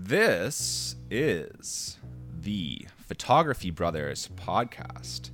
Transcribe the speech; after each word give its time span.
This 0.00 0.94
is 1.10 1.98
the 2.40 2.86
Photography 3.08 3.70
Brothers 3.70 4.30
podcast. 4.36 5.30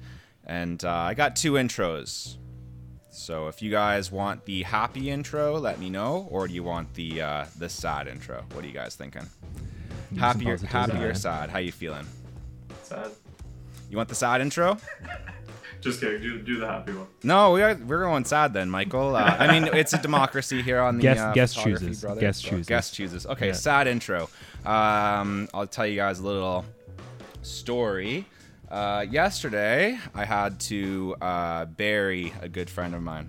And 0.46 0.83
uh, 0.83 0.90
I 0.90 1.12
got 1.12 1.37
two 1.37 1.52
intros. 1.52 2.38
So 3.11 3.48
if 3.48 3.61
you 3.61 3.71
guys 3.71 4.11
want 4.11 4.46
the 4.46 4.62
happy 4.62 5.11
intro, 5.11 5.58
let 5.58 5.79
me 5.79 5.90
know. 5.90 6.27
Or 6.30 6.48
do 6.48 6.54
you 6.54 6.62
want 6.62 6.95
the 6.95 7.21
uh, 7.21 7.45
the 7.58 7.69
sad 7.69 8.08
intro? 8.08 8.42
What 8.53 8.64
are 8.64 8.66
you 8.66 8.72
guys 8.72 8.96
thinking? 8.96 9.27
Happier, 10.19 10.56
happier, 10.56 11.08
happy 11.08 11.19
sad? 11.19 11.51
How 11.51 11.58
you 11.58 11.71
feeling? 11.71 12.06
Sad. 12.85 13.10
You 13.90 13.99
want 13.99 14.08
the 14.08 14.15
sad 14.15 14.40
intro? 14.40 14.78
Just 15.85 16.01
kidding. 16.01 16.23
Do, 16.23 16.38
do 16.41 16.59
the 16.59 16.66
happy 16.66 16.92
one. 16.95 17.06
No, 17.23 17.52
we 17.52 17.62
are 17.62 17.74
we're 17.74 18.00
going 18.05 18.24
sad 18.24 18.55
then, 18.55 18.70
Michael. 18.70 19.14
Uh, 19.16 19.37
I 19.38 19.52
mean, 19.52 19.69
it's 19.74 19.92
a 19.92 19.98
democracy 20.00 20.62
here 20.62 20.80
on 20.80 20.96
the 20.96 21.02
Guest- 21.02 21.20
uh, 21.20 21.32
guest 21.34 21.59
chooses. 21.59 22.00
Brothers, 22.00 22.20
Guest 22.20 22.42
so 22.42 22.48
chooses. 22.48 22.66
Guest 22.66 22.95
chooses. 22.95 23.27
Okay, 23.27 23.46
Yeah. 23.48 23.52
sad 23.52 23.86
intro. 23.86 24.30
Um, 24.64 25.46
I'll 25.52 25.66
tell 25.66 25.86
you 25.86 25.96
guys 25.96 26.18
a 26.20 26.23
little 26.23 26.64
story. 27.42 28.24
Uh, 28.70 29.04
yesterday, 29.09 29.98
I 30.14 30.24
had 30.24 30.59
to 30.60 31.14
uh, 31.20 31.66
bury 31.66 32.32
a 32.40 32.48
good 32.48 32.70
friend 32.70 32.95
of 32.95 33.02
mine. 33.02 33.28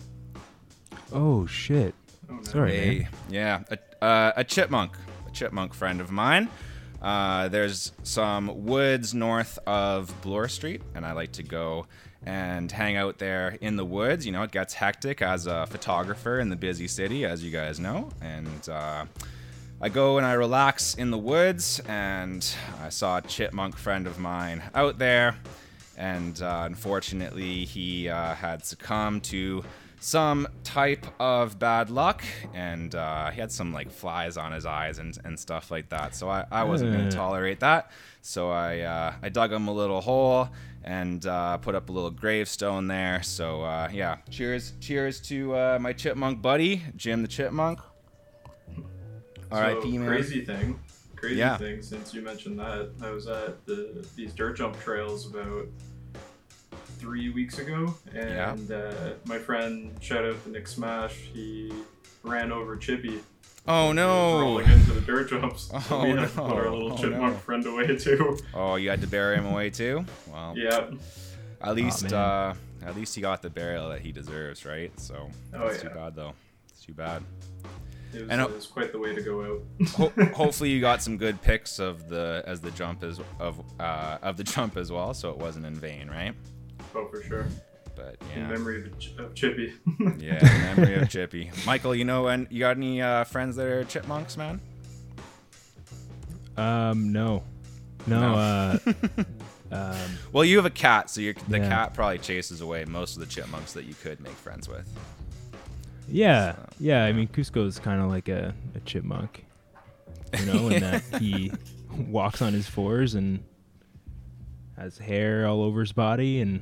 Oh 1.11 1.45
shit. 1.45 1.94
Oh, 2.30 2.35
no. 2.35 2.41
Sorry, 2.44 2.77
A, 2.77 2.99
man. 3.02 3.08
yeah, 3.30 3.63
a, 3.69 4.03
uh, 4.03 4.31
a 4.38 4.44
chipmunk, 4.44 4.97
a 5.27 5.31
chipmunk 5.31 5.73
friend 5.73 6.02
of 6.02 6.09
mine. 6.09 6.49
Uh, 7.02 7.49
there's 7.49 7.91
some 8.02 8.66
woods 8.66 9.13
north 9.13 9.59
of 9.67 10.11
Bloor 10.22 10.47
Street, 10.47 10.81
and 10.95 11.05
I 11.05 11.11
like 11.11 11.33
to 11.33 11.44
go 11.44 11.85
and 12.25 12.71
hang 12.71 12.97
out 12.97 13.20
there 13.20 13.57
in 13.61 13.75
the 13.75 13.85
woods. 13.85 14.25
You 14.25 14.31
know, 14.31 14.43
it 14.43 14.52
gets 14.52 14.73
hectic 14.73 15.21
as 15.21 15.47
a 15.47 15.66
photographer 15.67 16.39
in 16.39 16.49
the 16.49 16.55
busy 16.55 16.88
city, 16.88 17.25
as 17.25 17.43
you 17.43 17.52
guys 17.52 17.79
know. 17.79 18.09
And 18.21 18.70
uh, 18.70 19.05
I 19.81 19.89
go 19.89 20.17
and 20.17 20.25
I 20.25 20.33
relax 20.33 20.95
in 20.95 21.11
the 21.11 21.17
woods, 21.17 21.80
and 21.88 22.47
I 22.81 22.89
saw 22.89 23.17
a 23.17 23.21
chipmunk 23.21 23.77
friend 23.77 24.07
of 24.07 24.17
mine 24.17 24.63
out 24.73 24.97
there. 24.97 25.35
And 25.97 26.41
uh, 26.41 26.63
unfortunately, 26.66 27.66
he 27.66 28.09
uh, 28.09 28.35
had 28.35 28.66
succumbed 28.66 29.23
to 29.25 29.63
some 30.00 30.47
type 30.63 31.05
of 31.19 31.57
bad 31.57 31.89
luck, 31.89 32.23
and 32.53 32.94
uh, 32.94 33.31
he 33.31 33.39
had 33.39 33.52
some 33.52 33.72
like 33.73 33.89
flies 33.89 34.38
on 34.38 34.52
his 34.52 34.66
eyes 34.66 35.00
and, 35.00 35.17
and 35.23 35.39
stuff 35.39 35.72
like 35.72 35.89
that. 35.89 36.16
So 36.16 36.30
I, 36.30 36.45
I 36.52 36.63
wasn't 36.63 36.91
going 36.91 37.09
to 37.09 37.16
tolerate 37.16 37.59
that. 37.61 37.91
So 38.22 38.50
I 38.50 38.80
uh, 38.80 39.13
I 39.22 39.30
dug 39.30 39.53
him 39.53 39.67
a 39.67 39.73
little 39.73 40.02
hole 40.02 40.50
and 40.86 41.25
uh, 41.25 41.58
put 41.58 41.75
up 41.75 41.89
a 41.89 41.91
little 41.91 42.11
gravestone 42.11 42.88
there. 42.88 43.22
So 43.23 43.64
uh, 43.64 43.89
yeah, 43.91 44.17
cheers, 44.30 44.73
cheers 44.80 45.19
to 45.22 45.53
uh, 45.55 45.78
my 45.81 45.91
chipmunk 45.91 46.41
buddy, 46.41 46.81
Jim 46.95 47.22
the 47.22 47.28
Chipmunk. 47.28 47.80
R.I.P. 49.52 49.81
So, 49.81 50.00
man. 50.00 50.08
Crazy 50.08 50.45
thing. 50.45 50.80
Crazy 51.16 51.36
Yeah. 51.38 51.58
thing. 51.58 51.81
Since 51.81 52.13
you 52.13 52.22
mentioned 52.22 52.59
that, 52.59 52.91
I 53.02 53.09
was 53.11 53.28
at 53.28 53.66
the 53.66 54.06
these 54.16 54.33
dirt 54.33 54.58
jump 54.58 54.80
trails 54.80 55.28
about 55.30 55.67
three 57.00 57.30
weeks 57.30 57.59
ago, 57.59 57.94
and 58.13 58.72
uh, 58.72 59.13
my 59.25 59.38
friend, 59.38 59.95
shout 60.02 60.25
out 60.25 60.41
to 60.44 60.50
Nick 60.50 60.67
Smash, 60.67 61.16
he 61.33 61.72
ran 62.23 62.52
over 62.52 62.75
Chippy. 62.75 63.22
Oh 63.67 63.91
no! 63.94 64.39
Rolling 64.41 64.69
into 64.69 64.91
the 64.94 65.02
dirt 65.02 65.30
jumps. 65.30 65.71
So 65.88 65.97
Oh, 65.97 66.03
we 66.03 66.09
had 66.11 66.30
to 66.30 66.35
put 66.35 66.44
our 66.52 66.69
little 66.69 66.94
Oh, 66.94 66.97
chipmunk 66.97 67.33
no. 67.33 67.39
friend 67.39 67.66
away 67.66 67.95
too. 67.97 68.38
Oh, 68.53 68.75
you 68.75 68.89
had 68.89 69.02
to 69.02 69.07
bury 69.07 69.35
him 69.38 69.45
away 69.47 69.69
too. 69.72 70.05
Well, 70.27 70.53
yeah. 70.55 70.88
at 71.61 71.75
least 71.75 72.03
man. 72.03 72.13
uh, 72.13 72.53
at 72.85 72.95
least 72.95 73.16
he 73.16 73.22
got 73.22 73.41
the 73.41 73.49
burial 73.49 73.89
that 73.89 74.02
he 74.02 74.11
deserves, 74.11 74.66
right? 74.66 74.91
So 74.99 75.30
Oh, 75.53 75.67
it's 75.67 75.81
too 75.81 75.89
bad 75.89 76.16
though. 76.16 76.33
It's 76.69 76.85
too 76.85 76.94
bad. 76.94 77.23
It 78.13 78.22
was, 78.22 78.30
And, 78.30 78.39
uh, 78.39 78.45
it 78.47 78.55
was 78.55 78.67
quite 78.67 78.91
the 78.91 78.99
way 78.99 79.13
to 79.16 79.22
go 79.22 79.41
out. 79.44 79.88
Ho- 79.95 80.13
hopefully 80.35 80.69
you 80.69 80.79
got 80.79 81.02
some 81.02 81.17
good 81.17 81.41
pics 81.41 81.79
of 81.79 82.07
the 82.07 82.44
as 82.45 82.61
the 82.61 82.72
jump 82.72 83.03
as 83.03 83.19
of 83.39 83.61
uh, 83.79 84.19
of 84.22 84.38
the 84.38 84.44
jump 84.44 84.77
as 84.77 84.91
well, 84.91 85.13
so 85.16 85.31
it 85.31 85.38
wasn't 85.38 85.66
in 85.66 85.73
vain, 85.75 86.07
right? 86.07 86.33
oh, 86.94 87.07
for 87.07 87.22
sure. 87.23 87.47
But 87.95 88.17
In 88.35 88.41
yeah, 88.41 88.47
memory 88.50 88.83
of, 88.85 89.00
Ch- 89.00 89.13
of 89.17 89.33
Chippy. 89.35 89.73
yeah, 90.19 90.73
memory 90.75 90.95
of 90.95 91.09
Chippy. 91.09 91.51
Michael, 91.66 91.95
you 91.95 92.03
know, 92.06 92.28
and 92.28 92.47
you 92.50 92.59
got 92.59 92.75
any 92.78 93.01
uh, 93.01 93.23
friends 93.23 93.56
that 93.56 93.67
are 93.67 93.83
chipmunks, 93.85 94.35
man? 94.38 94.59
Um, 96.57 97.11
no, 97.11 97.44
no. 98.07 98.19
No. 98.19 98.35
Uh, 98.35 98.78
um, 99.72 99.95
Well, 100.31 100.45
you 100.45 100.57
have 100.57 100.66
a 100.66 100.69
cat, 100.69 101.09
so 101.09 101.22
your 101.22 101.34
the 101.47 101.59
Yeah. 101.59 101.69
cat 101.69 101.94
probably 101.94 102.19
chases 102.19 102.61
away 102.61 102.85
most 102.85 103.16
of 103.16 103.19
the 103.22 103.25
chipmunks 103.28 103.73
that 103.73 103.85
you 103.85 103.94
could 103.94 104.19
make 104.22 104.34
friends 104.34 104.67
with. 104.69 104.88
yeah, 106.07 106.53
So, 106.55 106.61
yeah. 106.79 107.05
I 107.05 107.11
mean, 107.13 107.28
Cusco's 107.28 107.79
kind 107.79 108.01
of 108.01 108.09
like 108.09 108.29
a, 108.29 108.53
a 108.75 108.79
chipmunk, 108.81 109.45
you 110.39 110.45
know, 110.45 110.69
in 110.69 110.81
that 110.81 111.03
he 111.19 111.51
walks 112.09 112.41
on 112.41 112.53
his 112.53 112.67
fours 112.67 113.16
and 113.16 113.44
has 114.78 114.97
hair 114.97 115.47
all 115.47 115.61
over 115.63 115.79
his 115.81 115.91
body 115.94 116.41
and 116.41 116.61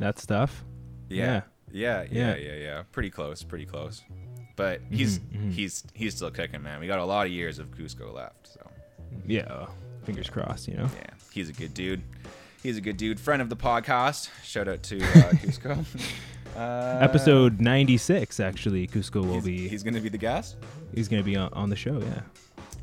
that 0.00 0.18
stuff. 0.18 0.64
Yeah. 1.08 1.42
Yeah, 1.72 2.02
yeah, 2.10 2.34
Yeah. 2.34 2.36
yeah, 2.36 2.54
yeah. 2.56 2.82
Pretty 2.92 3.10
close, 3.10 3.42
pretty 3.42 3.66
close. 3.66 4.02
But 4.56 4.80
he's 4.90 5.18
mhm. 5.20 5.52
he's 5.52 5.84
he's 5.94 6.14
still 6.16 6.30
kicking, 6.30 6.62
man. 6.62 6.80
We 6.80 6.86
got 6.86 6.98
a 6.98 7.04
lot 7.04 7.26
of 7.26 7.32
years 7.32 7.58
of 7.58 7.70
Cusco 7.70 8.12
left, 8.12 8.48
so 8.52 8.60
Yeah. 9.26 9.66
Fingers 10.04 10.28
crossed, 10.28 10.68
you 10.68 10.74
know. 10.76 10.88
yeah, 10.96 11.10
he's 11.32 11.48
a 11.48 11.52
good 11.52 11.72
dude. 11.74 12.02
He's 12.62 12.76
a 12.76 12.80
good 12.80 12.96
dude. 12.98 13.18
Friend 13.18 13.40
of 13.40 13.48
the 13.48 13.56
podcast. 13.56 14.28
Shout 14.44 14.68
out 14.68 14.82
to 14.84 14.98
uh, 14.98 15.02
Cusco. 15.40 15.84
Uh, 16.56 16.98
Episode 17.00 17.60
96, 17.60 18.40
actually, 18.40 18.86
Cusco 18.86 19.24
will 19.24 19.40
be. 19.40 19.68
He's 19.68 19.82
gonna 19.82 20.00
be 20.00 20.08
the 20.10 20.18
guest. 20.18 20.56
He's 20.94 21.08
gonna 21.08 21.22
be 21.22 21.36
on, 21.36 21.50
on 21.54 21.70
the 21.70 21.76
show. 21.76 21.98
Yeah. 21.98 22.04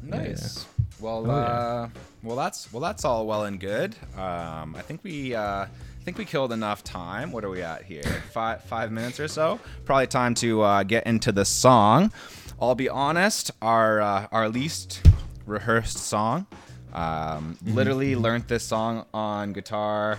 Yeah, 0.08 0.16
yeah. 0.16 0.28
Nice. 0.30 0.66
Well, 1.00 1.30
Oh, 1.30 1.36
yeah. 1.36 1.44
uh, 1.44 1.90
well, 2.24 2.38
that's 2.38 2.72
well, 2.74 2.82
that's 2.82 3.04
all 3.06 3.28
well 3.28 3.44
and 3.44 3.60
good. 3.60 3.96
Um, 4.16 4.76
I 4.76 4.82
think 4.82 5.04
we, 5.04 5.36
uh, 5.36 5.66
think 6.08 6.18
we 6.18 6.24
killed 6.24 6.54
enough 6.54 6.86
time. 6.86 7.34
What 7.34 7.44
are 7.44 7.50
we 7.50 7.62
at 7.62 7.84
here? 7.84 8.02
Five 8.32 8.64
five 8.64 8.94
minutes 8.94 9.20
or 9.20 9.28
so. 9.28 9.60
Probably 9.84 10.08
time 10.08 10.36
to 10.36 10.62
uh, 10.62 10.84
get 10.84 11.06
into 11.06 11.34
the 11.34 11.44
song. 11.44 12.14
I'll 12.62 12.76
be 12.76 12.88
honest. 12.88 13.52
Our 13.62 14.00
uh, 14.00 14.28
our 14.32 14.48
least 14.48 15.06
rehearsed 15.46 15.98
song. 15.98 16.48
Um, 16.94 17.58
Mm-hmm. 17.58 17.74
Literally 17.74 18.16
learned 18.16 18.48
this 18.48 18.64
song 18.64 19.06
on 19.14 19.52
guitar. 19.52 20.18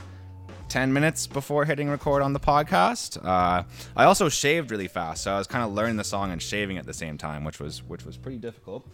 10 0.69 0.93
minutes 0.93 1.27
before 1.27 1.65
hitting 1.65 1.89
record 1.89 2.21
on 2.21 2.35
the 2.35 2.41
podcast. 2.41 3.17
Uh, 3.25 3.63
I 3.97 4.05
also 4.05 4.29
shaved 4.29 4.71
really 4.71 4.89
fast, 4.89 5.23
so 5.23 5.33
I 5.33 5.39
was 5.39 5.47
kind 5.47 5.65
of 5.65 5.73
learning 5.73 5.97
the 5.97 6.05
song 6.05 6.31
and 6.31 6.43
shaving 6.43 6.77
at 6.77 6.85
the 6.85 6.93
same 6.93 7.17
time, 7.17 7.43
which 7.45 7.59
was 7.59 7.83
which 7.83 8.05
was 8.05 8.19
pretty 8.19 8.37
difficult. 8.37 8.87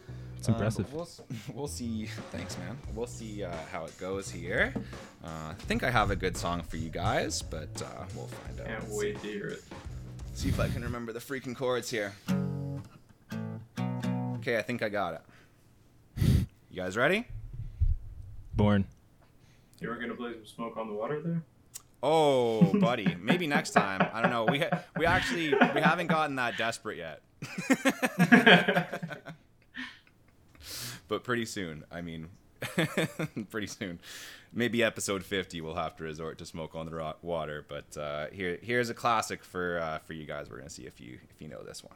It's 0.45 0.49
Um, 0.51 0.57
impressive. 0.57 0.93
we'll, 0.93 1.09
we'll 1.55 1.67
see. 1.69 2.05
Thanks, 2.31 2.59
man. 2.59 2.77
We'll 2.95 3.07
see 3.07 3.43
uh, 3.45 3.51
how 3.73 3.87
it 3.87 3.99
goes 3.99 4.31
here. 4.31 4.75
Uh, 5.25 5.29
I 5.53 5.55
think 5.61 5.83
I 5.83 5.91
have 5.91 6.11
a 6.11 6.17
good 6.17 6.37
song 6.37 6.61
for 6.61 6.77
you 6.77 6.91
guys, 6.91 7.41
but 7.41 7.71
uh, 7.81 8.05
we'll 8.15 8.27
find 8.27 8.61
out. 8.61 8.67
Can't 8.67 8.89
wait 8.91 9.19
to 9.23 9.27
hear 9.27 9.47
it. 9.47 9.63
See 10.35 10.51
if 10.51 10.61
I 10.61 10.69
can 10.69 10.83
remember 10.83 11.15
the 11.15 11.19
freaking 11.19 11.57
chords 11.57 11.89
here. 11.89 12.13
Okay, 14.37 14.59
I 14.59 14.63
think 14.63 14.83
I 14.83 14.91
got 14.91 15.15
it. 15.15 15.23
You 16.71 16.77
guys 16.77 16.95
ready? 16.99 17.27
Born. 18.55 18.85
You 19.81 19.89
were 19.89 19.97
gonna 19.97 20.13
play 20.15 20.33
some 20.35 20.45
smoke 20.45 20.77
on 20.77 20.89
the 20.89 20.95
water 20.95 21.23
there? 21.23 21.43
Oh, 22.03 22.71
buddy, 22.81 23.17
maybe 23.19 23.47
next 23.47 23.71
time. 23.71 24.07
I 24.13 24.21
don't 24.21 24.31
know. 24.31 24.45
We 24.45 24.59
ha- 24.59 24.83
we 24.99 25.07
actually 25.07 25.55
we 25.75 25.81
haven't 25.81 26.09
gotten 26.09 26.37
that 26.37 26.59
desperate 26.59 26.99
yet. 26.99 27.23
but 31.09 31.25
pretty 31.25 31.45
soon. 31.45 31.85
I 31.91 32.01
mean, 32.01 32.29
pretty 33.51 33.67
soon. 33.67 34.01
Maybe 34.53 34.83
episode 34.83 35.25
50 35.25 35.61
we'll 35.61 35.75
have 35.75 35.97
to 35.97 36.05
resort 36.05 36.39
to 36.39 36.47
smoke 36.47 36.75
on 36.75 36.87
the 36.87 37.15
water, 37.23 37.65
but 37.69 37.97
uh, 37.97 38.27
here 38.33 38.59
here's 38.63 38.91
a 38.91 38.95
classic 38.95 39.45
for 39.45 39.79
uh, 39.79 39.99
for 39.99 40.13
you 40.13 40.27
guys. 40.27 40.49
We're 40.49 40.59
to 40.69 40.75
see 40.75 40.87
if 40.87 41.01
you 41.01 41.19
if 41.31 41.43
you 41.43 41.49
know 41.49 41.63
this 41.63 41.83
one. 41.83 41.95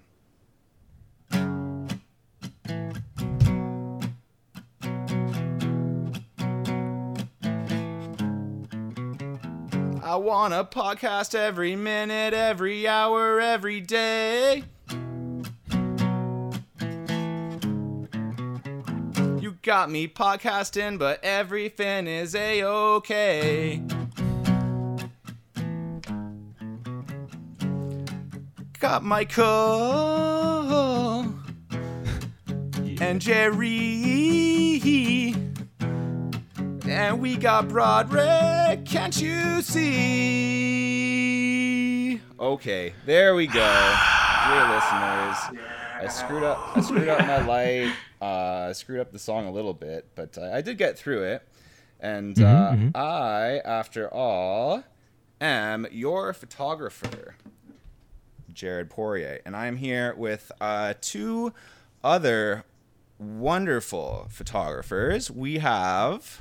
I 10.09 10.17
want 10.17 10.55
a 10.55 10.65
podcast 10.65 11.35
every 11.35 11.77
minute, 11.77 12.33
every 12.33 12.89
hour, 12.89 13.41
every 13.41 13.83
day. 13.83 14.65
Got 19.69 19.91
me 19.91 20.09
podcasting, 20.09 20.99
but 20.99 21.23
everything 21.23 22.07
is 22.07 22.35
a 22.35 22.65
okay. 22.65 23.83
Got 28.81 29.05
Michael 29.05 29.45
and 32.99 33.21
Jerry. 33.21 33.67
And 36.87 37.21
we 37.21 37.37
got 37.37 37.69
Broderick, 37.69 38.87
can't 38.87 39.21
you 39.21 39.61
see? 39.61 40.49
Okay, 42.41 42.95
there 43.05 43.35
we 43.35 43.47
go. 43.47 43.99
Dear 44.47 44.67
listeners, 44.71 45.37
I 46.01 46.09
screwed 46.09 46.43
up. 46.45 46.77
I 46.77 46.81
screwed 46.81 47.09
up 47.09 47.21
my 47.27 47.45
light. 47.45 47.93
Uh, 48.21 48.67
I 48.71 48.73
screwed 48.73 48.99
up 48.99 49.13
the 49.13 49.19
song 49.21 49.47
a 49.47 49.53
little 49.53 49.73
bit, 49.73 50.09
but 50.17 50.37
uh, 50.37 50.51
I 50.53 50.61
did 50.61 50.77
get 50.77 50.99
through 50.99 51.23
it. 51.23 51.49
And 52.01 52.35
Mhm, 52.35 52.43
uh, 52.45 52.73
mhm. 52.73 52.97
I, 52.97 53.59
after 53.65 54.13
all, 54.13 54.83
am 55.41 55.87
your 55.93 56.33
photographer, 56.33 57.37
Jared 58.53 58.91
Poirier, 58.91 59.39
and 59.47 59.55
I'm 59.55 59.77
here 59.77 60.17
with 60.17 60.51
uh, 60.61 60.95
two 61.01 61.53
other 62.03 62.65
wonderful 63.21 64.27
photographers. 64.31 65.31
We 65.31 65.59
have. 65.59 66.41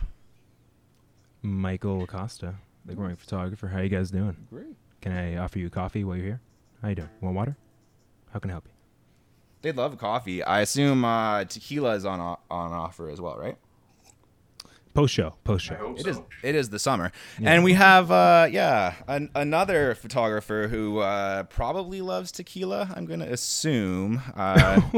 Michael 1.44 2.02
Acosta, 2.02 2.56
the 2.86 2.96
growing 2.96 3.18
photographer. 3.18 3.68
How 3.68 3.82
you 3.82 3.90
guys 3.90 4.10
doing? 4.10 4.36
Great. 4.50 4.76
Can 5.02 5.12
I 5.12 5.38
offer 5.38 5.60
you 5.60 5.70
coffee 5.70 6.04
while 6.04 6.16
you're 6.16 6.26
here? 6.26 6.42
How 6.82 6.88
you 6.90 6.96
doing? 6.96 7.10
Want 7.22 7.36
water? 7.36 7.56
How 8.34 8.40
can 8.40 8.50
I 8.50 8.54
help 8.54 8.66
you? 8.66 8.72
They 9.62 9.72
love 9.72 9.98
coffee. 9.98 10.44
I 10.44 10.62
assume 10.62 11.04
uh, 11.04 11.44
tequila 11.46 11.96
is 11.96 12.06
on 12.06 12.20
on 12.20 12.38
offer 12.72 13.10
as 13.10 13.20
well, 13.20 13.38
right? 13.38 13.58
Post 14.94 15.14
show. 15.14 15.36
Post 15.44 15.70
I 15.72 15.76
show. 15.76 15.80
hope 15.90 16.00
It 16.00 16.04
so. 16.06 16.10
is. 16.10 16.20
It 16.44 16.56
is 16.56 16.70
the 16.70 16.80
summer, 16.80 17.12
Yeah. 17.40 17.54
and 17.54 17.64
we 17.64 17.74
have 17.74 18.10
uh, 18.10 18.48
yeah 18.50 18.96
an, 19.08 19.30
another 19.36 19.94
photographer 19.94 20.68
who 20.70 21.00
uh, 21.00 21.44
probably 21.44 22.02
loves 22.02 22.32
tequila. 22.32 22.92
I'm 22.96 23.06
gonna 23.06 23.26
assume 23.28 24.22
uh, 24.36 24.82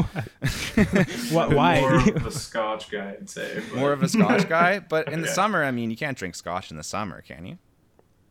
What? 1.32 1.54
Why? 1.54 1.82
More 1.82 1.96
of 2.16 2.26
a 2.26 2.32
Scotch 2.32 2.90
guy, 2.90 3.12
I'd 3.20 3.30
say. 3.30 3.62
but 3.72 3.78
more 3.80 3.92
of 3.92 4.02
a 4.04 4.08
Scotch 4.08 4.48
guy. 4.50 4.80
But 4.80 5.12
in 5.12 5.22
the 5.22 5.28
Yeah. 5.28 5.34
summer, 5.34 5.64
I 5.66 5.72
mean, 5.72 5.90
you 5.92 5.98
can't 5.98 6.18
drink 6.18 6.36
Scotch 6.36 6.72
in 6.72 6.78
the 6.78 6.84
summer, 6.84 7.22
can 7.22 7.46
you? 7.46 7.58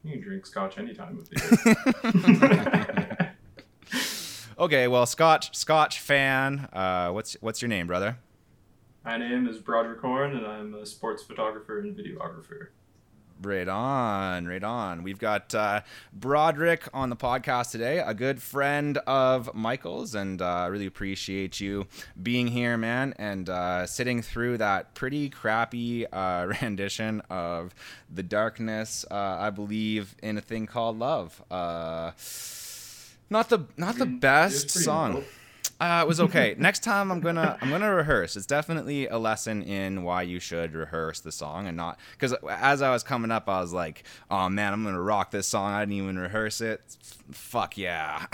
You 0.04 0.12
can 0.12 0.22
drink 0.22 0.46
Scotch 0.46 0.78
any 0.78 0.94
time 0.94 1.18
of 1.18 1.28
the 1.28 3.06
year. 3.10 3.16
Okay, 4.58 4.88
well, 4.88 5.06
Scotch 5.06 5.54
Scotch 5.56 6.00
fan. 6.00 6.68
Uh, 6.72 7.10
what's 7.10 7.34
what's 7.34 7.62
your 7.62 7.68
name, 7.68 7.86
brother? 7.86 8.18
My 9.04 9.16
name 9.16 9.46
is 9.46 9.58
Broderick 9.58 10.00
Horn, 10.00 10.36
and 10.36 10.44
I'm 10.44 10.74
a 10.74 10.84
sports 10.84 11.22
photographer 11.22 11.78
and 11.78 11.96
videographer. 11.96 12.68
Right 13.40 13.68
on, 13.68 14.48
right 14.48 14.64
on. 14.64 15.04
We've 15.04 15.20
got 15.20 15.54
uh, 15.54 15.82
Broderick 16.12 16.88
on 16.92 17.08
the 17.08 17.14
podcast 17.14 17.70
today, 17.70 18.00
a 18.00 18.12
good 18.12 18.42
friend 18.42 18.98
of 19.06 19.54
Michael's, 19.54 20.16
and 20.16 20.42
uh, 20.42 20.66
really 20.68 20.86
appreciate 20.86 21.60
you 21.60 21.86
being 22.20 22.48
here, 22.48 22.76
man, 22.76 23.14
and 23.16 23.48
uh, 23.48 23.86
sitting 23.86 24.22
through 24.22 24.58
that 24.58 24.92
pretty 24.94 25.30
crappy 25.30 26.04
uh, 26.08 26.46
rendition 26.62 27.22
of 27.30 27.76
The 28.12 28.24
Darkness, 28.24 29.04
uh, 29.08 29.14
I 29.14 29.50
believe, 29.50 30.16
in 30.20 30.36
a 30.36 30.40
thing 30.40 30.66
called 30.66 30.98
Love. 30.98 31.40
Not 33.30 33.48
the 33.48 33.66
not 33.76 33.96
the 33.96 34.04
I 34.04 34.06
mean, 34.06 34.14
it 34.14 34.14
was 34.14 34.64
best 34.64 34.70
song. 34.70 35.24
Uh, 35.80 36.00
it 36.04 36.08
was 36.08 36.20
okay. 36.20 36.54
Next 36.58 36.82
time 36.82 37.12
I'm 37.12 37.20
gonna 37.20 37.56
I'm 37.60 37.70
gonna 37.70 37.94
rehearse. 37.94 38.36
It's 38.36 38.46
definitely 38.46 39.06
a 39.06 39.18
lesson 39.18 39.62
in 39.62 40.02
why 40.02 40.22
you 40.22 40.40
should 40.40 40.74
rehearse 40.74 41.20
the 41.20 41.30
song 41.30 41.68
and 41.68 41.76
not 41.76 41.98
because 42.12 42.32
as 42.50 42.82
I 42.82 42.90
was 42.90 43.02
coming 43.02 43.30
up, 43.30 43.48
I 43.48 43.60
was 43.60 43.72
like, 43.72 44.02
oh 44.30 44.48
man, 44.48 44.72
I'm 44.72 44.82
gonna 44.82 45.00
rock 45.00 45.30
this 45.30 45.46
song. 45.46 45.72
I 45.72 45.80
didn't 45.80 45.94
even 45.94 46.18
rehearse 46.18 46.60
it. 46.60 46.80
Fuck 47.30 47.78
yeah. 47.78 48.26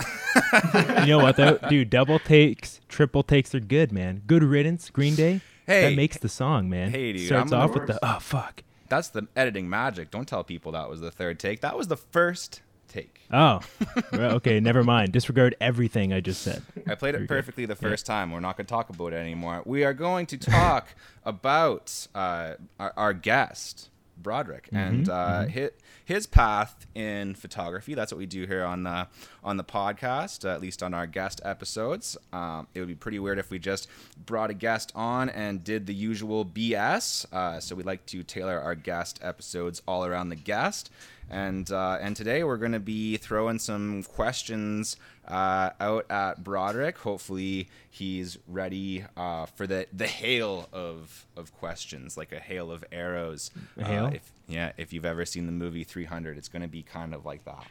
you 1.01 1.07
know 1.07 1.19
what 1.19 1.35
though, 1.35 1.57
dude? 1.69 1.89
Double 1.89 2.17
takes, 2.19 2.81
triple 2.89 3.21
takes 3.21 3.53
are 3.53 3.59
good, 3.59 3.91
man. 3.91 4.23
Good 4.25 4.43
riddance. 4.43 4.89
Green 4.89 5.15
Day. 5.15 5.41
Hey. 5.67 5.89
that 5.89 5.95
makes 5.95 6.17
the 6.17 6.29
song, 6.29 6.69
man. 6.69 6.91
Hey, 6.91 7.11
dude, 7.13 7.25
Starts 7.25 7.51
I'm- 7.51 7.61
off 7.61 7.73
with 7.75 7.87
the 7.87 7.99
oh 8.01 8.19
fuck. 8.19 8.63
That's 8.87 9.09
the 9.09 9.27
editing 9.35 9.67
magic. 9.67 10.11
Don't 10.11 10.27
tell 10.27 10.43
people 10.43 10.71
that 10.73 10.87
was 10.89 11.01
the 11.01 11.09
third 11.11 11.39
take. 11.39 11.61
That 11.61 11.75
was 11.75 11.87
the 11.87 11.97
first 11.97 12.61
take. 12.87 13.21
Oh, 13.31 13.59
okay. 14.13 14.59
Never 14.59 14.83
mind. 14.83 15.11
Disregard 15.11 15.55
everything 15.59 16.13
I 16.13 16.21
just 16.21 16.41
said. 16.41 16.61
I 16.87 16.95
played 16.95 17.15
it 17.15 17.27
perfectly 17.27 17.65
the 17.65 17.75
first 17.75 18.05
time. 18.05 18.31
We're 18.31 18.39
not 18.39 18.57
going 18.57 18.65
to 18.65 18.69
talk 18.69 18.89
about 18.89 19.13
it 19.13 19.17
anymore. 19.17 19.61
We 19.65 19.83
are 19.83 19.93
going 19.93 20.25
to 20.27 20.37
talk 20.37 20.89
about 21.25 22.07
uh, 22.13 22.53
our, 22.79 22.93
our 22.95 23.13
guest, 23.13 23.89
Broderick, 24.17 24.69
and 24.71 25.09
uh, 25.09 25.45
his, 25.45 25.71
his 26.05 26.27
path 26.27 26.85
in 26.93 27.33
photography. 27.33 27.95
That's 27.95 28.11
what 28.11 28.19
we 28.19 28.27
do 28.27 28.45
here 28.45 28.63
on 28.63 28.83
the 28.83 29.07
on 29.43 29.57
the 29.57 29.63
podcast, 29.63 30.45
uh, 30.45 30.53
at 30.53 30.61
least 30.61 30.83
on 30.83 30.93
our 30.93 31.07
guest 31.07 31.41
episodes. 31.43 32.15
Um, 32.31 32.67
it 32.73 32.79
would 32.79 32.87
be 32.87 32.95
pretty 32.95 33.19
weird 33.19 33.39
if 33.39 33.49
we 33.49 33.59
just 33.59 33.87
brought 34.25 34.51
a 34.51 34.53
guest 34.53 34.91
on 34.95 35.29
and 35.29 35.63
did 35.63 35.87
the 35.87 35.93
usual 35.93 36.45
BS. 36.45 37.31
Uh, 37.33 37.59
so 37.59 37.75
we 37.75 37.83
like 37.83 38.05
to 38.07 38.23
tailor 38.23 38.59
our 38.59 38.75
guest 38.75 39.19
episodes 39.23 39.81
all 39.87 40.05
around 40.05 40.29
the 40.29 40.35
guest. 40.35 40.91
And 41.29 41.71
uh, 41.71 41.97
and 42.01 42.15
today 42.15 42.43
we're 42.43 42.57
going 42.57 42.71
to 42.73 42.79
be 42.79 43.17
throwing 43.17 43.57
some 43.57 44.03
questions 44.03 44.95
uh, 45.27 45.71
out 45.79 46.05
at 46.09 46.43
Broderick. 46.43 46.99
Hopefully 46.99 47.67
he's 47.89 48.37
ready 48.47 49.03
uh, 49.17 49.47
for 49.47 49.65
the, 49.65 49.87
the 49.91 50.05
hail 50.07 50.69
of 50.71 51.25
of 51.35 51.51
questions, 51.53 52.15
like 52.15 52.31
a 52.31 52.39
hail 52.39 52.71
of 52.71 52.83
arrows. 52.91 53.49
A 53.77 53.83
hail? 53.85 54.05
Uh, 54.05 54.09
if, 54.11 54.31
yeah, 54.47 54.71
if 54.77 54.93
you've 54.93 55.05
ever 55.05 55.25
seen 55.25 55.47
the 55.47 55.51
movie 55.51 55.83
300, 55.83 56.37
it's 56.37 56.47
going 56.47 56.61
to 56.61 56.67
be 56.67 56.83
kind 56.83 57.13
of 57.15 57.25
like 57.25 57.43
that. 57.45 57.65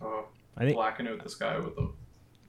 Oh, 0.00 0.24
I 0.56 0.64
think 0.64 0.74
blacking 0.76 1.06
out 1.06 1.22
the 1.22 1.28
sky 1.28 1.58
with 1.58 1.76
them. 1.76 1.94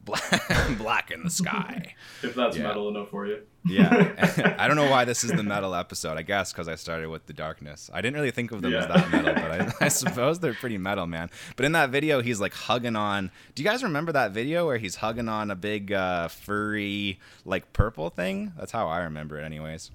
Black, 0.06 0.42
black 0.78 1.12
in 1.12 1.24
the 1.24 1.30
sky. 1.30 1.94
If 2.24 2.36
that's 2.36 2.56
Yeah. 2.56 2.64
metal 2.64 2.88
enough 2.88 3.10
for 3.10 3.28
you. 3.28 3.42
Yeah, 3.66 4.56
I 4.60 4.68
don't 4.68 4.78
know 4.78 4.90
why 4.90 5.06
this 5.06 5.24
is 5.24 5.32
the 5.32 5.44
metal 5.44 5.76
episode. 5.76 6.18
I 6.18 6.22
guess 6.22 6.52
because 6.52 6.68
I 6.68 6.76
started 6.76 7.10
with 7.10 7.26
the 7.26 7.34
darkness. 7.34 7.90
I 7.94 8.02
didn't 8.02 8.16
really 8.16 8.32
think 8.32 8.52
of 8.52 8.62
them 8.62 8.74
as 8.74 8.88
that 8.88 9.12
metal, 9.12 9.34
but 9.34 9.52
I, 9.52 9.74
I 9.86 9.88
suppose 9.90 10.40
they're 10.40 10.54
pretty 10.54 10.78
metal, 10.78 11.08
man. 11.08 11.30
But 11.56 11.66
in 11.66 11.74
that 11.74 11.90
video, 11.90 12.22
he's 12.22 12.40
like 12.40 12.54
hugging 12.54 12.96
on. 12.96 13.32
Do 13.56 13.64
you 13.64 13.70
guys 13.70 13.84
remember 13.84 14.12
that 14.14 14.32
video 14.32 14.66
where 14.66 14.78
he's 14.78 14.96
hugging 14.96 15.30
on 15.30 15.52
a 15.52 15.56
big 15.56 15.92
uh, 15.92 16.30
furry 16.30 17.20
like 17.46 17.74
purple 17.74 18.10
thing? 18.10 18.54
That's 18.58 18.72
how 18.72 18.88
I 18.88 19.00
remember 19.00 19.40
it, 19.40 19.44
anyways. 19.44 19.92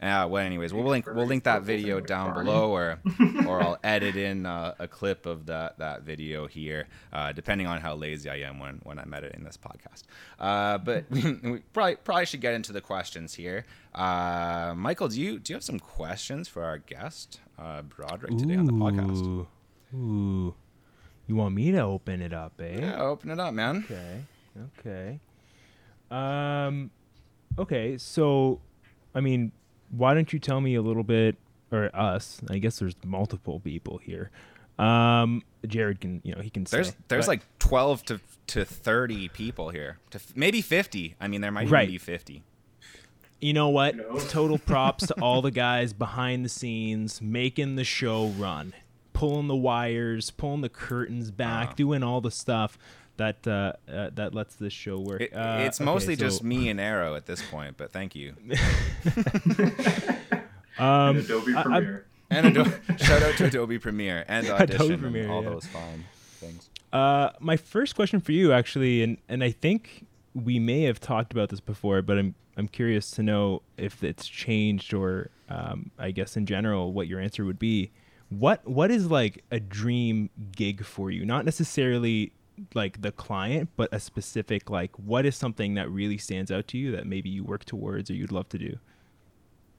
Uh, 0.00 0.28
well, 0.30 0.44
anyways, 0.44 0.72
we'll 0.72 0.84
link 0.84 1.06
we'll 1.06 1.26
link 1.26 1.42
that 1.42 1.62
video 1.62 1.98
down 1.98 2.32
below, 2.32 2.70
or 2.70 3.00
or 3.48 3.60
I'll 3.60 3.78
edit 3.82 4.14
in 4.14 4.46
uh, 4.46 4.74
a 4.78 4.86
clip 4.86 5.26
of 5.26 5.46
that 5.46 5.78
that 5.78 6.02
video 6.02 6.46
here, 6.46 6.86
uh, 7.12 7.32
depending 7.32 7.66
on 7.66 7.80
how 7.80 7.96
lazy 7.96 8.30
I 8.30 8.36
am 8.36 8.60
when 8.60 8.80
when 8.84 9.00
I'm 9.00 9.12
editing 9.12 9.42
this 9.42 9.56
podcast. 9.56 10.04
Uh, 10.38 10.78
but 10.78 11.04
we 11.10 11.62
probably 11.72 11.96
probably 11.96 12.26
should 12.26 12.40
get 12.40 12.54
into 12.54 12.72
the 12.72 12.80
questions 12.80 13.34
here. 13.34 13.66
Uh, 13.92 14.72
Michael, 14.76 15.08
do 15.08 15.20
you 15.20 15.40
do 15.40 15.52
you 15.52 15.56
have 15.56 15.64
some 15.64 15.80
questions 15.80 16.46
for 16.46 16.62
our 16.62 16.78
guest 16.78 17.40
uh, 17.58 17.82
Broderick 17.82 18.38
today 18.38 18.54
on 18.54 18.66
the 18.66 18.72
podcast? 18.72 19.24
Ooh, 19.24 19.48
ooh. 19.96 20.54
You 21.26 21.34
want 21.34 21.56
me 21.56 21.72
to 21.72 21.80
open 21.80 22.22
it 22.22 22.32
up, 22.32 22.58
eh? 22.60 22.78
Yeah, 22.80 23.02
open 23.02 23.30
it 23.30 23.40
up, 23.40 23.52
man. 23.52 23.84
Okay. 23.84 24.24
Okay. 24.78 25.20
Um 26.10 26.90
okay, 27.58 27.98
so 27.98 28.60
I 29.14 29.20
mean, 29.20 29.52
why 29.90 30.14
don't 30.14 30.32
you 30.32 30.38
tell 30.38 30.60
me 30.60 30.74
a 30.74 30.82
little 30.82 31.02
bit 31.04 31.36
or 31.70 31.94
us, 31.94 32.40
I 32.50 32.58
guess 32.58 32.78
there's 32.78 32.94
multiple 33.04 33.60
people 33.60 33.98
here. 33.98 34.30
Um 34.78 35.42
Jared 35.66 36.00
can, 36.00 36.20
you 36.24 36.34
know, 36.34 36.40
he 36.40 36.50
can 36.50 36.64
There's 36.64 36.90
say. 36.90 36.94
there's 37.08 37.26
but- 37.26 37.32
like 37.32 37.58
12 37.58 38.04
to 38.06 38.20
to 38.48 38.64
30 38.64 39.28
people 39.28 39.68
here, 39.70 39.98
to 40.10 40.16
f- 40.16 40.32
maybe 40.34 40.62
50. 40.62 41.16
I 41.20 41.28
mean, 41.28 41.42
there 41.42 41.50
might 41.52 41.62
even 41.64 41.72
Right. 41.72 41.88
be 41.88 41.98
50. 41.98 42.42
You 43.40 43.52
know 43.52 43.68
what? 43.68 43.94
Who 43.96 44.02
knows? 44.14 44.26
Total 44.30 44.56
props 44.58 45.06
to 45.08 45.14
all 45.20 45.42
the 45.42 45.50
guys 45.66 45.92
behind 45.92 46.44
the 46.44 46.48
scenes 46.48 47.20
making 47.20 47.76
the 47.76 47.84
show 47.84 48.28
run, 48.28 48.72
pulling 49.12 49.48
the 49.48 49.56
wires, 49.56 50.30
pulling 50.30 50.62
the 50.62 50.68
curtains 50.70 51.30
back, 51.30 51.66
Uh-huh. 51.68 51.74
doing 51.76 52.02
all 52.02 52.20
the 52.22 52.30
stuff 52.30 52.78
that 53.18 53.46
uh, 53.46 53.72
uh, 53.88 54.10
that 54.14 54.34
lets 54.34 54.56
this 54.56 54.72
show 54.72 54.98
work. 54.98 55.20
It, 55.20 55.32
Uh, 55.34 55.58
it's 55.60 55.80
okay, 55.80 55.84
mostly 55.84 56.16
so, 56.16 56.24
just 56.24 56.42
me 56.42 56.68
and 56.70 56.80
Arrow 56.80 57.14
at 57.14 57.26
this 57.26 57.42
point, 57.42 57.76
but 57.76 57.92
thank 57.92 58.14
you. 58.16 58.34
Um, 60.80 61.16
And 61.16 61.18
Adobe 61.18 61.54
I- 61.54 61.60
I- 61.60 61.62
Premiere. 61.64 62.06
And 62.30 62.46
Adobe, 62.46 62.70
shout 62.98 63.22
out 63.22 63.36
to 63.38 63.46
Adobe 63.46 63.78
Premiere 63.78 64.24
and 64.28 64.46
Adobe 64.46 64.62
Audition 64.62 64.92
and 64.92 65.00
Premiere, 65.02 65.30
all 65.30 65.42
yeah. 65.42 65.48
those 65.50 65.66
fine 65.66 66.04
things. 66.34 66.68
Uh, 66.92 67.30
my 67.40 67.56
first 67.56 67.94
question 67.96 68.20
for 68.20 68.32
you, 68.32 68.52
actually, 68.52 69.02
and 69.02 69.16
and 69.28 69.42
I 69.42 69.50
think 69.50 70.06
we 70.34 70.58
may 70.60 70.82
have 70.82 71.00
talked 71.00 71.32
about 71.32 71.48
this 71.48 71.58
before, 71.60 72.00
but 72.02 72.18
I'm 72.18 72.34
I'm 72.56 72.68
curious 72.68 73.10
to 73.12 73.22
know 73.22 73.62
if 73.78 74.04
it's 74.04 74.28
changed 74.28 74.92
or 74.94 75.30
um, 75.48 75.90
I 75.98 76.10
guess 76.10 76.36
in 76.36 76.44
general 76.46 76.92
what 76.92 77.08
your 77.08 77.18
answer 77.18 77.44
would 77.46 77.58
be. 77.58 77.90
What 78.28 78.64
what 78.68 78.90
is 78.90 79.10
like 79.10 79.42
a 79.50 79.58
dream 79.58 80.28
gig 80.54 80.84
for 80.84 81.10
you? 81.10 81.24
Not 81.24 81.44
necessarily 81.46 82.32
like 82.74 83.02
the 83.02 83.12
client, 83.12 83.70
but 83.76 83.88
a 83.92 84.00
specific 84.00 84.70
like 84.70 84.96
what 84.98 85.26
is 85.26 85.36
something 85.36 85.74
that 85.74 85.90
really 85.90 86.18
stands 86.18 86.50
out 86.50 86.68
to 86.68 86.78
you 86.78 86.92
that 86.92 87.06
maybe 87.06 87.28
you 87.30 87.44
work 87.44 87.64
towards 87.64 88.10
or 88.10 88.14
you'd 88.14 88.32
love 88.32 88.48
to 88.50 88.58
do? 88.58 88.78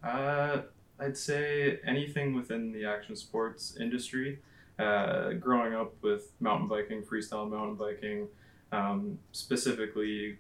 Uh, 0.04 0.62
I'd 1.00 1.18
say 1.18 1.80
anything 1.86 2.34
within 2.34 2.72
the 2.72 2.86
action 2.86 3.16
sports 3.16 3.78
industry. 3.80 4.40
Uh, 4.78 5.34
growing 5.34 5.74
up 5.74 5.94
with 6.02 6.32
mountain 6.40 6.68
biking, 6.68 7.04
freestyle 7.04 7.50
mountain 7.50 7.76
biking, 7.76 8.30
um, 8.72 9.20
specifically 9.34 10.40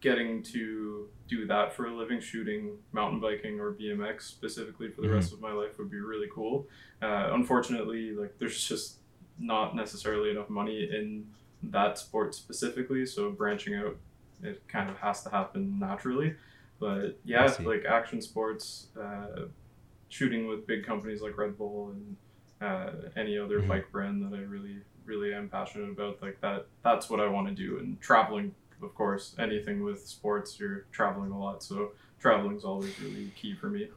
getting 0.00 0.42
to 0.42 1.08
do 1.28 1.46
that 1.46 1.74
for 1.74 1.86
a 1.86 1.94
living, 1.94 2.20
shooting 2.20 2.78
mountain 2.92 3.20
biking 3.20 3.60
or 3.60 3.72
BMX 3.72 4.22
specifically 4.22 4.90
for 4.90 5.02
the 5.02 5.08
Mhm. 5.08 5.14
rest 5.14 5.32
of 5.34 5.40
my 5.40 5.52
life 5.52 5.78
would 5.78 5.90
be 5.90 6.00
really 6.00 6.28
cool. 6.32 6.66
Uh, 7.02 7.30
unfortunately, 7.32 8.12
like 8.12 8.38
there's 8.38 8.66
just 8.66 9.00
not 9.38 9.74
necessarily 9.76 10.30
enough 10.30 10.48
money 10.48 10.84
in 10.90 11.26
that 11.70 11.98
sport 11.98 12.34
specifically, 12.34 13.06
so 13.06 13.30
branching 13.30 13.74
out 13.74 13.96
it 14.42 14.66
kind 14.68 14.90
of 14.90 14.96
has 14.98 15.22
to 15.22 15.30
happen 15.30 15.78
naturally. 15.78 16.34
But 16.80 17.18
yeah, 17.24 17.52
like 17.60 17.84
action 17.84 18.20
sports, 18.20 18.88
uh, 19.00 19.46
shooting 20.08 20.46
with 20.46 20.66
big 20.66 20.84
companies 20.84 21.22
like 21.22 21.36
Red 21.36 21.56
Bull 21.56 21.94
and 21.94 22.16
uh, 22.60 23.08
any 23.16 23.38
other 23.38 23.60
mm-hmm. 23.60 23.68
bike 23.68 23.92
brand 23.92 24.22
that 24.22 24.36
I 24.36 24.42
really 24.42 24.78
really 25.04 25.34
am 25.34 25.48
passionate 25.48 25.90
about. 25.90 26.22
Like 26.22 26.40
that, 26.40 26.66
that's 26.82 27.10
what 27.10 27.20
I 27.20 27.28
want 27.28 27.48
to 27.48 27.54
do. 27.54 27.78
And 27.78 28.00
traveling, 28.00 28.54
of 28.82 28.94
course, 28.94 29.34
anything 29.38 29.82
with 29.82 30.06
sports, 30.06 30.58
you're 30.58 30.86
traveling 30.92 31.30
a 31.30 31.38
lot, 31.38 31.62
so 31.62 31.92
traveling 32.18 32.56
is 32.56 32.64
always 32.64 32.98
really 33.00 33.30
key 33.36 33.54
for 33.54 33.68
me. 33.68 33.88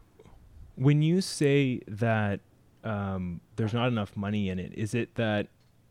When 0.76 1.02
you 1.02 1.22
say 1.22 1.82
that 1.88 2.42
um, 2.84 3.42
there's 3.56 3.74
not 3.74 3.88
enough 3.88 4.16
money 4.16 4.50
in 4.50 4.60
it, 4.60 4.74
is 4.76 4.94
it 4.94 5.16
that 5.16 5.48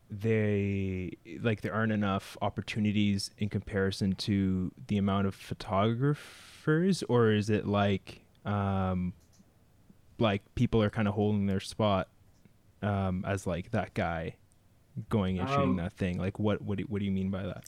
they 0.09 1.11
like 1.41 1.61
there 1.61 1.73
aren't 1.73 1.91
enough 1.91 2.37
opportunities 2.41 3.31
in 3.37 3.49
comparison 3.49 4.13
to 4.13 4.71
the 4.87 4.97
amount 4.97 5.27
of 5.27 5.35
photographers, 5.35 7.03
or 7.03 7.31
is 7.31 7.49
it 7.49 7.67
like 7.67 8.21
um, 8.45 9.13
like 10.19 10.43
people 10.55 10.81
are 10.81 10.89
kind 10.89 11.07
of 11.07 11.13
holding 11.13 11.45
their 11.45 11.59
spot 11.59 12.07
um, 12.81 13.25
as 13.27 13.45
like 13.45 13.71
that 13.71 13.93
guy 13.93 14.35
going 15.09 15.39
and 15.39 15.49
shooting 15.49 15.71
um, 15.71 15.75
that 15.77 15.93
thing? 15.93 16.17
Like, 16.17 16.39
what 16.39 16.61
what 16.61 16.77
do, 16.77 16.85
what 16.85 16.99
do 16.99 17.05
you 17.05 17.11
mean 17.11 17.29
by 17.29 17.43
that? 17.43 17.65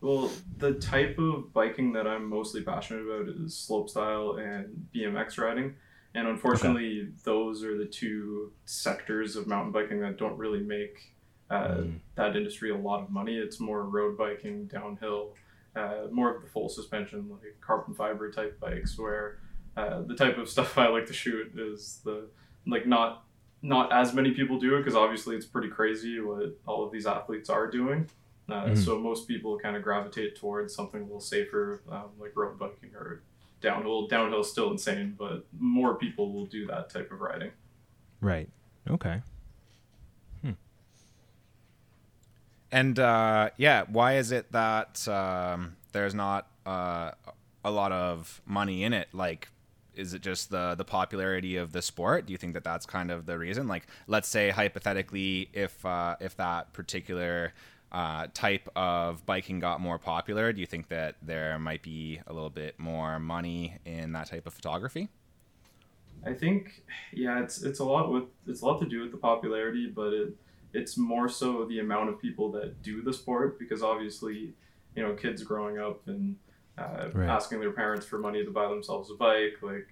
Well, 0.00 0.30
the 0.56 0.74
type 0.74 1.18
of 1.18 1.52
biking 1.52 1.92
that 1.92 2.06
I'm 2.06 2.28
mostly 2.28 2.62
passionate 2.62 3.02
about 3.02 3.28
is 3.28 3.52
slopestyle 3.52 4.40
and 4.40 4.86
BMX 4.94 5.38
riding. 5.38 5.74
And 6.14 6.26
unfortunately, 6.26 7.02
okay. 7.02 7.12
those 7.22 7.62
are 7.62 7.76
the 7.76 7.84
two 7.84 8.52
sectors 8.64 9.36
of 9.36 9.46
mountain 9.46 9.72
biking 9.72 10.00
that 10.00 10.16
don't 10.16 10.36
really 10.38 10.60
make 10.60 11.14
uh, 11.50 11.68
mm. 11.68 11.98
that 12.14 12.36
industry 12.36 12.70
a 12.70 12.76
lot 12.76 13.02
of 13.02 13.10
money. 13.10 13.36
It's 13.36 13.60
more 13.60 13.82
road 13.82 14.16
biking, 14.16 14.66
downhill, 14.66 15.34
uh, 15.76 16.06
more 16.10 16.34
of 16.34 16.42
the 16.42 16.48
full 16.48 16.68
suspension, 16.68 17.28
like 17.30 17.60
carbon 17.60 17.94
fiber 17.94 18.30
type 18.30 18.58
bikes, 18.60 18.98
where 18.98 19.38
uh, 19.76 20.02
the 20.02 20.14
type 20.14 20.38
of 20.38 20.48
stuff 20.48 20.78
I 20.78 20.88
like 20.88 21.06
to 21.06 21.12
shoot 21.12 21.52
is 21.58 22.00
the 22.04 22.28
like 22.66 22.86
not 22.86 23.24
not 23.62 23.92
as 23.92 24.14
many 24.14 24.30
people 24.30 24.58
do 24.58 24.76
it 24.76 24.78
because 24.78 24.94
obviously 24.94 25.36
it's 25.36 25.46
pretty 25.46 25.68
crazy 25.68 26.20
what 26.20 26.56
all 26.66 26.84
of 26.84 26.92
these 26.92 27.06
athletes 27.06 27.50
are 27.50 27.70
doing. 27.70 28.08
Uh, 28.48 28.64
mm-hmm. 28.64 28.74
So 28.74 28.98
most 28.98 29.28
people 29.28 29.58
kind 29.58 29.76
of 29.76 29.82
gravitate 29.82 30.34
towards 30.34 30.74
something 30.74 31.02
a 31.02 31.04
little 31.04 31.20
safer, 31.20 31.82
um, 31.90 32.10
like 32.18 32.32
road 32.34 32.58
biking 32.58 32.94
or 32.94 33.22
downhill. 33.60 34.08
Downhill 34.08 34.40
is 34.40 34.50
still 34.50 34.70
insane, 34.70 35.14
but 35.18 35.46
more 35.58 35.96
people 35.96 36.32
will 36.32 36.46
do 36.46 36.66
that 36.66 36.90
type 36.90 37.12
of 37.12 37.20
riding. 37.20 37.50
Right. 38.20 38.48
Okay. 38.88 39.20
And 42.72 42.98
uh, 42.98 43.50
yeah, 43.56 43.84
why 43.88 44.16
is 44.16 44.32
it 44.32 44.52
that 44.52 45.06
um, 45.08 45.76
there's 45.92 46.14
not 46.14 46.48
uh, 46.64 47.12
a 47.64 47.70
lot 47.70 47.92
of 47.92 48.40
money 48.46 48.84
in 48.84 48.92
it? 48.92 49.08
Like 49.12 49.48
is 49.94 50.14
it 50.14 50.22
just 50.22 50.50
the 50.50 50.74
the 50.74 50.84
popularity 50.84 51.56
of 51.56 51.72
the 51.72 51.82
sport? 51.82 52.26
Do 52.26 52.32
you 52.32 52.38
think 52.38 52.54
that 52.54 52.64
that's 52.64 52.86
kind 52.86 53.10
of 53.10 53.26
the 53.26 53.38
reason? 53.38 53.68
Like, 53.68 53.86
let's 54.06 54.28
say 54.28 54.50
hypothetically, 54.50 55.50
if 55.52 55.84
uh, 55.84 56.16
if 56.20 56.36
that 56.36 56.72
particular 56.72 57.52
uh, 57.92 58.28
type 58.32 58.68
of 58.76 59.24
biking 59.26 59.58
got 59.58 59.80
more 59.80 59.98
popular, 59.98 60.52
do 60.52 60.60
you 60.60 60.66
think 60.66 60.88
that 60.88 61.16
there 61.22 61.58
might 61.58 61.82
be 61.82 62.20
a 62.26 62.32
little 62.32 62.50
bit 62.50 62.78
more 62.78 63.18
money 63.18 63.76
in 63.84 64.12
that 64.12 64.28
type 64.28 64.46
of 64.46 64.54
photography? 64.54 65.08
I 66.24 66.34
think, 66.34 66.82
yeah, 67.12 67.42
it's 67.42 67.62
it's 67.62 67.78
a 67.78 67.84
lot 67.84 68.10
with 68.10 68.24
it's 68.46 68.62
a 68.62 68.66
lot 68.66 68.80
to 68.80 68.86
do 68.86 69.02
with 69.02 69.10
the 69.10 69.18
popularity, 69.18 69.86
but 69.86 70.12
it 70.12 70.34
it's 70.72 70.96
more 70.96 71.28
so 71.28 71.64
the 71.64 71.80
amount 71.80 72.08
of 72.08 72.20
people 72.20 72.50
that 72.52 72.82
do 72.82 73.02
the 73.02 73.12
sport 73.12 73.58
because 73.58 73.82
obviously, 73.82 74.54
you 74.94 75.02
know, 75.02 75.14
kids 75.14 75.42
growing 75.42 75.78
up 75.78 76.06
and 76.06 76.36
uh, 76.78 77.08
right. 77.12 77.28
asking 77.28 77.60
their 77.60 77.72
parents 77.72 78.06
for 78.06 78.18
money 78.18 78.44
to 78.44 78.50
buy 78.50 78.68
themselves 78.68 79.10
a 79.10 79.14
bike. 79.14 79.56
Like 79.62 79.88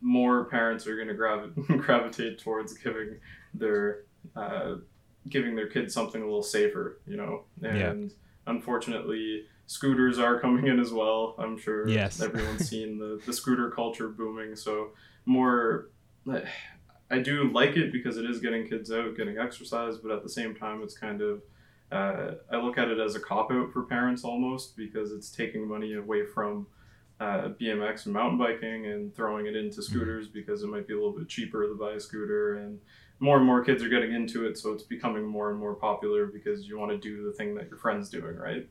more 0.00 0.44
parents 0.46 0.86
are 0.86 0.96
going 0.96 1.08
to 1.08 1.14
gravi- 1.14 1.52
gravitate 1.78 2.38
towards 2.38 2.74
giving 2.74 3.16
their 3.54 4.04
uh, 4.34 4.76
giving 5.28 5.56
their 5.56 5.68
kids 5.68 5.92
something 5.92 6.22
a 6.22 6.24
little 6.24 6.42
safer, 6.42 7.00
you 7.06 7.16
know. 7.16 7.44
And 7.62 8.10
yeah. 8.10 8.16
unfortunately, 8.46 9.44
scooters 9.66 10.18
are 10.18 10.40
coming 10.40 10.66
in 10.66 10.78
as 10.80 10.92
well. 10.92 11.34
I'm 11.38 11.58
sure 11.58 11.88
yes. 11.88 12.20
everyone's 12.20 12.68
seen 12.68 12.98
the 12.98 13.20
the 13.24 13.32
scooter 13.32 13.70
culture 13.70 14.08
booming. 14.08 14.56
So 14.56 14.90
more. 15.24 15.90
I 17.10 17.18
do 17.18 17.50
like 17.52 17.76
it 17.76 17.92
because 17.92 18.16
it 18.16 18.28
is 18.28 18.40
getting 18.40 18.68
kids 18.68 18.90
out, 18.90 19.16
getting 19.16 19.38
exercise, 19.38 19.98
but 19.98 20.10
at 20.10 20.22
the 20.22 20.28
same 20.28 20.54
time, 20.54 20.82
it's 20.82 20.96
kind 20.96 21.22
of 21.22 21.42
uh, 21.92 22.32
I 22.50 22.56
look 22.56 22.78
at 22.78 22.88
it 22.88 22.98
as 22.98 23.14
a 23.14 23.20
cop 23.20 23.52
out 23.52 23.72
for 23.72 23.82
parents 23.82 24.24
almost 24.24 24.76
because 24.76 25.12
it's 25.12 25.30
taking 25.30 25.68
money 25.68 25.94
away 25.94 26.26
from 26.26 26.66
uh, 27.20 27.50
BMX 27.60 28.06
and 28.06 28.14
mountain 28.14 28.38
biking 28.38 28.86
and 28.86 29.14
throwing 29.14 29.46
it 29.46 29.56
into 29.56 29.80
mm-hmm. 29.80 29.82
scooters 29.82 30.26
mm-hmm. 30.26 30.38
because 30.38 30.62
it 30.62 30.68
might 30.68 30.86
be 30.86 30.94
a 30.94 30.96
little 30.96 31.16
bit 31.16 31.28
cheaper 31.28 31.66
to 31.66 31.74
buy 31.74 31.92
a 31.92 32.00
scooter 32.00 32.58
and 32.58 32.80
more 33.20 33.36
and 33.38 33.46
more 33.46 33.64
kids 33.64 33.82
are 33.82 33.88
getting 33.88 34.12
into 34.12 34.46
it 34.46 34.58
so 34.58 34.72
it's 34.72 34.82
becoming 34.82 35.24
more 35.24 35.50
and 35.50 35.58
more 35.58 35.74
popular 35.74 36.26
because 36.26 36.68
you 36.68 36.78
want 36.78 36.90
to 36.90 36.98
do 36.98 37.24
the 37.24 37.32
thing 37.32 37.54
that 37.54 37.68
your 37.68 37.78
friend's 37.78 38.10
doing 38.10 38.36
right 38.36 38.68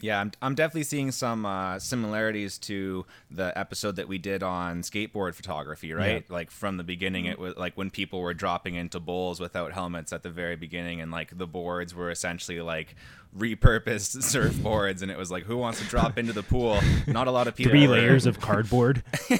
yeah, 0.00 0.20
I'm, 0.20 0.32
I'm 0.40 0.54
definitely 0.54 0.84
seeing 0.84 1.10
some 1.10 1.44
uh, 1.44 1.78
similarities 1.78 2.58
to 2.58 3.04
the 3.30 3.56
episode 3.58 3.96
that 3.96 4.06
we 4.06 4.18
did 4.18 4.42
on 4.42 4.82
skateboard 4.82 5.34
photography, 5.34 5.92
right? 5.92 6.24
Yeah. 6.28 6.34
Like 6.34 6.50
from 6.50 6.76
the 6.76 6.84
beginning, 6.84 7.24
mm-hmm. 7.24 7.32
it 7.32 7.38
was 7.38 7.56
like 7.56 7.76
when 7.76 7.90
people 7.90 8.20
were 8.20 8.34
dropping 8.34 8.76
into 8.76 9.00
bowls 9.00 9.40
without 9.40 9.72
helmets 9.72 10.12
at 10.12 10.22
the 10.22 10.30
very 10.30 10.56
beginning, 10.56 11.00
and 11.00 11.10
like 11.10 11.36
the 11.36 11.46
boards 11.46 11.94
were 11.94 12.10
essentially 12.10 12.60
like 12.60 12.94
repurposed 13.36 14.16
surfboards, 14.18 15.02
and 15.02 15.10
it 15.10 15.18
was 15.18 15.32
like, 15.32 15.42
who 15.42 15.56
wants 15.56 15.80
to 15.80 15.86
drop 15.86 16.16
into 16.16 16.32
the 16.32 16.44
pool? 16.44 16.80
Not 17.08 17.26
a 17.26 17.32
lot 17.32 17.48
of 17.48 17.56
people. 17.56 17.72
Three 17.72 17.88
layers 17.88 18.24
of 18.26 18.38
cardboard. 18.38 19.02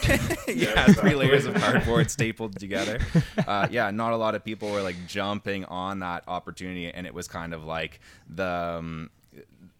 yeah, 0.48 0.86
three 0.86 1.14
layers 1.14 1.46
of 1.46 1.54
cardboard 1.54 2.10
stapled 2.10 2.58
together. 2.58 2.98
Uh, 3.46 3.68
yeah, 3.70 3.92
not 3.92 4.12
a 4.12 4.16
lot 4.16 4.34
of 4.34 4.44
people 4.44 4.70
were 4.72 4.82
like 4.82 4.96
jumping 5.06 5.64
on 5.66 6.00
that 6.00 6.24
opportunity, 6.26 6.90
and 6.92 7.06
it 7.06 7.14
was 7.14 7.28
kind 7.28 7.54
of 7.54 7.64
like 7.64 8.00
the. 8.28 8.44
Um, 8.78 9.10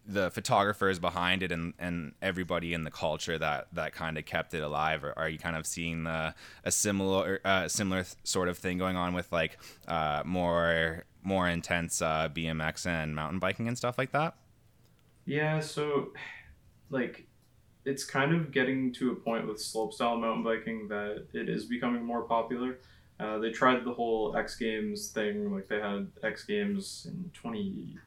the 0.09 0.31
photographers 0.31 0.99
behind 0.99 1.43
it 1.43 1.53
and, 1.53 1.75
and 1.79 2.15
everybody 2.23 2.73
in 2.73 2.85
the 2.85 2.91
culture 2.91 3.39
that, 3.39 3.69
that 3.75 3.93
kind 3.93 4.17
of 4.17 4.25
kept 4.25 4.55
it 4.55 4.63
alive? 4.63 5.05
Or 5.05 5.17
are 5.19 5.29
you 5.29 5.39
kind 5.39 5.55
of 5.55 5.67
seeing 5.67 6.07
a 6.07 6.35
similar 6.71 7.41
uh, 7.45 7.69
similar 7.69 8.05
sort 8.25 8.49
of 8.49 8.57
thing 8.59 8.79
going 8.79 8.97
on 8.97 9.15
with 9.15 9.31
like 9.31 9.59
uh, 9.87 10.23
more 10.25 11.05
more 11.23 11.49
intense 11.49 12.01
uh, 12.01 12.29
BMX 12.29 12.87
and 12.87 13.15
mountain 13.15 13.39
biking 13.39 13.69
and 13.69 13.77
stuff 13.77 13.99
like 13.99 14.13
that? 14.13 14.35
Yeah, 15.27 15.61
so 15.61 16.13
like 16.89 17.27
it's 17.85 18.05
kind 18.05 18.35
of 18.35 18.51
getting 18.51 18.93
to 18.95 19.13
a 19.13 19.15
point 19.15 19.47
with 19.47 19.59
slopestyle 19.59 20.19
mountain 20.19 20.43
biking 20.43 20.89
that 20.89 21.27
it 21.35 21.49
is 21.49 21.67
becoming 21.67 22.05
more 22.05 22.23
popular. 22.23 22.79
Uh, 23.21 23.39
they 23.39 23.51
tried 23.51 23.85
the 23.85 23.93
whole 23.93 24.37
X 24.37 24.57
Games 24.57 25.09
thing, 25.09 25.53
like 25.53 25.69
they 25.69 25.81
had 25.81 26.07
X 26.23 26.45
Games 26.45 27.07
in 27.11 27.31
20, 27.35 27.99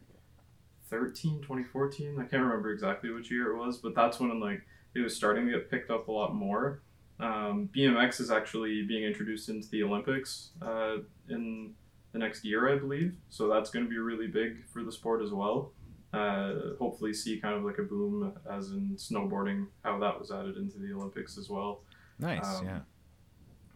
2013, 0.92 1.42
2014. 1.42 2.16
I 2.20 2.24
can't 2.24 2.44
remember 2.44 2.72
exactly 2.72 3.12
which 3.12 3.32
year 3.32 3.54
it 3.54 3.58
was, 3.58 3.78
but 3.78 3.96
that's 3.96 4.20
when 4.20 4.40
like 4.40 4.62
it 4.94 5.00
was 5.00 5.16
starting 5.16 5.46
to 5.46 5.52
get 5.52 5.72
picked 5.72 5.90
up 5.90 6.08
a 6.08 6.12
lot 6.12 6.36
more. 6.36 6.82
Um, 7.20 7.70
BMX 7.76 8.20
is 8.20 8.32
actually 8.32 8.84
being 8.84 9.04
introduced 9.04 9.48
into 9.50 9.70
the 9.70 9.84
Olympics 9.84 10.52
uh, 10.62 10.98
in 11.30 11.74
the 12.12 12.20
next 12.20 12.44
year, 12.44 12.74
I 12.74 12.78
believe. 12.78 13.16
So 13.30 13.48
that's 13.48 13.70
going 13.70 13.86
to 13.86 13.90
be 13.90 13.98
really 13.98 14.28
big 14.28 14.68
for 14.68 14.84
the 14.84 14.92
sport 14.92 15.22
as 15.22 15.32
well. 15.32 15.72
Uh, 16.14 16.76
hopefully, 16.78 17.14
see 17.14 17.40
kind 17.40 17.56
of 17.56 17.64
like 17.64 17.78
a 17.78 17.84
boom 17.84 18.34
as 18.52 18.72
in 18.72 18.98
snowboarding, 18.98 19.68
how 19.84 19.98
that 20.00 20.20
was 20.20 20.30
added 20.30 20.58
into 20.58 20.78
the 20.78 20.92
Olympics 20.94 21.38
as 21.38 21.50
well. 21.50 21.84
Nice, 22.20 22.60
um, 22.60 22.66
yeah. 22.66 22.80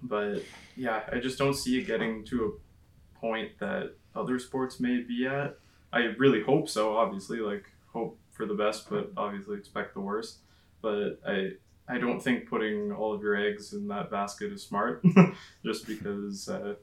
But 0.04 0.44
yeah, 0.76 1.04
I 1.12 1.20
just 1.20 1.38
don't 1.38 1.54
see 1.54 1.80
it 1.80 1.88
getting 1.88 2.26
to 2.26 2.46
a 2.46 3.20
point 3.20 3.58
that 3.60 3.96
other 4.16 4.38
sports 4.38 4.82
may 4.82 5.00
be 5.00 5.26
at. 5.26 5.58
I 5.96 6.14
really 6.18 6.44
hope 6.44 6.70
so. 6.70 6.98
Obviously, 6.98 7.40
like 7.40 7.66
hope 7.88 8.20
for 8.32 8.46
the 8.46 8.54
best, 8.54 8.90
but 8.90 9.12
obviously 9.18 9.58
expect 9.58 9.94
the 9.96 10.02
worst. 10.02 10.40
But 10.82 11.20
I 11.28 11.52
I 11.88 11.98
don't 11.98 12.20
think 12.20 12.48
putting 12.48 12.92
all 12.92 13.14
of 13.14 13.22
your 13.22 13.36
eggs 13.36 13.74
in 13.74 13.88
that 13.88 14.12
basket 14.12 14.52
is 14.52 14.62
smart, 14.62 15.04
just 15.66 15.88
because. 15.88 16.48
Uh, 16.48 16.76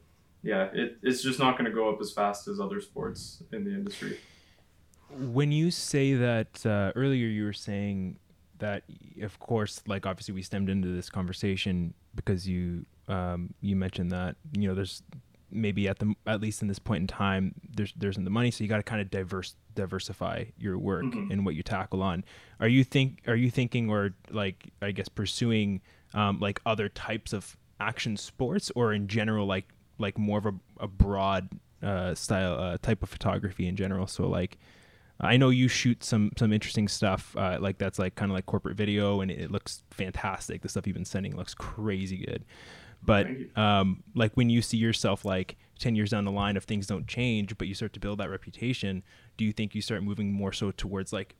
yeah, 0.44 0.68
it, 0.72 0.98
it's 1.02 1.22
just 1.22 1.38
not 1.38 1.56
going 1.56 1.70
to 1.70 1.74
go 1.74 1.88
up 1.88 2.00
as 2.00 2.12
fast 2.12 2.48
as 2.48 2.58
other 2.58 2.80
sports 2.80 3.42
in 3.52 3.64
the 3.64 3.70
industry. 3.70 4.18
When 5.08 5.52
you 5.52 5.70
say 5.70 6.14
that 6.14 6.66
uh, 6.66 6.90
earlier, 6.96 7.28
you 7.28 7.44
were 7.44 7.52
saying 7.52 8.18
that, 8.58 8.82
of 9.20 9.38
course, 9.38 9.82
like 9.86 10.06
obviously 10.06 10.34
we 10.34 10.42
stemmed 10.42 10.68
into 10.68 10.88
this 10.88 11.08
conversation 11.08 11.94
because 12.14 12.48
you 12.48 12.86
um, 13.08 13.52
you 13.60 13.76
mentioned 13.76 14.10
that 14.12 14.36
you 14.56 14.68
know 14.68 14.74
there's 14.74 15.02
maybe 15.52 15.88
at 15.88 15.98
the 15.98 16.14
at 16.26 16.40
least 16.40 16.62
in 16.62 16.68
this 16.68 16.78
point 16.78 17.00
in 17.02 17.06
time 17.06 17.54
there's 17.76 17.92
there 17.96 18.10
isn't 18.10 18.24
the 18.24 18.30
money 18.30 18.50
so 18.50 18.62
you 18.64 18.68
got 18.68 18.78
to 18.78 18.82
kind 18.82 19.00
of 19.00 19.10
diverse 19.10 19.54
diversify 19.74 20.44
your 20.58 20.78
work 20.78 21.04
mm-hmm. 21.04 21.30
and 21.30 21.44
what 21.44 21.54
you 21.54 21.62
tackle 21.62 22.02
on 22.02 22.24
are 22.60 22.68
you 22.68 22.84
think 22.84 23.20
are 23.26 23.36
you 23.36 23.50
thinking 23.50 23.90
or 23.90 24.14
like 24.30 24.70
i 24.82 24.90
guess 24.90 25.08
pursuing 25.08 25.80
um, 26.14 26.38
like 26.40 26.60
other 26.66 26.88
types 26.88 27.32
of 27.32 27.56
action 27.80 28.16
sports 28.16 28.70
or 28.74 28.92
in 28.92 29.08
general 29.08 29.46
like 29.46 29.68
like 29.98 30.18
more 30.18 30.38
of 30.38 30.46
a, 30.46 30.54
a 30.80 30.88
broad 30.88 31.48
uh, 31.82 32.14
style 32.14 32.54
uh, 32.58 32.76
type 32.82 33.02
of 33.02 33.08
photography 33.08 33.66
in 33.66 33.76
general 33.76 34.06
so 34.06 34.28
like 34.28 34.58
I 35.22 35.36
know 35.36 35.50
you 35.50 35.68
shoot 35.68 36.02
some 36.02 36.32
some 36.36 36.52
interesting 36.52 36.88
stuff 36.88 37.36
uh, 37.36 37.58
like 37.60 37.78
that's 37.78 37.98
like 37.98 38.16
kind 38.16 38.30
of 38.30 38.34
like 38.34 38.46
corporate 38.46 38.76
video, 38.76 39.20
and 39.20 39.30
it, 39.30 39.38
it, 39.38 39.50
looks 39.52 39.84
fantastic. 39.90 40.62
The 40.62 40.68
stuff 40.68 40.86
you've 40.86 40.94
been 40.94 41.04
sending 41.04 41.36
looks 41.36 41.54
crazy 41.54 42.16
good. 42.16 42.44
But 43.04 43.26
um, 43.56 44.02
like 44.14 44.32
when 44.34 44.48
you 44.48 44.62
see 44.62 44.76
yourself 44.76 45.24
like 45.24 45.56
ten 45.78 45.96
years 45.96 46.10
down 46.10 46.24
the 46.24 46.30
line, 46.30 46.56
if 46.56 46.64
things 46.64 46.86
don't 46.86 47.06
change, 47.06 47.56
but 47.58 47.68
you 47.68 47.74
start 47.74 47.92
to 47.94 48.00
build 48.00 48.18
that 48.18 48.30
reputation, 48.30 49.02
do 49.36 49.44
you 49.44 49.52
think 49.52 49.74
you 49.74 49.82
start 49.82 50.02
moving 50.02 50.32
more 50.32 50.52
so 50.52 50.70
towards 50.70 51.12
like 51.12 51.34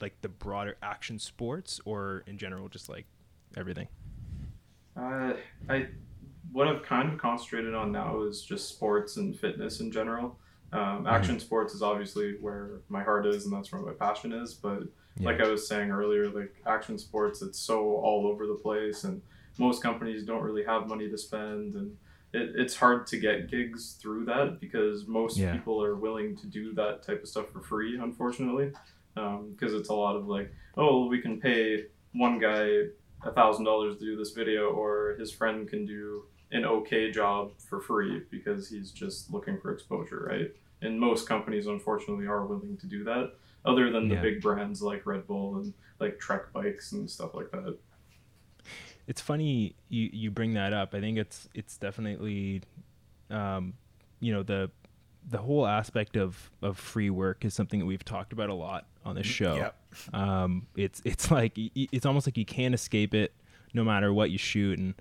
like 0.00 0.20
the 0.22 0.28
broader 0.28 0.76
action 0.82 1.18
sports, 1.18 1.80
or 1.84 2.24
in 2.26 2.36
general 2.36 2.68
just 2.68 2.88
like 2.88 3.06
everything? 3.56 3.88
Uh, 4.96 5.34
I 5.68 5.86
what 6.52 6.68
I've 6.68 6.82
kind 6.82 7.12
of 7.12 7.18
concentrated 7.18 7.74
on 7.74 7.90
now 7.90 8.22
is 8.22 8.42
just 8.42 8.68
sports 8.68 9.16
and 9.16 9.38
fitness 9.38 9.80
in 9.80 9.90
general. 9.90 10.38
Um, 10.72 10.80
mm-hmm. 10.80 11.06
action 11.06 11.36
mm-hmm. 11.36 11.44
sports 11.44 11.74
is 11.74 11.82
obviously 11.82 12.36
where 12.40 12.80
my 12.88 13.02
heart 13.02 13.26
is, 13.26 13.44
and 13.44 13.54
that's 13.54 13.70
where 13.72 13.82
my 13.82 13.92
passion 13.92 14.32
is. 14.32 14.54
But 14.54 14.82
yeah. 15.18 15.26
like 15.26 15.40
I 15.40 15.48
was 15.48 15.68
saying 15.68 15.90
earlier, 15.90 16.28
like 16.28 16.54
action 16.66 16.98
sports, 16.98 17.42
it's 17.42 17.58
so 17.58 17.96
all 17.96 18.26
over 18.26 18.46
the 18.46 18.54
place, 18.54 19.04
and 19.04 19.22
most 19.58 19.82
companies 19.82 20.24
don't 20.24 20.42
really 20.42 20.64
have 20.64 20.88
money 20.88 21.08
to 21.08 21.18
spend, 21.18 21.74
and 21.74 21.96
it, 22.32 22.52
it's 22.56 22.74
hard 22.74 23.06
to 23.08 23.18
get 23.18 23.50
gigs 23.50 23.96
through 24.00 24.24
that 24.26 24.58
because 24.60 25.06
most 25.06 25.36
yeah. 25.36 25.52
people 25.52 25.82
are 25.82 25.94
willing 25.94 26.36
to 26.36 26.46
do 26.46 26.74
that 26.74 27.02
type 27.02 27.22
of 27.22 27.28
stuff 27.28 27.50
for 27.52 27.60
free, 27.60 27.98
unfortunately, 27.98 28.72
because 29.14 29.38
um, 29.38 29.56
it's 29.60 29.88
a 29.88 29.94
lot 29.94 30.16
of 30.16 30.26
like, 30.26 30.52
oh, 30.76 31.06
we 31.06 31.20
can 31.20 31.40
pay 31.40 31.84
one 32.12 32.38
guy 32.38 32.68
a 33.24 33.32
thousand 33.32 33.64
dollars 33.64 33.96
to 33.96 34.04
do 34.04 34.16
this 34.16 34.32
video, 34.32 34.70
or 34.70 35.16
his 35.18 35.30
friend 35.30 35.68
can 35.68 35.86
do 35.86 36.24
an 36.52 36.64
okay 36.64 37.10
job 37.10 37.52
for 37.58 37.80
free 37.80 38.22
because 38.30 38.68
he's 38.68 38.90
just 38.90 39.32
looking 39.32 39.58
for 39.60 39.72
exposure, 39.72 40.26
right? 40.30 40.52
And 40.82 41.00
most 41.00 41.26
companies, 41.28 41.66
unfortunately, 41.66 42.26
are 42.26 42.44
willing 42.44 42.76
to 42.76 42.86
do 42.86 43.04
that, 43.04 43.32
other 43.64 43.90
than 43.90 44.08
the 44.08 44.16
yeah. 44.16 44.22
big 44.22 44.42
brands 44.42 44.82
like 44.82 45.06
Red 45.06 45.26
Bull 45.26 45.56
and 45.56 45.72
like 46.00 46.18
Trek 46.18 46.52
bikes 46.52 46.92
and 46.92 47.10
stuff 47.10 47.34
like 47.34 47.50
that. 47.52 47.78
It's 49.06 49.20
funny 49.20 49.74
you, 49.88 50.08
you 50.12 50.30
bring 50.30 50.54
that 50.54 50.72
up. 50.72 50.94
I 50.94 51.00
think 51.00 51.18
it's 51.18 51.48
it's 51.54 51.76
definitely, 51.76 52.62
um, 53.30 53.74
you 54.20 54.32
know, 54.32 54.42
the 54.42 54.70
the 55.28 55.38
whole 55.38 55.66
aspect 55.66 56.16
of, 56.16 56.50
of 56.62 56.78
free 56.78 57.10
work 57.10 57.44
is 57.44 57.54
something 57.54 57.80
that 57.80 57.86
we've 57.86 58.04
talked 58.04 58.32
about 58.32 58.50
a 58.50 58.54
lot 58.54 58.86
on 59.04 59.14
this 59.14 59.26
show. 59.26 59.56
Yep. 59.56 59.76
Um, 60.14 60.66
it's 60.76 61.00
it's 61.04 61.30
like 61.30 61.52
it's 61.56 62.06
almost 62.06 62.26
like 62.26 62.36
you 62.36 62.44
can't 62.44 62.74
escape 62.74 63.14
it, 63.14 63.32
no 63.72 63.84
matter 63.84 64.12
what 64.12 64.30
you 64.30 64.38
shoot. 64.38 64.78
And 64.78 64.94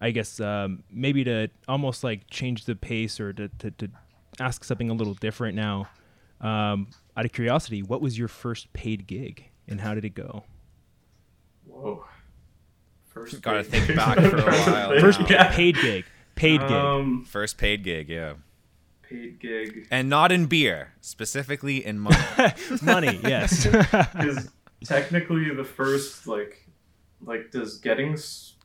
I 0.00 0.10
guess 0.10 0.40
um, 0.40 0.84
maybe 0.90 1.24
to 1.24 1.48
almost 1.66 2.04
like 2.04 2.28
change 2.30 2.64
the 2.64 2.76
pace 2.76 3.20
or 3.20 3.32
to, 3.32 3.48
to, 3.58 3.70
to 3.72 3.88
ask 4.40 4.64
something 4.64 4.90
a 4.90 4.94
little 4.94 5.14
different 5.14 5.56
now. 5.56 5.88
Um, 6.40 6.88
out 7.16 7.24
of 7.24 7.32
curiosity, 7.32 7.82
what 7.82 8.00
was 8.00 8.16
your 8.16 8.28
first 8.28 8.72
paid 8.72 9.06
gig 9.06 9.50
and 9.66 9.80
how 9.80 9.94
did 9.94 10.04
it 10.04 10.14
go? 10.14 10.44
Whoa. 11.66 12.04
First 13.20 13.42
Got 13.42 13.52
to 13.52 13.64
think 13.64 13.96
back 13.96 14.18
for 14.30 14.38
a 14.38 14.42
while. 14.42 15.00
First 15.00 15.20
paid 15.20 15.76
gig. 15.76 16.04
Paid 16.34 16.60
gig. 16.60 16.70
Um, 16.70 17.24
first 17.24 17.58
paid 17.58 17.82
gig, 17.82 18.08
yeah 18.08 18.34
paid 19.08 19.40
gig. 19.40 19.86
And 19.90 20.08
not 20.08 20.32
in 20.32 20.46
beer, 20.46 20.92
specifically 21.00 21.84
in 21.84 21.98
money. 21.98 22.16
money, 22.82 23.20
yes. 23.22 23.66
Is 24.20 24.48
technically 24.84 25.52
the 25.54 25.64
first 25.64 26.26
like 26.26 26.68
like 27.24 27.50
does 27.50 27.78
getting 27.78 28.16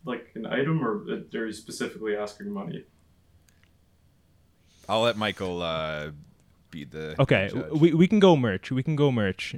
like 0.06 0.30
an 0.36 0.46
item 0.46 0.86
or 0.86 1.04
are 1.08 1.46
you 1.46 1.54
specifically 1.54 2.16
asking 2.16 2.52
money? 2.52 2.84
I'll 4.88 5.02
let 5.02 5.18
Michael 5.18 5.62
uh, 5.62 6.12
be 6.70 6.84
the 6.84 7.16
Okay, 7.20 7.50
we 7.72 7.94
we 7.94 8.08
can 8.08 8.20
go 8.20 8.36
merch. 8.36 8.72
We 8.72 8.84
can 8.84 8.96
go 8.96 9.12
merch 9.12 9.56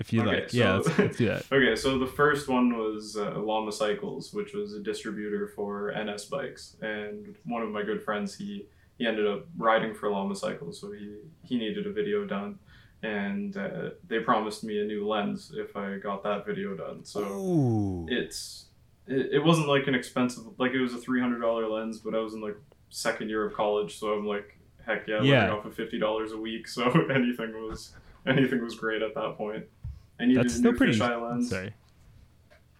if 0.00 0.12
you 0.12 0.22
okay, 0.22 0.40
like. 0.40 0.50
So, 0.50 0.56
yeah, 0.56 0.74
let's, 0.74 0.98
let's, 0.98 1.16
do 1.18 1.26
that. 1.26 1.44
okay, 1.52 1.76
so 1.76 1.98
the 1.98 2.06
first 2.06 2.48
one 2.48 2.76
was 2.76 3.16
uh, 3.16 3.38
Llama 3.38 3.70
Cycles, 3.70 4.32
which 4.32 4.54
was 4.54 4.74
a 4.74 4.80
distributor 4.80 5.46
for 5.54 5.94
NS 5.96 6.24
bikes, 6.24 6.76
and 6.80 7.36
one 7.44 7.62
of 7.62 7.68
my 7.68 7.82
good 7.82 8.02
friends 8.02 8.34
he 8.34 8.66
he 8.98 9.06
ended 9.06 9.26
up 9.26 9.46
riding 9.56 9.94
for 9.94 10.10
Llama 10.10 10.34
Cycles, 10.34 10.80
so 10.80 10.90
he 10.90 11.14
he 11.42 11.56
needed 11.56 11.86
a 11.86 11.92
video 11.92 12.24
done, 12.24 12.58
and 13.02 13.56
uh, 13.56 13.90
they 14.08 14.18
promised 14.18 14.64
me 14.64 14.80
a 14.80 14.84
new 14.84 15.06
lens 15.06 15.52
if 15.54 15.76
I 15.76 15.98
got 15.98 16.22
that 16.24 16.44
video 16.46 16.74
done. 16.74 17.04
So 17.04 17.20
Ooh. 17.20 18.06
it's 18.08 18.66
it, 19.06 19.34
it 19.34 19.44
wasn't 19.44 19.68
like 19.68 19.86
an 19.86 19.94
expensive 19.94 20.44
like 20.58 20.72
it 20.72 20.80
was 20.80 20.94
a 20.94 20.98
three 20.98 21.20
hundred 21.20 21.40
dollar 21.40 21.68
lens, 21.68 21.98
but 21.98 22.14
I 22.14 22.18
was 22.18 22.34
in 22.34 22.40
like 22.40 22.56
second 22.88 23.28
year 23.28 23.44
of 23.44 23.54
college, 23.54 23.98
so 23.98 24.14
I'm 24.14 24.26
like 24.26 24.56
heck 24.86 25.06
yeah, 25.06 25.22
yeah. 25.22 25.50
off 25.50 25.66
of 25.66 25.74
fifty 25.74 25.98
dollars 25.98 26.32
a 26.32 26.38
week. 26.38 26.66
So 26.68 26.90
anything 27.10 27.52
was 27.68 27.92
anything 28.26 28.62
was 28.62 28.74
great 28.74 29.02
at 29.02 29.14
that 29.14 29.36
point. 29.36 29.64
I 30.20 30.26
needed 30.26 30.44
That's 30.44 30.58
a 30.58 30.62
new 30.62 30.74
pretty, 30.74 30.98
fisheye 30.98 31.30
lens. 31.30 31.50
Sorry. 31.50 31.74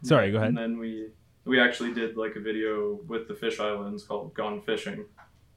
Sorry, 0.03 0.31
go 0.31 0.39
ahead. 0.39 0.51
And 0.51 0.59
then 0.59 0.79
we 0.79 1.09
we 1.45 1.61
actually 1.61 1.95
did 1.95 2.17
like 2.17 2.37
a 2.37 2.41
video 2.41 3.01
with 3.07 3.29
the 3.29 3.35
fisheye 3.35 3.83
lens 3.83 4.03
called 4.03 4.35
Gone 4.35 4.61
Fishing, 4.63 5.05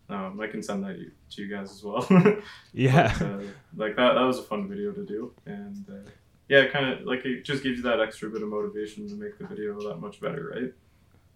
um, 0.10 0.40
I 0.40 0.48
can 0.48 0.62
send 0.62 0.84
that 0.84 0.98
to 0.98 1.42
you 1.42 1.48
guys 1.48 1.72
as 1.72 1.84
well. 1.84 2.06
yeah. 2.74 3.14
But, 3.18 3.26
uh, 3.26 3.42
like 3.76 3.96
that, 3.96 4.14
that 4.14 4.22
was 4.22 4.40
a 4.40 4.44
fun 4.44 4.68
video 4.68 4.92
to 4.92 5.06
do, 5.06 5.34
and 5.46 5.86
uh, 5.90 6.10
yeah, 6.50 6.68
kind 6.68 6.90
of 6.90 7.06
like 7.06 7.26
it 7.26 7.44
just 7.44 7.64
gives 7.64 7.78
you 7.78 7.84
that 7.84 8.00
extra 8.00 8.30
bit 8.30 8.44
of 8.44 8.50
motivation 8.50 9.08
to 9.10 9.16
make 9.16 9.38
the 9.38 9.48
video 9.48 9.80
that 9.90 10.00
much 10.00 10.20
better, 10.20 10.54
right? 10.56 10.74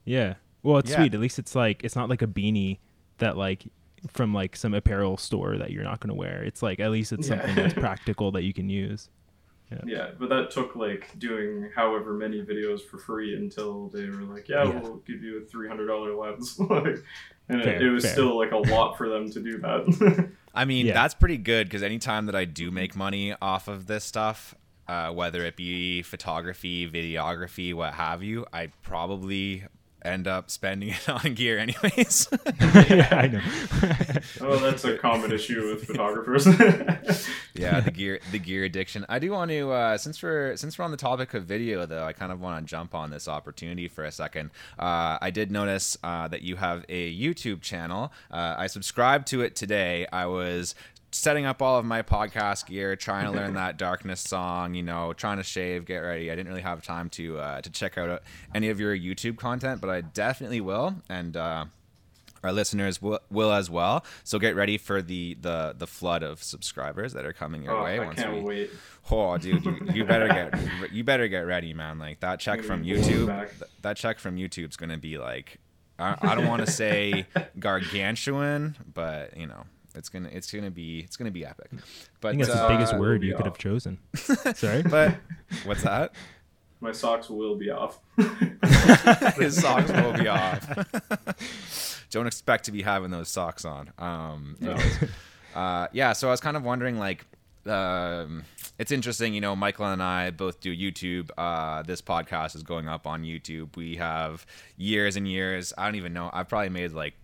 Yeah. 0.06 0.36
Well, 0.64 0.78
it's 0.78 0.92
yeah. 0.92 0.98
sweet. 0.98 1.14
At 1.14 1.20
least 1.22 1.40
it's 1.40 1.56
like 1.56 1.84
it's 1.84 1.96
not 1.96 2.10
like 2.10 2.22
a 2.22 2.28
beanie 2.28 2.80
that 3.20 3.38
like 3.38 3.66
from 4.12 4.34
like 4.34 4.56
some 4.56 4.74
apparel 4.74 5.18
store 5.18 5.58
that 5.58 5.72
you're 5.72 5.84
not 5.84 6.00
going 6.02 6.10
to 6.10 6.16
wear. 6.16 6.44
It's 6.44 6.62
like 6.62 6.80
at 6.80 6.92
least 6.92 7.14
it's 7.14 7.30
yeah. 7.30 7.38
something 7.38 7.56
that's 7.56 7.74
practical 7.80 8.32
that 8.34 8.44
you 8.44 8.54
can 8.54 8.70
use. 8.70 9.10
Yeah. 9.72 9.80
yeah, 9.86 10.10
but 10.18 10.30
that 10.30 10.50
took 10.50 10.78
like 10.78 11.18
doing 11.20 11.70
however 11.76 12.14
many 12.14 12.42
videos 12.42 12.82
for 12.82 12.98
free 12.98 13.36
until 13.36 13.90
they 13.90 14.06
were 14.06 14.24
like, 14.24 14.48
yeah, 14.48 14.64
yeah. 14.64 14.80
we'll 14.80 14.98
give 14.98 15.22
you 15.22 15.42
a 15.42 15.46
three 15.46 15.68
hundred 15.68 15.88
dollar 15.88 16.16
lens. 16.16 16.58
like, 16.70 17.04
and 17.50 17.64
fair, 17.64 17.76
it, 17.76 17.82
it, 17.82 17.90
was 17.90 18.06
fair. 18.06 18.14
still 18.14 18.38
like 18.38 18.52
a 18.52 18.58
lot 18.58 18.98
for 18.98 19.10
them 19.10 19.30
to 19.32 19.42
do 19.42 19.58
that. 19.60 20.32
I 20.54 20.66
mean, 20.66 20.86
yeah. 20.86 20.94
that's 20.94 21.14
pretty 21.14 21.38
good 21.38 21.68
because 21.68 21.84
anytime 21.84 22.28
that 22.28 22.36
I 22.36 22.46
do 22.46 22.72
make 22.72 22.96
money 22.96 23.36
off 23.42 23.68
of 23.68 23.88
this 23.88 24.06
stuff, 24.06 24.56
uh, 24.88 25.12
whether 25.12 25.44
it 25.46 25.58
be 25.58 26.02
photography, 26.02 26.90
videography, 26.90 27.74
what 27.74 27.94
have 27.94 28.24
you, 28.24 28.46
I 28.54 28.72
probably 28.84 29.66
end 30.08 30.28
up 30.28 30.50
spending 30.50 30.90
it 31.08 31.10
on 31.10 31.34
gear 31.34 31.58
anyways. 31.58 32.30
yeah, 32.90 33.08
I 33.12 33.28
know. 33.28 33.42
oh, 34.42 34.58
that's 34.60 34.84
a 34.84 34.98
common 34.98 35.32
issue 35.32 35.70
with 35.70 35.84
photographers. 35.88 36.46
yeah, 37.54 37.80
the 37.80 37.92
gear 37.92 38.20
the 38.32 38.40
gear 38.40 38.64
addiction. 38.64 39.06
I 39.10 39.20
do 39.20 39.32
want 39.32 39.52
to 39.52 39.72
uh, 39.72 39.98
since 39.98 40.22
we're 40.22 40.56
since 40.56 40.78
we're 40.78 40.86
on 40.86 40.92
the 40.92 40.98
topic 40.98 41.34
of 41.34 41.46
video 41.46 41.86
though, 41.86 42.06
I 42.06 42.14
kind 42.14 42.32
of 42.32 42.42
want 42.42 42.66
to 42.66 42.70
jump 42.70 42.96
on 42.96 43.10
this 43.10 43.28
opportunity 43.28 43.88
for 43.88 44.04
a 44.04 44.12
second. 44.12 44.52
Uh, 44.80 45.18
I 45.22 45.32
did 45.32 45.52
notice 45.52 45.98
uh, 46.04 46.28
that 46.30 46.42
you 46.42 46.56
have 46.56 46.86
a 46.90 47.16
YouTube 47.16 47.62
channel. 47.62 48.12
Uh, 48.32 48.56
I 48.58 48.68
subscribed 48.68 49.28
to 49.28 49.42
it 49.42 49.56
today. 49.56 50.08
I 50.12 50.26
was 50.26 50.76
setting 51.12 51.46
up 51.46 51.62
all 51.62 51.78
of 51.78 51.86
my 51.86 52.02
podcast 52.02 52.68
gear, 52.68 52.96
trying 52.96 53.26
to 53.26 53.32
learn 53.32 53.54
that 53.54 53.78
darkness 53.78 54.22
song, 54.22 54.74
you 54.74 54.84
know, 54.84 55.14
trying 55.14 55.38
to 55.38 55.44
shave, 55.44 55.86
get 55.86 56.00
ready. 56.00 56.32
I 56.32 56.36
didn't 56.36 56.50
really 56.50 56.62
have 56.62 56.84
time 56.84 57.10
to 57.12 57.40
uh, 57.40 57.62
to 57.62 57.70
check 57.70 57.98
out 57.98 58.22
any 58.54 58.70
of 58.70 58.80
your 58.80 58.96
YouTube 58.96 59.38
content, 59.38 59.82
but 59.82 59.90
I 59.90 60.02
definitely 60.02 60.62
will, 60.62 60.96
and 61.10 61.36
uh, 61.38 61.66
our 62.44 62.52
listeners 62.52 63.02
will, 63.02 63.20
will 63.30 63.52
as 63.52 63.70
well. 63.70 64.06
So 64.24 64.40
get 64.40 64.56
ready 64.56 64.78
for 64.78 65.02
the 65.02 65.36
the 65.42 65.76
the 65.78 65.88
flood 65.88 66.24
of 66.24 66.44
subscribers 66.44 67.14
that 67.14 67.26
are 67.26 67.34
coming 67.34 67.64
your 67.64 67.74
oh, 67.74 67.84
way. 67.84 68.00
I 68.00 68.06
once 68.06 68.22
can't 68.22 68.36
we, 68.36 68.42
wait. 68.42 68.72
Oh, 69.10 69.38
dude, 69.38 69.64
you, 69.64 69.78
you 69.94 70.06
better 70.06 70.28
get 70.28 70.54
you 70.92 71.04
better 71.04 71.28
get 71.28 71.42
ready, 71.42 71.74
man. 71.74 72.00
Like 72.00 72.20
that 72.20 72.40
check 72.40 72.64
from 72.64 72.84
YouTube, 72.84 73.50
that 73.82 73.98
check 73.98 74.20
from 74.20 74.36
YouTube's 74.36 74.78
gonna 74.78 74.98
be 74.98 75.18
like. 75.18 75.60
I, 76.00 76.16
I 76.22 76.36
don't 76.36 76.46
want 76.46 76.64
to 76.64 76.72
say 76.72 77.26
gargantuan, 77.60 78.76
but 78.94 79.36
you 79.36 79.48
know, 79.48 79.64
it's 79.98 80.10
gonna 80.10 80.30
it's 80.32 80.52
gonna 80.52 80.72
be 80.72 81.00
it's 81.00 81.18
gonna 81.18 81.32
be 81.32 81.46
epic. 81.46 81.70
But 82.22 82.30
I 82.30 82.32
think 82.32 82.46
that's 82.46 82.58
uh, 82.58 82.68
the 82.68 82.74
biggest 82.74 82.98
word 82.98 83.24
you 83.24 83.36
could 83.36 83.46
have 83.46 83.58
chosen. 83.58 83.98
Sorry, 84.16 84.84
but 84.84 85.16
what's 85.66 85.84
that? 85.84 86.14
My 86.80 86.92
socks 86.92 87.30
will 87.30 87.56
be 87.56 87.72
off. 87.72 88.00
His 89.38 89.60
socks 89.60 89.92
will 89.92 90.14
be 90.14 90.28
off. 90.28 92.06
Don't 92.12 92.28
expect 92.28 92.66
to 92.66 92.72
be 92.72 92.84
having 92.84 93.10
those 93.10 93.30
socks 93.30 93.66
on. 93.66 93.92
Um, 93.98 94.58
no. 94.60 94.78
uh, 95.56 95.88
yeah, 95.92 96.14
so 96.14 96.28
I 96.28 96.32
was 96.32 96.40
kind 96.40 96.56
of 96.56 96.64
wondering, 96.64 97.00
like, 97.00 97.26
um, 97.66 98.44
it's 98.78 98.92
interesting, 98.92 99.34
you 99.34 99.42
know, 99.42 99.56
Michael 99.56 99.88
and 99.88 100.04
I 100.04 100.30
both 100.30 100.60
do 100.60 100.76
YouTube. 100.76 101.32
Uh, 101.38 101.82
this 101.82 102.02
podcast 102.02 102.56
is 102.56 102.64
going 102.64 102.88
up 102.88 103.08
on 103.08 103.24
YouTube. 103.24 103.76
We 103.76 103.96
have 103.96 104.46
years 104.78 105.16
and 105.16 105.28
years. 105.28 105.74
I 105.78 105.86
don't 105.86 105.96
even 105.96 106.14
know. 106.14 106.30
I've 106.32 106.48
probably 106.48 106.70
made 106.70 106.92
like 106.92 107.16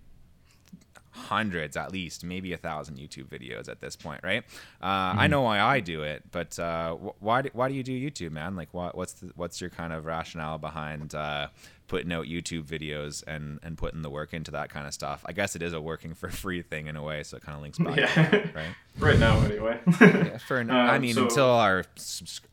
hundreds 1.13 1.77
at 1.77 1.91
least 1.91 2.23
maybe 2.23 2.53
a 2.53 2.57
thousand 2.57 2.97
youtube 2.97 3.25
videos 3.25 3.69
at 3.69 3.79
this 3.79 3.95
point 3.95 4.21
right 4.23 4.43
uh, 4.81 5.11
mm-hmm. 5.11 5.19
i 5.19 5.27
know 5.27 5.41
why 5.41 5.59
i 5.59 5.79
do 5.79 6.03
it 6.03 6.23
but 6.31 6.57
uh, 6.59 6.93
why, 7.19 7.41
do, 7.41 7.49
why 7.53 7.67
do 7.67 7.73
you 7.73 7.83
do 7.83 7.91
youtube 7.91 8.31
man 8.31 8.55
like 8.55 8.73
what, 8.73 8.95
what's 8.97 9.13
the, 9.13 9.31
what's 9.35 9.61
your 9.61 9.69
kind 9.69 9.93
of 9.93 10.05
rationale 10.05 10.57
behind 10.57 11.13
uh, 11.15 11.47
putting 11.87 12.11
out 12.11 12.25
YouTube 12.25 12.63
videos 12.63 13.23
and 13.27 13.59
and 13.61 13.77
putting 13.77 14.01
the 14.01 14.09
work 14.09 14.33
into 14.33 14.49
that 14.49 14.69
kind 14.69 14.87
of 14.87 14.93
stuff. 14.95 15.21
I 15.27 15.31
guess 15.31 15.55
it 15.55 15.61
is 15.61 15.73
a 15.73 15.81
working 15.81 16.15
for 16.15 16.29
free 16.43 16.63
thing 16.63 16.87
in 16.87 16.95
a 16.95 17.03
way, 17.03 17.21
so 17.21 17.37
it 17.37 17.43
kind 17.43 17.55
of 17.55 17.61
links 17.61 17.77
back, 17.77 17.97
yeah. 17.97 18.47
right? 18.55 18.75
right 18.97 19.19
now, 19.19 19.39
anyway. 19.41 19.79
yeah, 20.01 20.37
for 20.37 20.59
um, 20.59 20.71
I 20.71 20.97
mean, 20.97 21.13
so, 21.13 21.23
until 21.23 21.51
our 21.51 21.85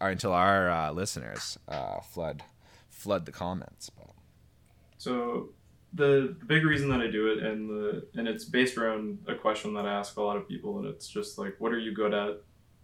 until 0.00 0.32
our 0.32 0.70
uh, 0.70 0.92
listeners 0.92 1.58
uh, 1.68 2.00
flood 2.00 2.42
flood 2.90 3.24
the 3.24 3.32
comments. 3.32 3.90
But. 3.90 4.10
So 4.98 5.50
the, 5.94 6.36
big 6.46 6.64
reason 6.64 6.88
that 6.90 7.00
I 7.00 7.08
do 7.08 7.28
it, 7.32 7.42
and 7.42 7.68
the 7.68 8.06
and 8.14 8.28
it's 8.28 8.44
based 8.44 8.76
around 8.76 9.18
a 9.26 9.34
question 9.34 9.74
that 9.74 9.86
I 9.86 9.92
ask 9.92 10.16
a 10.16 10.22
lot 10.22 10.36
of 10.36 10.48
people, 10.48 10.78
and 10.78 10.86
it's 10.86 11.08
just 11.08 11.38
like, 11.38 11.56
what 11.58 11.72
are 11.72 11.78
you 11.78 11.94
good 11.94 12.14
at? 12.14 12.40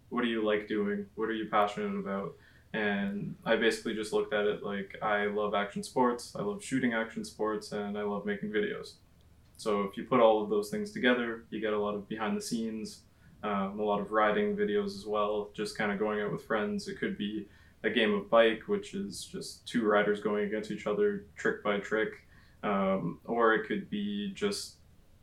What 0.09 0.23
do 0.23 0.27
you 0.27 0.45
like 0.45 0.67
doing? 0.67 1.05
What 1.15 1.29
are 1.29 1.33
you 1.33 1.47
passionate 1.49 1.97
about? 1.97 2.33
And 2.73 3.35
I 3.45 3.55
basically 3.55 3.95
just 3.95 4.13
looked 4.13 4.33
at 4.33 4.45
it 4.45 4.63
like 4.63 4.95
I 5.01 5.25
love 5.25 5.53
action 5.55 5.83
sports, 5.83 6.35
I 6.37 6.41
love 6.41 6.63
shooting 6.63 6.93
action 6.93 7.23
sports, 7.23 7.71
and 7.71 7.97
I 7.97 8.03
love 8.03 8.25
making 8.25 8.49
videos. 8.49 8.93
So 9.55 9.81
if 9.83 9.97
you 9.97 10.03
put 10.03 10.19
all 10.19 10.43
of 10.43 10.49
those 10.49 10.69
things 10.69 10.91
together, 10.91 11.45
you 11.49 11.59
get 11.59 11.73
a 11.73 11.79
lot 11.79 11.95
of 11.95 12.07
behind 12.07 12.37
the 12.37 12.41
scenes, 12.41 13.01
um, 13.41 13.79
a 13.79 13.83
lot 13.83 13.99
of 13.99 14.11
riding 14.11 14.55
videos 14.55 14.95
as 14.95 15.05
well. 15.05 15.49
Just 15.53 15.77
kind 15.77 15.91
of 15.91 15.97
going 15.97 16.21
out 16.21 16.31
with 16.31 16.45
friends. 16.45 16.87
It 16.87 16.99
could 16.99 17.17
be 17.17 17.47
a 17.83 17.89
game 17.89 18.13
of 18.13 18.29
bike, 18.29 18.63
which 18.67 18.93
is 18.93 19.23
just 19.23 19.67
two 19.67 19.85
riders 19.85 20.19
going 20.19 20.45
against 20.45 20.69
each 20.69 20.85
other, 20.85 21.25
trick 21.37 21.63
by 21.63 21.79
trick 21.79 22.26
um, 22.63 23.19
or 23.25 23.53
it 23.53 23.67
could 23.67 23.89
be 23.89 24.31
just 24.33 24.75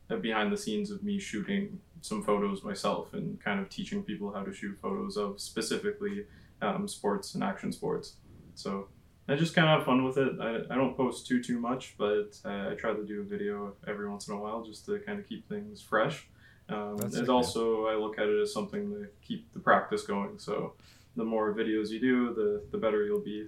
a 0.09 0.17
behind 0.17 0.51
the 0.51 0.57
scenes 0.57 0.91
of 0.91 1.03
me 1.03 1.19
shooting 1.19 1.79
some 2.01 2.23
photos 2.23 2.63
myself 2.63 3.13
and 3.13 3.41
kind 3.41 3.59
of 3.59 3.69
teaching 3.69 4.03
people 4.03 4.31
how 4.31 4.43
to 4.43 4.53
shoot 4.53 4.77
photos 4.81 5.17
of 5.17 5.41
specifically 5.41 6.25
um, 6.61 6.87
sports 6.87 7.33
and 7.33 7.43
action 7.43 7.71
sports. 7.71 8.13
So 8.53 8.87
I 9.27 9.35
just 9.35 9.55
kind 9.55 9.67
of 9.67 9.79
have 9.79 9.85
fun 9.85 10.03
with 10.03 10.17
it. 10.17 10.33
I, 10.39 10.73
I 10.73 10.75
don't 10.75 10.95
post 10.95 11.25
too 11.25 11.41
too 11.41 11.59
much, 11.59 11.95
but 11.97 12.37
uh, 12.45 12.69
I 12.71 12.75
try 12.77 12.93
to 12.93 13.03
do 13.03 13.21
a 13.21 13.23
video 13.23 13.73
every 13.87 14.07
once 14.07 14.27
in 14.27 14.35
a 14.35 14.37
while 14.37 14.63
just 14.63 14.85
to 14.85 14.99
kind 14.99 15.19
of 15.19 15.27
keep 15.27 15.49
things 15.49 15.81
fresh. 15.81 16.27
Um, 16.69 16.97
and 16.99 17.29
also, 17.29 17.85
I 17.87 17.95
look 17.95 18.17
at 18.17 18.27
it 18.27 18.41
as 18.41 18.53
something 18.53 18.89
to 18.91 19.07
keep 19.21 19.51
the 19.53 19.59
practice 19.59 20.03
going. 20.03 20.39
So 20.39 20.73
the 21.15 21.23
more 21.23 21.53
videos 21.53 21.89
you 21.89 21.99
do, 21.99 22.33
the 22.33 22.63
the 22.71 22.77
better 22.77 23.03
you'll 23.03 23.19
be. 23.19 23.47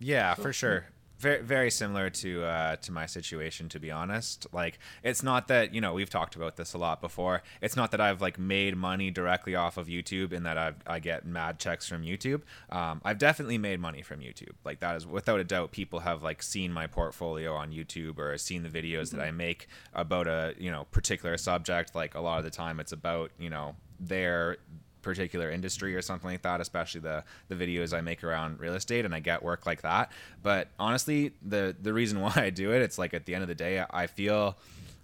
Yeah, 0.00 0.34
so, 0.34 0.42
for 0.42 0.52
sure 0.52 0.86
very 1.24 1.42
very 1.42 1.70
similar 1.70 2.10
to 2.10 2.44
uh, 2.44 2.76
to 2.76 2.92
my 2.92 3.06
situation 3.06 3.68
to 3.70 3.80
be 3.80 3.90
honest. 3.90 4.46
Like 4.52 4.78
it's 5.02 5.22
not 5.22 5.48
that 5.48 5.74
you 5.74 5.80
know 5.80 5.94
we've 5.94 6.10
talked 6.10 6.36
about 6.36 6.56
this 6.56 6.74
a 6.74 6.78
lot 6.78 7.00
before. 7.00 7.42
It's 7.60 7.76
not 7.76 7.90
that 7.92 8.00
i've 8.00 8.20
like 8.20 8.38
made 8.38 8.76
money 8.76 9.10
directly 9.10 9.54
off 9.54 9.76
of 9.76 9.86
youtube 9.86 10.32
and 10.32 10.44
that 10.46 10.58
I've, 10.58 10.76
i 10.86 10.98
get 10.98 11.24
mad 11.24 11.58
checks 11.58 11.88
from 11.88 12.02
youtube. 12.02 12.42
Um, 12.70 13.00
i've 13.04 13.18
definitely 13.18 13.58
made 13.58 13.80
money 13.80 14.02
from 14.02 14.20
youtube. 14.20 14.54
Like 14.64 14.80
that 14.80 14.96
is 14.96 15.06
without 15.06 15.40
a 15.40 15.44
doubt 15.44 15.72
people 15.72 16.00
have 16.00 16.22
like 16.22 16.42
seen 16.42 16.72
my 16.72 16.86
portfolio 16.86 17.54
on 17.54 17.72
youtube 17.72 18.18
or 18.18 18.36
seen 18.38 18.62
the 18.62 18.68
videos 18.68 19.08
mm-hmm. 19.08 19.18
that 19.18 19.26
i 19.26 19.30
make 19.30 19.66
about 19.94 20.26
a 20.26 20.54
you 20.58 20.70
know 20.70 20.84
particular 20.90 21.36
subject. 21.38 21.94
Like 21.94 22.14
a 22.14 22.20
lot 22.20 22.38
of 22.38 22.44
the 22.44 22.50
time 22.50 22.80
it's 22.80 22.92
about 22.92 23.30
you 23.38 23.50
know 23.50 23.76
their 23.98 24.58
particular 25.04 25.50
industry 25.50 25.94
or 25.94 26.02
something 26.02 26.28
like 26.28 26.42
that, 26.42 26.60
especially 26.60 27.02
the 27.02 27.22
the 27.48 27.54
videos 27.54 27.96
I 27.96 28.00
make 28.00 28.24
around 28.24 28.58
real 28.58 28.74
estate 28.74 29.04
and 29.04 29.14
I 29.14 29.20
get 29.20 29.42
work 29.42 29.66
like 29.66 29.82
that. 29.82 30.10
But 30.42 30.68
honestly, 30.78 31.32
the 31.42 31.76
the 31.80 31.92
reason 31.92 32.20
why 32.22 32.32
I 32.36 32.50
do 32.50 32.72
it, 32.72 32.82
it's 32.82 32.98
like 32.98 33.14
at 33.14 33.26
the 33.26 33.34
end 33.34 33.42
of 33.42 33.48
the 33.48 33.54
day, 33.54 33.84
I 33.88 34.06
feel 34.08 34.56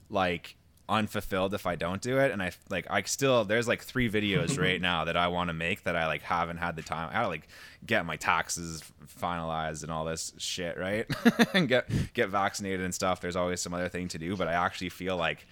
like 0.09 0.57
unfulfilled 0.89 1.55
if 1.55 1.67
I 1.67 1.77
don't 1.77 2.03
do 2.03 2.19
it. 2.19 2.33
And 2.33 2.43
I 2.43 2.51
like 2.69 2.87
I 2.91 3.03
still 3.03 3.45
there's 3.45 3.69
like 3.69 3.83
three 3.83 4.11
videos 4.11 4.59
right 4.61 4.81
now 4.81 5.05
that 5.05 5.17
I 5.17 5.29
want 5.29 5.49
to 5.49 5.55
make 5.55 5.85
that 5.85 5.95
I 5.95 6.07
like 6.07 6.23
haven't 6.23 6.57
had 6.57 6.75
the 6.77 6.83
time. 6.83 7.09
I 7.11 7.13
gotta 7.15 7.29
like 7.29 7.49
get 7.87 8.05
my 8.05 8.17
taxes 8.17 8.83
finalized 9.21 9.85
and 9.85 9.93
all 9.93 10.05
this 10.05 10.33
shit, 10.39 10.77
right? 10.77 11.07
and 11.55 11.69
get 11.69 11.89
get 12.13 12.29
vaccinated 12.29 12.81
and 12.81 12.95
stuff. 12.95 13.21
There's 13.21 13.37
always 13.37 13.61
some 13.61 13.73
other 13.73 13.89
thing 13.89 14.09
to 14.09 14.19
do, 14.19 14.37
but 14.37 14.49
I 14.49 14.55
actually 14.55 14.89
feel 14.89 15.17
like 15.17 15.47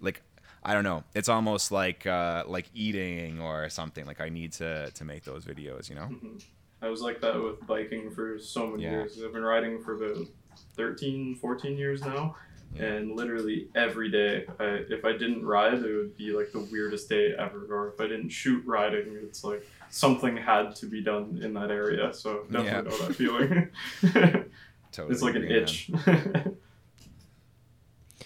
like 0.00 0.22
I 0.66 0.74
don't 0.74 0.82
know. 0.82 1.04
It's 1.14 1.28
almost 1.28 1.70
like 1.70 2.08
uh, 2.08 2.42
like 2.48 2.68
eating 2.74 3.40
or 3.40 3.70
something. 3.70 4.04
Like 4.04 4.20
I 4.20 4.28
need 4.28 4.50
to 4.54 4.90
to 4.90 5.04
make 5.04 5.22
those 5.22 5.44
videos. 5.44 5.88
You 5.88 5.94
know. 5.94 6.08
Mm-hmm. 6.08 6.38
I 6.82 6.88
was 6.88 7.00
like 7.00 7.20
that 7.20 7.40
with 7.40 7.64
biking 7.68 8.10
for 8.10 8.40
so 8.40 8.66
many 8.66 8.82
yeah. 8.82 8.90
years. 8.90 9.16
I've 9.24 9.32
been 9.32 9.44
riding 9.44 9.80
for 9.80 9.94
about 9.94 10.26
13, 10.74 11.36
14 11.36 11.78
years 11.78 12.02
now. 12.02 12.34
Yeah. 12.74 12.82
And 12.82 13.14
literally 13.16 13.68
every 13.74 14.10
day, 14.10 14.44
I, 14.60 14.82
if 14.90 15.04
I 15.04 15.12
didn't 15.12 15.46
ride, 15.46 15.74
it 15.74 15.96
would 15.96 16.16
be 16.16 16.32
like 16.32 16.50
the 16.52 16.60
weirdest 16.60 17.08
day 17.08 17.32
ever. 17.38 17.64
Or 17.70 17.92
if 17.94 18.00
I 18.00 18.08
didn't 18.08 18.30
shoot 18.30 18.66
riding, 18.66 19.16
it's 19.22 19.44
like 19.44 19.64
something 19.88 20.36
had 20.36 20.74
to 20.76 20.86
be 20.86 21.00
done 21.00 21.40
in 21.42 21.54
that 21.54 21.70
area. 21.70 22.12
So 22.12 22.44
definitely 22.50 22.66
yeah. 22.66 22.80
know 22.80 22.98
that 23.06 23.14
feeling. 23.14 23.68
totally 24.92 25.14
it's 25.14 25.22
like 25.22 25.36
an 25.36 25.44
itch. 25.44 25.92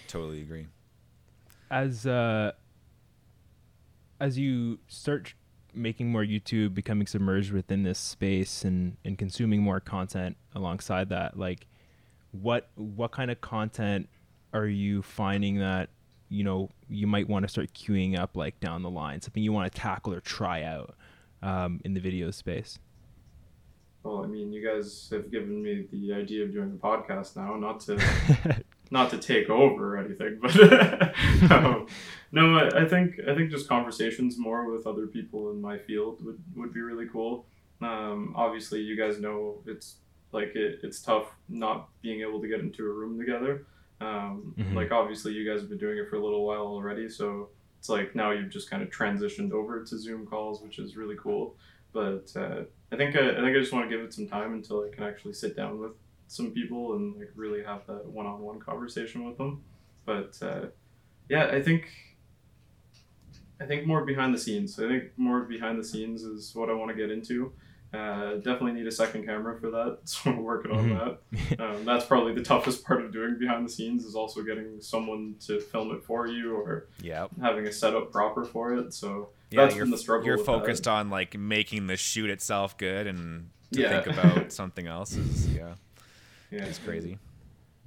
totally 0.07 0.41
agree 0.41 0.65
as 1.71 2.05
uh, 2.05 2.51
as 4.19 4.37
you 4.37 4.77
start 4.87 5.33
making 5.73 6.11
more 6.11 6.23
YouTube, 6.23 6.73
becoming 6.73 7.07
submerged 7.07 7.51
within 7.51 7.83
this 7.83 7.97
space, 7.97 8.63
and 8.63 8.97
and 9.03 9.17
consuming 9.17 9.61
more 9.63 9.79
content 9.79 10.35
alongside 10.53 11.09
that, 11.09 11.39
like 11.39 11.65
what 12.31 12.69
what 12.75 13.11
kind 13.11 13.31
of 13.31 13.41
content 13.41 14.07
are 14.53 14.67
you 14.67 15.01
finding 15.01 15.59
that 15.59 15.89
you 16.29 16.43
know 16.43 16.69
you 16.89 17.07
might 17.07 17.27
want 17.27 17.43
to 17.43 17.49
start 17.49 17.73
queuing 17.73 18.19
up 18.19 18.35
like 18.35 18.59
down 18.59 18.83
the 18.83 18.89
line, 18.89 19.21
something 19.21 19.41
you 19.41 19.53
want 19.53 19.71
to 19.71 19.79
tackle 19.79 20.13
or 20.13 20.19
try 20.19 20.63
out 20.63 20.95
um, 21.41 21.79
in 21.85 21.93
the 21.93 22.01
video 22.01 22.29
space? 22.29 22.77
Well, 24.03 24.23
I 24.23 24.27
mean, 24.27 24.51
you 24.51 24.67
guys 24.67 25.09
have 25.11 25.31
given 25.31 25.61
me 25.61 25.85
the 25.91 26.13
idea 26.13 26.43
of 26.43 26.51
doing 26.51 26.71
a 26.71 26.85
podcast 26.85 27.35
now, 27.35 27.55
not 27.55 27.81
to 27.81 27.99
not 28.91 29.09
to 29.09 29.17
take 29.17 29.49
over 29.49 29.95
or 29.95 29.97
anything, 29.97 30.37
but 30.41 30.51
um, 31.51 31.87
no, 32.31 32.57
I, 32.57 32.83
I, 32.83 32.87
think 32.87 33.15
I 33.27 33.33
think 33.33 33.49
just 33.49 33.67
conversations 33.67 34.37
more 34.37 34.69
with 34.69 34.85
other 34.85 35.07
people 35.07 35.49
in 35.51 35.61
my 35.61 35.77
field 35.77 36.23
would, 36.23 36.39
would 36.55 36.73
be 36.73 36.81
really 36.81 37.07
cool. 37.07 37.45
Um, 37.81 38.33
obviously, 38.35 38.81
you 38.81 38.95
guys 38.95 39.19
know 39.19 39.61
it's 39.65 39.95
like 40.33 40.55
it, 40.55 40.79
it's 40.83 41.01
tough 41.01 41.33
not 41.49 41.89
being 42.01 42.21
able 42.21 42.41
to 42.41 42.47
get 42.47 42.59
into 42.59 42.85
a 42.85 42.93
room 42.93 43.17
together. 43.17 43.65
Um, 44.01 44.53
mm-hmm. 44.57 44.75
Like 44.75 44.91
obviously, 44.91 45.33
you 45.33 45.49
guys 45.49 45.61
have 45.61 45.69
been 45.69 45.79
doing 45.79 45.97
it 45.97 46.09
for 46.09 46.17
a 46.17 46.23
little 46.23 46.45
while 46.45 46.67
already, 46.67 47.09
so 47.09 47.49
it's 47.79 47.89
like 47.89 48.13
now 48.13 48.31
you've 48.31 48.51
just 48.51 48.69
kind 48.69 48.83
of 48.83 48.89
transitioned 48.89 49.51
over 49.51 49.83
to 49.83 49.97
Zoom 49.97 50.27
calls, 50.27 50.61
which 50.61 50.79
is 50.79 50.95
really 50.95 51.15
cool. 51.17 51.55
But 51.93 52.31
uh, 52.35 52.63
I 52.91 52.95
think 52.97 53.15
I, 53.15 53.31
I 53.31 53.35
think 53.35 53.55
I 53.55 53.59
just 53.59 53.73
want 53.73 53.89
to 53.89 53.95
give 53.95 54.05
it 54.05 54.13
some 54.13 54.27
time 54.27 54.53
until 54.53 54.83
I 54.83 54.93
can 54.93 55.03
actually 55.03 55.33
sit 55.33 55.55
down 55.55 55.79
with 55.79 55.91
some 56.31 56.51
people 56.51 56.93
and 56.93 57.17
like 57.17 57.31
really 57.35 57.61
have 57.61 57.85
that 57.87 58.05
one-on-one 58.05 58.59
conversation 58.59 59.25
with 59.25 59.37
them. 59.37 59.61
But 60.05 60.37
uh, 60.41 60.67
yeah, 61.29 61.47
I 61.47 61.61
think 61.61 61.89
I 63.59 63.65
think 63.65 63.85
more 63.85 64.05
behind 64.05 64.33
the 64.33 64.39
scenes. 64.39 64.79
I 64.79 64.87
think 64.87 65.03
more 65.17 65.41
behind 65.41 65.77
the 65.77 65.83
scenes 65.83 66.23
is 66.23 66.55
what 66.55 66.69
I 66.69 66.73
want 66.73 66.89
to 66.89 66.95
get 66.95 67.11
into. 67.11 67.51
Uh, 67.93 68.35
definitely 68.35 68.71
need 68.71 68.87
a 68.87 68.91
second 68.91 69.25
camera 69.25 69.59
for 69.59 69.69
that, 69.69 69.97
so 70.05 70.31
we're 70.31 70.41
working 70.41 70.71
on 70.71 70.85
mm-hmm. 70.89 70.97
that. 70.97 71.59
Um, 71.59 71.83
that's 71.83 72.05
probably 72.05 72.33
the 72.33 72.41
toughest 72.41 72.85
part 72.85 73.03
of 73.03 73.11
doing 73.11 73.37
behind 73.37 73.65
the 73.67 73.71
scenes 73.71 74.05
is 74.05 74.15
also 74.15 74.41
getting 74.41 74.79
someone 74.79 75.35
to 75.41 75.59
film 75.59 75.91
it 75.91 76.03
for 76.03 76.27
you 76.27 76.55
or 76.55 76.87
yep. 77.01 77.29
having 77.41 77.67
a 77.67 77.71
setup 77.71 78.11
proper 78.11 78.45
for 78.45 78.73
it. 78.75 78.93
So 78.93 79.29
yeah, 79.49 79.65
that's 79.65 79.75
been 79.75 79.91
the 79.91 79.97
struggle. 79.97 80.25
You're 80.25 80.37
focused 80.37 80.85
that. 80.85 80.91
on 80.91 81.09
like 81.09 81.37
making 81.37 81.87
the 81.87 81.97
shoot 81.97 82.29
itself 82.29 82.77
good 82.77 83.05
and 83.05 83.49
to 83.73 83.81
yeah. 83.81 84.01
think 84.01 84.17
about 84.17 84.51
something 84.53 84.87
else 84.87 85.15
is 85.15 85.53
yeah. 85.53 85.73
Yeah, 86.51 86.65
it's 86.65 86.79
crazy. 86.79 87.17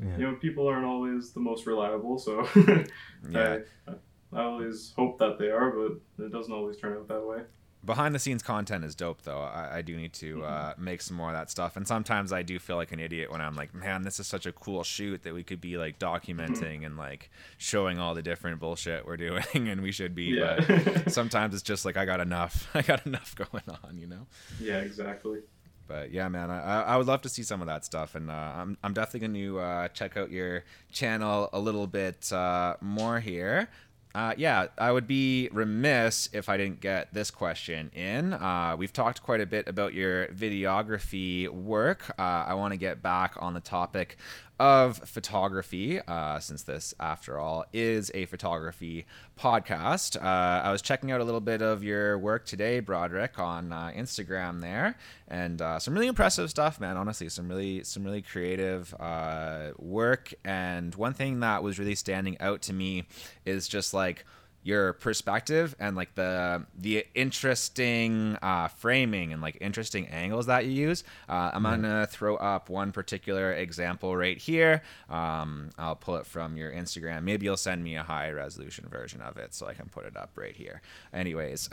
Yeah. 0.03 0.17
You 0.17 0.23
know, 0.31 0.35
people 0.37 0.67
aren't 0.67 0.87
always 0.87 1.33
the 1.33 1.41
most 1.41 1.67
reliable, 1.67 2.19
so 2.19 2.49
yeah. 3.31 3.59
I, 3.87 3.93
I 4.33 4.43
always 4.43 4.93
hope 4.97 5.19
that 5.19 5.39
they 5.39 5.51
are, 5.51 5.71
but 5.71 6.25
it 6.25 6.33
doesn't 6.33 6.53
always 6.53 6.77
turn 6.77 6.95
out 6.95 7.07
that 7.09 7.25
way. 7.25 7.43
Behind 7.85 8.15
the 8.15 8.19
scenes 8.19 8.43
content 8.43 8.83
is 8.83 8.95
dope, 8.95 9.23
though. 9.23 9.41
I, 9.41 9.77
I 9.77 9.83
do 9.83 9.95
need 9.95 10.15
to 10.15 10.43
uh, 10.43 10.73
mm-hmm. 10.73 10.85
make 10.85 11.03
some 11.03 11.19
more 11.19 11.29
of 11.29 11.35
that 11.35 11.51
stuff. 11.51 11.77
And 11.77 11.87
sometimes 11.87 12.33
I 12.33 12.43
do 12.43 12.59
feel 12.59 12.77
like 12.77 12.93
an 12.93 12.99
idiot 12.99 13.31
when 13.31 13.43
I'm 13.43 13.55
like, 13.55 13.75
man, 13.75 14.03
this 14.03 14.19
is 14.19 14.27
such 14.27 14.47
a 14.47 14.53
cool 14.53 14.83
shoot 14.85 15.23
that 15.25 15.35
we 15.35 15.43
could 15.43 15.61
be 15.61 15.77
like 15.77 15.99
documenting 15.99 16.77
mm-hmm. 16.77 16.85
and 16.85 16.97
like 16.97 17.31
showing 17.59 17.99
all 17.99 18.15
the 18.15 18.23
different 18.23 18.59
bullshit 18.59 19.07
we're 19.07 19.17
doing, 19.19 19.69
and 19.69 19.83
we 19.83 19.93
should 19.93 20.15
be. 20.15 20.25
Yeah. 20.25 20.65
But 20.67 21.13
sometimes 21.13 21.53
it's 21.53 21.63
just 21.63 21.85
like 21.85 21.99
I 21.99 22.07
got 22.07 22.21
enough. 22.21 22.69
I 22.75 22.81
got 22.81 23.07
enough 23.07 23.35
going 23.37 23.65
on, 23.85 23.99
you 23.99 24.07
know? 24.07 24.27
Yeah, 24.59 24.79
exactly 24.79 25.41
but 25.87 26.13
yeah, 26.13 26.29
man, 26.29 26.51
I, 26.51 26.83
I 26.83 26.97
would 26.97 27.07
love 27.07 27.23
to 27.23 27.29
see 27.29 27.43
some 27.43 27.61
of 27.61 27.67
that 27.67 27.85
stuff, 27.85 28.15
and 28.15 28.31
uh, 28.31 28.53
I'm 28.57 28.77
I'm 28.83 28.93
definitely 28.95 29.29
going 29.29 29.35
to 29.35 29.59
uh, 29.61 29.89
check 29.89 30.17
out 30.17 30.31
your 30.31 30.65
channel 30.93 31.51
a 31.53 31.59
little 31.59 31.87
bit 31.87 32.33
uh, 32.33 32.77
more 32.81 33.21
here. 33.21 33.69
Uh, 34.15 34.33
yeah, 34.37 34.69
I 34.79 34.93
would 34.93 35.09
be 35.09 35.49
remiss 35.53 36.29
if 36.33 36.49
I 36.49 36.57
didn't 36.57 36.81
get 36.81 37.13
this 37.13 37.33
question 37.33 37.91
in. 37.97 38.33
Uh, 38.33 38.77
we've 38.79 38.93
talked 38.93 39.25
quite 39.25 39.41
a 39.41 39.47
bit 39.47 39.67
about 39.67 39.93
your 39.93 40.29
videography 40.29 41.49
work. 41.49 42.15
Uh, 42.17 42.45
I 42.47 42.55
want 42.55 42.73
to 42.73 42.79
get 42.79 43.03
back 43.03 43.35
on 43.41 43.55
the 43.55 43.61
topic 43.61 44.17
of 44.61 44.99
photography, 44.99 46.01
uh, 46.01 46.39
since 46.39 46.63
this, 46.63 46.95
after 47.01 47.39
all, 47.39 47.65
is 47.73 48.11
a 48.15 48.27
photography 48.27 49.05
podcast. 49.39 50.17
Uh, 50.17 50.63
I 50.63 50.71
was 50.71 50.81
checking 50.81 51.11
out 51.11 51.21
a 51.21 51.25
little 51.25 51.41
bit 51.41 51.61
of 51.61 51.83
your 51.83 52.19
work 52.19 52.47
today, 52.47 52.81
Broderick, 52.81 53.39
on 53.39 53.73
uh, 53.73 53.91
Instagram 53.97 54.61
there, 54.61 54.97
and 55.27 55.61
uh, 55.61 55.79
some 55.79 55.95
really 55.95 56.07
impressive 56.07 56.51
stuff, 56.51 56.81
man. 56.81 56.97
Honestly, 56.97 57.29
some 57.29 57.49
really 57.49 57.83
some 57.83 58.05
really 58.05 58.23
creative 58.23 58.95
uh, 59.01 59.71
work. 59.79 60.33
And 60.45 60.95
one 60.95 61.15
thing 61.15 61.41
that 61.41 61.63
was 61.63 61.79
really 61.79 61.97
standing 61.97 62.41
out 62.41 62.63
to 62.63 62.73
me 62.73 63.07
is 63.45 63.67
just 63.67 63.93
like 63.93 64.25
your 64.65 64.95
perspective 64.95 65.77
and 65.79 65.95
like 65.95 66.15
the 66.15 66.65
the 66.77 67.07
interesting 67.15 68.37
uh, 68.41 68.67
framing 68.67 69.33
and 69.33 69.43
like 69.43 69.59
interesting 69.61 70.09
angles 70.09 70.47
that 70.47 70.65
you 70.65 70.73
use. 70.73 71.05
Uh, 71.29 71.51
I'm 71.53 71.63
mm-hmm. 71.63 71.83
gonna 71.83 72.07
throw 72.07 72.37
up 72.37 72.71
one 72.71 72.91
particular 72.91 73.53
example 73.53 74.17
right 74.17 74.39
here. 74.39 74.83
Um, 75.11 75.69
I'll 75.79 75.95
pull 75.95 76.17
it 76.17 76.27
from 76.27 76.57
your 76.57 76.73
Instagram. 76.73 77.25
Maybe 77.25 77.45
you'll 77.45 77.59
send 77.59 77.85
me 77.85 77.97
a 77.97 78.03
high 78.03 78.31
resolution 78.31 78.89
version 78.89 79.21
of 79.21 79.37
it 79.37 79.53
so 79.53 79.67
I 79.67 79.75
can 79.75 79.91
put 79.91 80.07
it 80.07 80.17
up 80.17 80.31
right 80.35 80.57
here. 80.57 80.81
Anyways, 81.13 81.69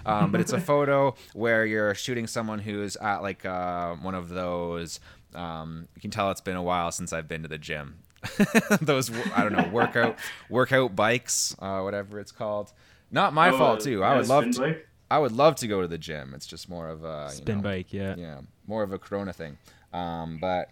um, 0.06 0.32
but 0.32 0.40
it's 0.40 0.54
a 0.54 0.60
photo 0.72 1.14
where 1.34 1.66
you're 1.66 1.94
shooting 1.94 2.26
someone 2.26 2.60
who's 2.60 2.96
at 2.96 3.18
like 3.18 3.44
uh, 3.44 3.94
one 3.96 4.14
of 4.14 4.30
those. 4.30 5.00
Um, 5.34 5.86
you 5.94 6.00
can 6.00 6.10
tell 6.10 6.30
it's 6.30 6.40
been 6.40 6.56
a 6.56 6.62
while 6.62 6.90
since 6.90 7.12
I've 7.12 7.28
been 7.28 7.42
to 7.42 7.48
the 7.48 7.58
gym. 7.58 7.98
those 8.80 9.10
I 9.34 9.42
don't 9.42 9.52
know 9.52 9.68
workout 9.72 10.18
workout 10.50 10.94
bikes, 10.94 11.56
uh, 11.58 11.80
whatever 11.80 12.20
it's 12.20 12.32
called. 12.32 12.72
Not 13.10 13.32
my 13.32 13.50
oh, 13.50 13.58
fault 13.58 13.80
too. 13.80 14.04
I 14.04 14.16
would 14.16 14.28
love 14.28 14.50
to. 14.52 14.60
Bike? 14.60 14.86
I 15.10 15.18
would 15.18 15.32
love 15.32 15.56
to 15.56 15.66
go 15.66 15.80
to 15.82 15.88
the 15.88 15.98
gym. 15.98 16.34
It's 16.34 16.46
just 16.46 16.68
more 16.68 16.88
of 16.88 17.02
a 17.02 17.30
spin 17.30 17.56
know, 17.56 17.62
bike, 17.62 17.92
yeah, 17.92 18.14
yeah, 18.16 18.40
more 18.66 18.82
of 18.82 18.92
a 18.92 18.98
Corona 18.98 19.32
thing. 19.32 19.58
Um, 19.92 20.38
but 20.40 20.70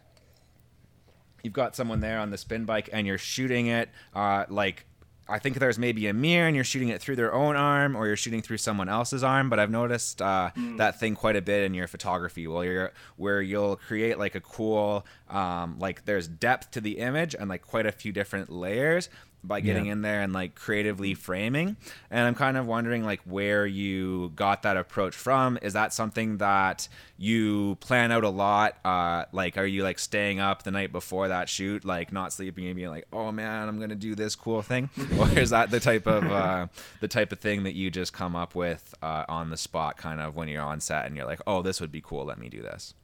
you've 1.42 1.52
got 1.52 1.74
someone 1.74 2.00
there 2.00 2.20
on 2.20 2.30
the 2.30 2.38
spin 2.38 2.64
bike, 2.64 2.88
and 2.92 3.06
you're 3.06 3.18
shooting 3.18 3.66
it 3.66 3.88
uh, 4.14 4.44
like 4.48 4.84
I 5.28 5.38
think 5.38 5.58
there's 5.58 5.78
maybe 5.78 6.06
a 6.06 6.14
mirror 6.14 6.46
and 6.46 6.56
you're 6.56 6.64
shooting 6.64 6.88
it 6.88 7.00
through 7.00 7.16
their 7.16 7.34
own 7.34 7.56
arm 7.56 7.96
or 7.96 8.06
you're 8.06 8.16
shooting 8.16 8.42
through 8.42 8.58
someone 8.58 8.88
else's 8.88 9.22
arm. 9.22 9.50
But 9.50 9.58
I've 9.58 9.70
noticed 9.70 10.22
uh, 10.22 10.50
mm. 10.56 10.78
that 10.78 10.98
thing 10.98 11.14
quite 11.14 11.36
a 11.36 11.42
bit 11.42 11.64
in 11.64 11.74
your 11.74 11.86
photography, 11.86 12.46
where 12.46 12.64
you're 12.64 12.92
where 13.16 13.42
you'll 13.42 13.76
create 13.76 14.18
like 14.18 14.34
a 14.34 14.40
cool 14.40 15.06
um, 15.28 15.78
like 15.78 16.04
there's 16.04 16.28
depth 16.28 16.70
to 16.72 16.80
the 16.80 16.98
image 16.98 17.34
and 17.34 17.48
like 17.48 17.62
quite 17.62 17.86
a 17.86 17.92
few 17.92 18.12
different 18.12 18.50
layers 18.50 19.08
by 19.44 19.60
getting 19.60 19.86
yeah. 19.86 19.92
in 19.92 20.02
there 20.02 20.20
and 20.20 20.32
like 20.32 20.54
creatively 20.54 21.14
framing. 21.14 21.76
And 22.10 22.26
i'm 22.26 22.34
kind 22.34 22.56
of 22.56 22.66
wondering 22.66 23.04
like 23.04 23.20
where 23.22 23.66
you 23.66 24.32
got 24.34 24.62
that 24.62 24.76
approach 24.76 25.14
from. 25.14 25.58
Is 25.62 25.72
that 25.72 25.92
something 25.92 26.38
that 26.38 26.88
you 27.16 27.76
plan 27.76 28.12
out 28.12 28.24
a 28.24 28.28
lot? 28.28 28.76
Uh 28.84 29.24
like 29.32 29.56
are 29.56 29.66
you 29.66 29.82
like 29.82 29.98
staying 29.98 30.40
up 30.40 30.62
the 30.62 30.70
night 30.70 30.92
before 30.92 31.28
that 31.28 31.48
shoot 31.48 31.84
like 31.84 32.12
not 32.12 32.32
sleeping 32.32 32.66
and 32.66 32.76
being 32.76 32.88
like 32.88 33.06
oh 33.12 33.32
man 33.32 33.68
i'm 33.68 33.80
gonna 33.80 33.94
do 33.94 34.14
this 34.14 34.34
cool 34.34 34.62
thing? 34.62 34.90
Or 35.18 35.28
is 35.38 35.50
that 35.50 35.70
the 35.70 35.80
type 35.80 36.06
of 36.06 36.24
uh 36.30 36.66
the 37.00 37.08
type 37.08 37.32
of 37.32 37.40
thing 37.40 37.64
that 37.64 37.74
you 37.74 37.90
just 37.90 38.12
come 38.12 38.36
up 38.36 38.54
with 38.54 38.94
uh 39.02 39.24
on 39.28 39.50
the 39.50 39.56
spot 39.56 39.96
kind 39.96 40.20
of 40.20 40.36
when 40.36 40.48
you're 40.48 40.62
on 40.62 40.80
set 40.80 41.06
and 41.06 41.16
you're 41.16 41.26
like 41.26 41.40
oh 41.46 41.62
this 41.62 41.80
would 41.80 41.92
be 41.92 42.00
cool. 42.00 42.24
Let 42.24 42.38
me 42.38 42.48
do 42.48 42.62
this. 42.62 42.94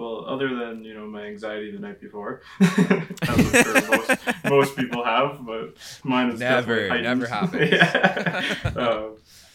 Well, 0.00 0.24
other 0.26 0.48
than 0.54 0.82
you 0.82 0.94
know 0.94 1.06
my 1.06 1.26
anxiety 1.26 1.70
the 1.72 1.78
night 1.78 2.00
before, 2.00 2.40
sure 2.62 3.88
most, 3.90 4.10
most 4.46 4.76
people 4.76 5.04
have, 5.04 5.44
but 5.44 5.74
mine 6.04 6.30
is 6.30 6.40
never 6.40 6.88
never 7.02 7.26
happens. 7.26 7.70
yeah. 7.72 8.72
uh, 8.76 9.10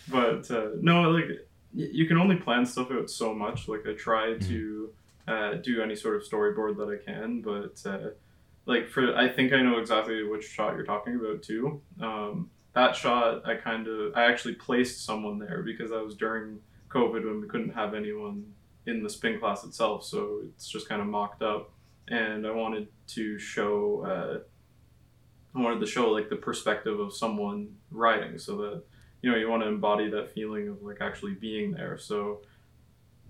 but 0.07 0.51
uh, 0.51 0.67
no, 0.79 1.09
like 1.09 1.25
you 1.73 2.07
can 2.07 2.19
only 2.19 2.35
plan 2.35 2.63
stuff 2.63 2.91
out 2.91 3.09
so 3.09 3.33
much. 3.33 3.67
Like 3.67 3.87
I 3.87 3.93
try 3.93 4.33
mm-hmm. 4.33 4.47
to 4.47 4.89
uh, 5.27 5.53
do 5.55 5.81
any 5.81 5.95
sort 5.95 6.15
of 6.15 6.21
storyboard 6.21 6.77
that 6.77 6.95
I 6.95 7.03
can, 7.03 7.41
but 7.41 7.81
uh, 7.89 8.09
like 8.67 8.87
for 8.87 9.15
I 9.15 9.27
think 9.27 9.51
I 9.51 9.63
know 9.63 9.79
exactly 9.79 10.21
which 10.27 10.45
shot 10.45 10.75
you're 10.75 10.85
talking 10.85 11.15
about 11.15 11.41
too. 11.41 11.81
Um, 11.99 12.51
that 12.73 12.95
shot, 12.95 13.47
I 13.47 13.55
kind 13.55 13.87
of 13.87 14.15
I 14.15 14.25
actually 14.25 14.53
placed 14.53 15.05
someone 15.05 15.39
there 15.39 15.63
because 15.63 15.89
that 15.89 16.05
was 16.05 16.13
during 16.13 16.59
COVID 16.89 17.25
when 17.25 17.41
we 17.41 17.47
couldn't 17.47 17.73
have 17.73 17.95
anyone 17.95 18.45
in 18.87 19.03
the 19.03 19.09
spin 19.09 19.39
class 19.39 19.63
itself, 19.63 20.03
so 20.03 20.41
it's 20.43 20.67
just 20.67 20.87
kind 20.87 21.01
of 21.01 21.07
mocked 21.07 21.41
up. 21.41 21.71
And 22.07 22.45
I 22.45 22.51
wanted 22.51 22.87
to 23.07 23.39
show, 23.39 24.05
uh, 24.05 25.57
I 25.57 25.61
wanted 25.61 25.79
to 25.79 25.87
show 25.87 26.09
like 26.11 26.29
the 26.29 26.35
perspective 26.35 26.99
of 26.99 27.13
someone 27.13 27.75
riding, 27.89 28.37
so 28.37 28.57
that 28.57 28.83
you 29.21 29.31
know 29.31 29.37
you 29.37 29.49
want 29.49 29.63
to 29.63 29.67
embody 29.67 30.09
that 30.11 30.31
feeling 30.31 30.67
of 30.67 30.83
like 30.83 30.97
actually 31.01 31.33
being 31.33 31.71
there. 31.71 31.97
So, 31.97 32.41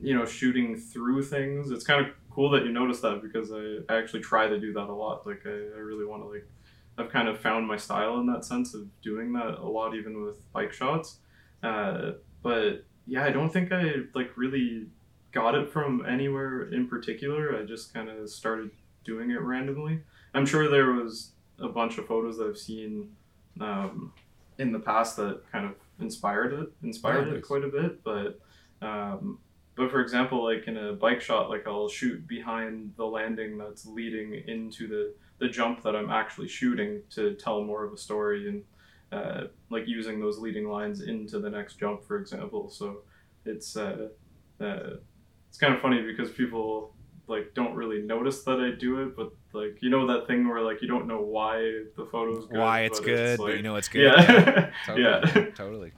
you 0.02 0.14
know, 0.14 0.26
shooting 0.26 0.76
through 0.76 1.24
things. 1.24 1.72
It's 1.72 1.86
kind 1.86 2.06
of 2.06 2.12
cool 2.30 2.50
that 2.50 2.66
you 2.66 2.72
noticed 2.72 3.02
that 3.04 3.22
because 3.22 3.54
I, 3.54 3.78
I 3.94 3.98
actually 3.98 4.20
try 4.20 4.48
to 4.48 4.60
do 4.60 4.74
that 4.74 4.90
a 4.90 4.94
lot. 4.94 5.26
Like 5.26 5.44
I, 5.46 5.50
I 5.50 5.80
really 5.80 6.06
want 6.06 6.22
to 6.24 6.28
like 6.28 6.46
I've 6.98 7.10
kind 7.10 7.28
of 7.28 7.40
found 7.40 7.68
my 7.68 7.78
style 7.78 8.20
in 8.20 8.26
that 8.28 8.46
sense 8.46 8.74
of 8.74 8.88
doing 9.02 9.34
that 9.34 9.58
a 9.60 9.68
lot, 9.68 9.96
even 9.96 10.24
with 10.24 10.52
bike 10.52 10.74
shots. 10.74 11.20
Uh, 11.64 12.12
but 12.42 12.86
yeah, 13.08 13.24
I 13.24 13.32
don't 13.32 13.52
think 13.52 13.72
I 13.72 13.94
like 14.14 14.36
really 14.36 14.88
got 15.36 15.54
it 15.54 15.70
from 15.70 16.04
anywhere 16.08 16.70
in 16.70 16.88
particular. 16.88 17.60
I 17.60 17.66
just 17.66 17.94
kind 17.94 18.10
of 18.10 18.28
started 18.30 18.72
doing 19.04 19.32
it 19.32 19.42
randomly. 19.42 20.00
I'm 20.34 20.46
sure 20.46 20.70
there 20.70 20.94
was 20.94 21.34
a 21.60 21.68
bunch 21.68 21.98
of 21.98 22.08
photos 22.08 22.38
that 22.38 22.48
I've 22.48 22.58
seen 22.58 23.10
um, 23.60 24.14
in 24.58 24.72
the 24.72 24.80
past 24.80 25.18
that 25.18 25.42
kind 25.52 25.66
of 25.66 25.76
inspired 26.00 26.54
it, 26.54 26.70
inspired 26.82 27.28
yeah, 27.28 27.36
it 27.36 27.44
quite 27.44 27.64
a 27.64 27.68
bit. 27.68 28.04
But 28.04 28.40
um, 28.82 29.40
but 29.76 29.92
for 29.92 30.00
example, 30.02 30.44
like 30.44 30.68
in 30.68 30.78
a 30.78 30.94
bike 30.94 31.22
shot, 31.22 31.50
like 31.50 31.68
I'll 31.68 31.90
shoot 31.90 32.26
behind 32.28 32.94
the 32.96 33.06
landing 33.06 33.58
that's 33.58 33.86
leading 33.86 34.42
into 34.48 34.88
the 34.88 35.14
the 35.40 35.50
jump 35.50 35.84
that 35.84 35.98
I'm 35.98 36.10
actually 36.10 36.48
shooting 36.48 37.02
to 37.12 37.36
tell 37.36 37.62
more 37.62 37.84
of 37.84 37.92
a 37.92 37.98
story 37.98 38.48
and 38.48 38.64
uh, 39.12 39.48
like 39.70 39.86
using 39.86 40.22
those 40.22 40.38
leading 40.40 40.70
lines 40.70 41.02
into 41.02 41.40
the 41.40 41.50
next 41.50 41.78
jump, 41.78 42.06
for 42.06 42.18
example. 42.18 42.70
So 42.70 43.00
it's 43.46 43.76
uh, 43.76 44.08
uh, 44.62 44.92
it's 45.56 45.62
kind 45.62 45.74
of 45.74 45.80
funny 45.80 46.02
because 46.02 46.30
people 46.32 46.94
like 47.28 47.54
don't 47.54 47.74
really 47.76 48.02
notice 48.02 48.44
that 48.44 48.60
I 48.60 48.78
do 48.78 49.02
it, 49.04 49.16
but 49.16 49.32
like 49.54 49.78
you 49.82 49.90
know 49.90 50.06
that 50.08 50.28
thing 50.28 50.50
where 50.50 50.62
like 50.62 50.82
you 50.82 50.88
don't 50.90 51.08
know 51.08 51.22
why 51.22 51.60
the 51.96 52.06
photo's 52.12 52.46
good, 52.46 52.58
why 52.58 52.82
it's 52.82 53.00
good, 53.00 53.30
it's 53.30 53.40
like, 53.40 53.52
but 53.52 53.56
you 53.56 53.64
know 53.64 53.78
it's 53.78 53.88
good. 53.96 54.04
Yeah, 54.04 54.72
totally. 54.86 55.02
yeah, 55.02 55.46
totally. 55.56 55.92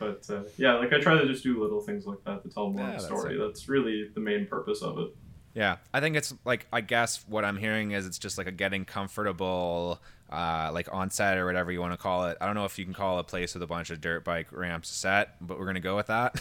But 0.00 0.28
uh, 0.28 0.42
yeah, 0.56 0.74
like 0.74 0.92
I 0.92 0.98
try 0.98 1.16
to 1.16 1.24
just 1.24 1.44
do 1.44 1.62
little 1.62 1.80
things 1.82 2.04
like 2.04 2.18
that 2.24 2.42
to 2.42 2.48
tell 2.48 2.70
more 2.70 2.80
yeah, 2.80 2.94
of 2.94 3.00
the 3.00 3.06
story. 3.06 3.38
That's, 3.38 3.60
that's 3.60 3.68
really 3.68 4.10
the 4.12 4.20
main 4.20 4.48
purpose 4.48 4.82
of 4.82 4.98
it. 4.98 5.14
Yeah, 5.54 5.76
I 5.92 6.00
think 6.00 6.16
it's 6.16 6.34
like 6.44 6.66
I 6.72 6.80
guess 6.80 7.24
what 7.28 7.44
I'm 7.44 7.56
hearing 7.56 7.92
is 7.92 8.08
it's 8.08 8.18
just 8.18 8.38
like 8.38 8.48
a 8.48 8.52
getting 8.52 8.84
comfortable 8.84 10.00
uh, 10.30 10.70
like 10.72 10.88
on 10.92 11.10
set 11.10 11.38
or 11.38 11.46
whatever 11.46 11.70
you 11.70 11.80
want 11.80 11.92
to 11.92 11.98
call 11.98 12.26
it. 12.26 12.38
I 12.40 12.46
don't 12.46 12.54
know 12.54 12.64
if 12.64 12.78
you 12.78 12.84
can 12.84 12.94
call 12.94 13.18
a 13.18 13.24
place 13.24 13.54
with 13.54 13.62
a 13.62 13.66
bunch 13.66 13.90
of 13.90 14.00
dirt 14.00 14.24
bike 14.24 14.48
ramps 14.50 14.88
set, 14.88 15.36
but 15.40 15.58
we're 15.58 15.66
gonna 15.66 15.80
go 15.80 15.96
with 15.96 16.06
that. 16.06 16.34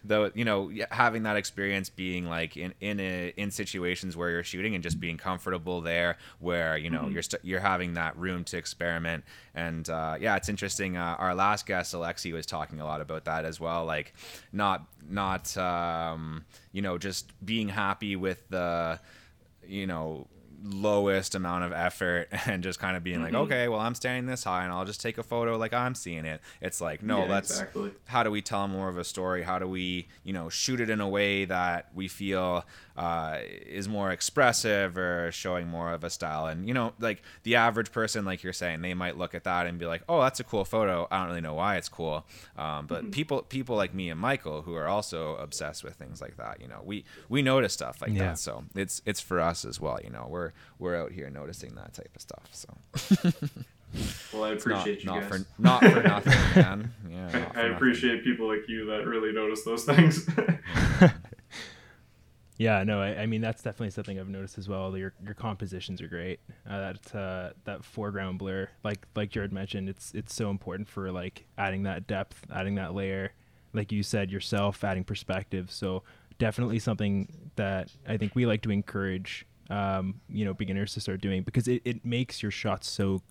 Though 0.04 0.30
you 0.34 0.44
know, 0.44 0.70
having 0.90 1.24
that 1.24 1.36
experience, 1.36 1.90
being 1.90 2.28
like 2.28 2.56
in 2.56 2.74
in 2.80 3.00
a, 3.00 3.32
in 3.36 3.50
situations 3.50 4.16
where 4.16 4.30
you're 4.30 4.42
shooting 4.42 4.74
and 4.74 4.82
just 4.82 4.98
being 4.98 5.18
comfortable 5.18 5.80
there, 5.80 6.16
where 6.40 6.76
you 6.76 6.90
know 6.90 7.00
mm-hmm. 7.00 7.12
you're 7.12 7.18
you 7.18 7.22
st- 7.22 7.44
you're 7.44 7.60
having 7.60 7.94
that 7.94 8.16
room 8.16 8.44
to 8.44 8.56
experiment. 8.56 9.24
And 9.54 9.88
uh, 9.88 10.16
yeah, 10.20 10.36
it's 10.36 10.48
interesting. 10.48 10.96
Uh, 10.96 11.16
our 11.18 11.34
last 11.34 11.66
guest, 11.66 11.94
Alexi, 11.94 12.32
was 12.32 12.46
talking 12.46 12.80
a 12.80 12.84
lot 12.84 13.00
about 13.00 13.24
that 13.26 13.44
as 13.44 13.60
well. 13.60 13.84
Like 13.84 14.14
not 14.52 14.86
not 15.08 15.56
um, 15.56 16.44
you 16.72 16.82
know 16.82 16.98
just 16.98 17.32
being 17.44 17.68
happy 17.68 18.16
with 18.16 18.48
the 18.48 18.98
you 19.66 19.86
know 19.86 20.26
lowest 20.64 21.34
amount 21.34 21.64
of 21.64 21.72
effort 21.72 22.28
and 22.46 22.62
just 22.62 22.78
kind 22.78 22.96
of 22.96 23.04
being 23.04 23.16
mm-hmm. 23.16 23.34
like 23.34 23.34
okay 23.34 23.68
well 23.68 23.80
i'm 23.80 23.94
standing 23.94 24.26
this 24.26 24.44
high 24.44 24.64
and 24.64 24.72
i'll 24.72 24.84
just 24.84 25.00
take 25.00 25.18
a 25.18 25.22
photo 25.22 25.56
like 25.56 25.72
i'm 25.72 25.94
seeing 25.94 26.24
it 26.24 26.40
it's 26.60 26.80
like 26.80 27.02
no 27.02 27.20
yeah, 27.20 27.30
let's 27.30 27.50
exactly. 27.50 27.92
how 28.06 28.22
do 28.22 28.30
we 28.30 28.42
tell 28.42 28.66
more 28.66 28.88
of 28.88 28.98
a 28.98 29.04
story 29.04 29.42
how 29.42 29.58
do 29.58 29.68
we 29.68 30.08
you 30.24 30.32
know 30.32 30.48
shoot 30.48 30.80
it 30.80 30.90
in 30.90 31.00
a 31.00 31.08
way 31.08 31.44
that 31.44 31.88
we 31.94 32.08
feel 32.08 32.64
uh, 32.96 33.38
is 33.64 33.88
more 33.88 34.10
expressive 34.10 34.98
or 34.98 35.30
showing 35.30 35.68
more 35.68 35.92
of 35.92 36.02
a 36.02 36.10
style 36.10 36.46
and 36.46 36.66
you 36.66 36.74
know 36.74 36.92
like 36.98 37.22
the 37.44 37.54
average 37.54 37.92
person 37.92 38.24
like 38.24 38.42
you're 38.42 38.52
saying 38.52 38.82
they 38.82 38.94
might 38.94 39.16
look 39.16 39.36
at 39.36 39.44
that 39.44 39.66
and 39.66 39.78
be 39.78 39.86
like 39.86 40.02
oh 40.08 40.20
that's 40.20 40.40
a 40.40 40.44
cool 40.44 40.64
photo 40.64 41.06
i 41.12 41.18
don't 41.18 41.28
really 41.28 41.40
know 41.40 41.54
why 41.54 41.76
it's 41.76 41.88
cool 41.88 42.26
um, 42.56 42.86
but 42.86 43.02
mm-hmm. 43.02 43.10
people 43.10 43.42
people 43.42 43.76
like 43.76 43.94
me 43.94 44.10
and 44.10 44.18
michael 44.18 44.62
who 44.62 44.74
are 44.74 44.88
also 44.88 45.36
obsessed 45.36 45.84
with 45.84 45.94
things 45.94 46.20
like 46.20 46.36
that 46.36 46.60
you 46.60 46.66
know 46.66 46.80
we 46.84 47.04
we 47.28 47.40
notice 47.40 47.72
stuff 47.72 48.02
like 48.02 48.10
yeah. 48.10 48.30
that 48.30 48.38
so 48.38 48.64
it's 48.74 49.00
it's 49.06 49.20
for 49.20 49.38
us 49.38 49.64
as 49.64 49.80
well 49.80 50.00
you 50.02 50.10
know 50.10 50.26
we're 50.28 50.47
we're 50.78 50.96
out 50.96 51.12
here 51.12 51.30
noticing 51.30 51.74
that 51.74 51.94
type 51.94 52.10
of 52.14 52.22
stuff. 52.22 52.48
So. 52.52 52.68
well, 54.32 54.44
I 54.44 54.50
appreciate 54.50 55.04
not, 55.04 55.20
you 55.20 55.20
not 55.20 55.20
guys. 55.20 55.28
For, 55.28 55.62
not 55.62 55.84
for 55.84 56.02
nothing, 56.08 56.62
man. 56.62 56.92
Yeah, 57.10 57.50
I, 57.54 57.60
I 57.60 57.64
appreciate 57.68 58.24
people 58.24 58.48
like 58.48 58.68
you 58.68 58.86
that 58.86 59.06
really 59.06 59.32
notice 59.32 59.64
those 59.64 59.84
things. 59.84 60.28
yeah, 62.58 62.84
no, 62.84 63.00
I, 63.00 63.22
I, 63.22 63.26
mean 63.26 63.40
that's 63.40 63.62
definitely 63.62 63.90
something 63.90 64.18
I've 64.18 64.28
noticed 64.28 64.58
as 64.58 64.68
well. 64.68 64.96
Your 64.96 65.14
your 65.24 65.34
compositions 65.34 66.02
are 66.02 66.08
great. 66.08 66.40
Uh, 66.68 66.92
that 66.92 67.14
uh, 67.14 67.50
that 67.64 67.84
foreground 67.84 68.38
blur, 68.38 68.68
like 68.84 69.06
like 69.14 69.30
Jared 69.30 69.52
mentioned, 69.52 69.88
it's 69.88 70.12
it's 70.14 70.34
so 70.34 70.50
important 70.50 70.88
for 70.88 71.10
like 71.10 71.46
adding 71.56 71.84
that 71.84 72.06
depth, 72.06 72.44
adding 72.52 72.74
that 72.76 72.94
layer. 72.94 73.32
Like 73.72 73.92
you 73.92 74.02
said 74.02 74.30
yourself, 74.30 74.82
adding 74.82 75.04
perspective. 75.04 75.70
So 75.70 76.02
definitely 76.38 76.78
something 76.78 77.50
that 77.56 77.90
I 78.06 78.16
think 78.16 78.34
we 78.34 78.46
like 78.46 78.62
to 78.62 78.70
encourage, 78.70 79.46
um, 79.70 80.20
you 80.28 80.44
know, 80.44 80.54
beginners 80.54 80.94
to 80.94 81.00
start 81.00 81.20
doing 81.20 81.42
because 81.42 81.68
it, 81.68 81.82
it 81.84 82.04
makes 82.04 82.42
your 82.42 82.50
shots 82.50 82.88
so 82.88 83.22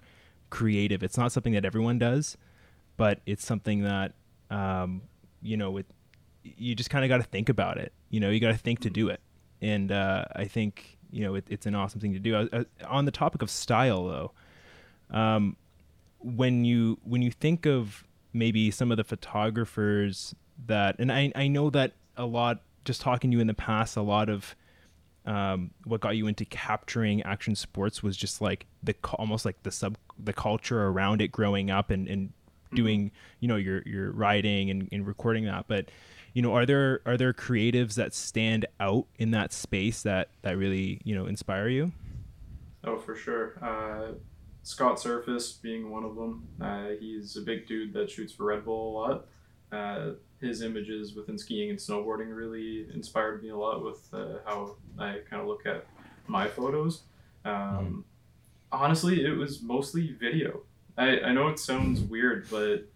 creative. 0.49 1.03
It's 1.03 1.17
not 1.17 1.31
something 1.31 1.53
that 1.53 1.65
everyone 1.65 1.99
does, 1.99 2.37
but 2.95 3.19
it's 3.25 3.45
something 3.45 3.83
that, 3.83 4.13
um, 4.49 5.01
you 5.41 5.57
know, 5.57 5.77
it, 5.77 5.85
you 6.43 6.75
just 6.75 6.89
kind 6.89 7.03
of 7.03 7.09
got 7.09 7.17
to 7.17 7.23
think 7.23 7.49
about 7.49 7.77
it. 7.77 7.91
You 8.09 8.19
know, 8.19 8.29
you 8.29 8.39
got 8.39 8.51
to 8.51 8.57
think 8.57 8.79
to 8.81 8.89
do 8.89 9.09
it. 9.09 9.19
And 9.61 9.91
uh, 9.91 10.25
I 10.35 10.45
think, 10.45 10.97
you 11.11 11.23
know, 11.23 11.35
it, 11.35 11.45
it's 11.49 11.65
an 11.65 11.75
awesome 11.75 11.99
thing 11.99 12.13
to 12.13 12.19
do. 12.19 12.35
Uh, 12.35 12.47
uh, 12.53 12.63
on 12.87 13.05
the 13.05 13.11
topic 13.11 13.41
of 13.41 13.49
style, 13.49 14.05
though, 14.05 14.31
um, 15.09 15.57
when 16.19 16.65
you 16.65 16.99
when 17.03 17.21
you 17.21 17.31
think 17.31 17.65
of 17.65 18.03
maybe 18.33 18.71
some 18.71 18.91
of 18.91 18.97
the 18.97 19.03
photographers 19.03 20.35
that, 20.67 20.95
and 20.99 21.11
I 21.11 21.31
I 21.35 21.47
know 21.47 21.69
that 21.71 21.93
a 22.15 22.25
lot. 22.25 22.61
Just 22.85 23.01
talking 23.01 23.31
to 23.31 23.35
you 23.35 23.41
in 23.41 23.47
the 23.47 23.53
past, 23.53 23.97
a 23.97 24.01
lot 24.01 24.29
of 24.29 24.55
um, 25.27 25.71
what 25.83 25.99
got 25.99 26.15
you 26.15 26.27
into 26.27 26.45
capturing 26.45 27.21
action 27.23 27.53
sports 27.53 28.01
was 28.01 28.15
just 28.15 28.41
like 28.41 28.65
the 28.81 28.95
almost 29.13 29.43
like 29.45 29.61
the 29.63 29.71
sub 29.71 29.97
the 30.17 30.33
culture 30.33 30.87
around 30.87 31.21
it 31.21 31.31
growing 31.31 31.69
up 31.69 31.91
and, 31.91 32.07
and 32.07 32.29
mm-hmm. 32.29 32.75
doing 32.77 33.11
you 33.41 33.47
know 33.47 33.57
your 33.57 33.83
your 33.85 34.11
writing 34.11 34.71
and, 34.71 34.87
and 34.91 35.05
recording 35.05 35.43
that. 35.45 35.65
But 35.67 35.89
you 36.33 36.41
know 36.41 36.55
are 36.55 36.65
there 36.65 37.01
are 37.05 37.17
there 37.17 37.33
creatives 37.33 37.95
that 37.95 38.13
stand 38.13 38.65
out 38.79 39.05
in 39.19 39.31
that 39.31 39.51
space 39.51 40.01
that 40.03 40.29
that 40.43 40.57
really 40.57 41.01
you 41.03 41.13
know 41.13 41.25
inspire 41.25 41.67
you? 41.67 41.91
Oh 42.85 42.97
for 42.97 43.15
sure. 43.15 43.59
Uh, 43.61 44.13
scott 44.63 44.95
Serfas 44.95 45.61
being 45.61 45.91
one 45.91 46.05
of 46.05 46.15
them. 46.15 46.47
Uh, 46.61 46.91
he's 47.01 47.35
a 47.35 47.41
big 47.41 47.67
dude 47.67 47.91
that 47.93 48.09
shoots 48.09 48.31
for 48.31 48.45
red 48.45 48.63
bull 48.63 48.91
a 48.91 48.93
lot. 48.97 49.27
Uh, 49.73 50.11
his 50.41 50.61
images 50.61 51.15
within 51.15 51.37
skiing 51.37 51.69
and 51.69 51.79
snowboarding 51.79 52.35
really 52.35 52.87
inspired 52.93 53.41
me 53.41 53.49
a 53.49 53.57
lot 53.57 53.83
with 53.83 54.07
uh, 54.13 54.37
how 54.45 54.75
I 54.99 55.19
kind 55.29 55.41
of 55.41 55.47
look 55.47 55.65
at 55.65 55.85
my 56.27 56.47
photos. 56.47 57.03
Um, 57.43 57.53
mm. 57.53 58.03
Honestly, 58.71 59.25
it 59.25 59.31
was 59.31 59.61
mostly 59.61 60.15
video. 60.19 60.61
I, 60.97 61.19
I 61.21 61.33
know 61.33 61.47
it 61.47 61.59
sounds 61.59 62.01
weird, 62.01 62.47
but 62.49 62.87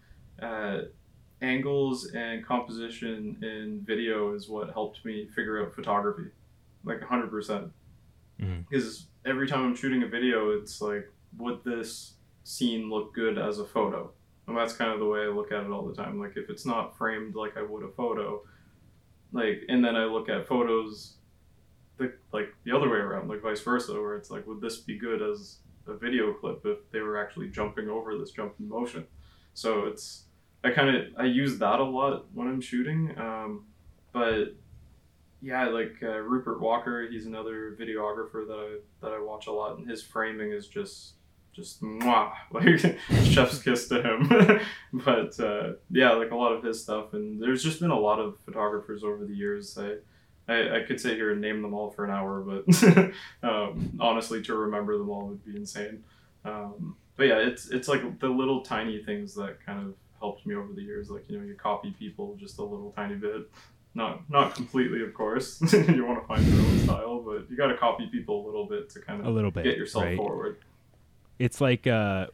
uh, 0.44 0.82
angles 1.40 2.10
and 2.14 2.44
composition 2.44 3.38
in 3.42 3.82
video 3.84 4.34
is 4.34 4.48
what 4.48 4.70
helped 4.72 5.04
me 5.04 5.28
figure 5.34 5.64
out 5.64 5.74
photography, 5.74 6.30
like 6.84 7.00
100%. 7.00 7.70
Because 8.36 8.84
mm. 8.84 9.04
every 9.26 9.48
time 9.48 9.64
I'm 9.64 9.76
shooting 9.76 10.02
a 10.02 10.08
video, 10.08 10.50
it's 10.50 10.80
like, 10.80 11.10
would 11.38 11.64
this 11.64 12.14
scene 12.44 12.90
look 12.90 13.14
good 13.14 13.38
as 13.38 13.58
a 13.58 13.64
photo? 13.64 14.10
And 14.46 14.56
that's 14.56 14.72
kind 14.72 14.90
of 14.90 14.98
the 14.98 15.06
way 15.06 15.20
I 15.20 15.28
look 15.28 15.52
at 15.52 15.64
it 15.64 15.70
all 15.70 15.86
the 15.86 15.94
time. 15.94 16.18
Like 16.18 16.36
if 16.36 16.50
it's 16.50 16.66
not 16.66 16.96
framed 16.98 17.34
like 17.34 17.56
I 17.56 17.62
would 17.62 17.84
a 17.84 17.88
photo, 17.88 18.42
like 19.32 19.62
and 19.68 19.84
then 19.84 19.96
I 19.96 20.04
look 20.04 20.28
at 20.28 20.46
photos 20.46 21.14
the 21.98 22.12
like 22.32 22.52
the 22.64 22.72
other 22.72 22.88
way 22.88 22.98
around, 22.98 23.28
like 23.28 23.42
vice 23.42 23.60
versa, 23.60 23.92
where 23.92 24.16
it's 24.16 24.30
like, 24.30 24.46
would 24.46 24.60
this 24.60 24.78
be 24.78 24.98
good 24.98 25.22
as 25.22 25.58
a 25.86 25.94
video 25.94 26.32
clip 26.32 26.64
if 26.64 26.78
they 26.90 27.00
were 27.00 27.18
actually 27.18 27.48
jumping 27.48 27.88
over 27.88 28.16
this 28.18 28.30
jump 28.30 28.54
in 28.58 28.68
motion? 28.68 29.06
So 29.54 29.86
it's 29.86 30.24
I 30.64 30.70
kind 30.70 30.94
of 30.94 31.04
I 31.18 31.24
use 31.24 31.58
that 31.58 31.80
a 31.80 31.84
lot 31.84 32.26
when 32.32 32.48
I'm 32.48 32.60
shooting, 32.60 33.16
um, 33.18 33.66
but 34.12 34.54
yeah, 35.40 35.66
like 35.68 35.96
uh, 36.02 36.18
Rupert 36.18 36.60
Walker, 36.60 37.08
he's 37.10 37.26
another 37.26 37.76
videographer 37.78 38.46
that 38.46 38.58
I 38.58 39.06
that 39.06 39.12
I 39.12 39.20
watch 39.20 39.46
a 39.46 39.52
lot, 39.52 39.78
and 39.78 39.88
his 39.88 40.02
framing 40.02 40.52
is 40.52 40.68
just 40.68 41.14
just 41.52 41.82
mwah, 41.82 42.32
like 42.52 42.98
chef's 43.24 43.62
kiss 43.62 43.88
to 43.88 44.02
him. 44.02 44.60
but 44.92 45.38
uh, 45.38 45.74
yeah, 45.90 46.12
like 46.12 46.30
a 46.30 46.36
lot 46.36 46.52
of 46.52 46.62
his 46.64 46.82
stuff, 46.82 47.12
and 47.12 47.40
there's 47.40 47.62
just 47.62 47.80
been 47.80 47.90
a 47.90 47.98
lot 47.98 48.18
of 48.18 48.38
photographers 48.44 49.04
over 49.04 49.24
the 49.24 49.34
years. 49.34 49.76
I 49.78 49.96
I, 50.48 50.78
I 50.78 50.82
could 50.82 51.00
sit 51.00 51.16
here 51.16 51.30
and 51.30 51.40
name 51.40 51.62
them 51.62 51.74
all 51.74 51.90
for 51.90 52.04
an 52.04 52.10
hour, 52.10 52.40
but 52.40 53.12
um, 53.48 53.98
honestly, 54.00 54.42
to 54.42 54.54
remember 54.54 54.98
them 54.98 55.10
all 55.10 55.28
would 55.28 55.44
be 55.44 55.56
insane. 55.56 56.02
Um, 56.44 56.96
but 57.16 57.24
yeah, 57.24 57.38
it's 57.38 57.68
it's 57.68 57.88
like 57.88 58.18
the 58.18 58.28
little 58.28 58.62
tiny 58.62 59.02
things 59.02 59.34
that 59.34 59.64
kind 59.64 59.86
of 59.86 59.94
helped 60.18 60.46
me 60.46 60.54
over 60.54 60.72
the 60.72 60.82
years. 60.82 61.10
Like 61.10 61.28
you 61.28 61.38
know, 61.38 61.44
you 61.44 61.54
copy 61.54 61.94
people 61.98 62.36
just 62.40 62.58
a 62.58 62.64
little 62.64 62.92
tiny 62.92 63.14
bit. 63.16 63.50
Not 63.94 64.28
not 64.30 64.54
completely, 64.54 65.02
of 65.02 65.12
course. 65.12 65.60
you 65.72 66.06
want 66.06 66.22
to 66.22 66.26
find 66.26 66.44
your 66.46 66.60
own 66.60 66.78
style, 66.80 67.20
but 67.20 67.50
you 67.50 67.56
got 67.56 67.66
to 67.66 67.76
copy 67.76 68.06
people 68.06 68.42
a 68.42 68.46
little 68.46 68.66
bit 68.66 68.88
to 68.90 69.00
kind 69.00 69.20
of 69.20 69.26
a 69.26 69.30
little 69.30 69.50
bit 69.50 69.64
get 69.64 69.76
yourself 69.76 70.04
right. 70.04 70.16
forward 70.16 70.56
it's 71.38 71.60
like 71.60 71.86
uh, 71.86 72.26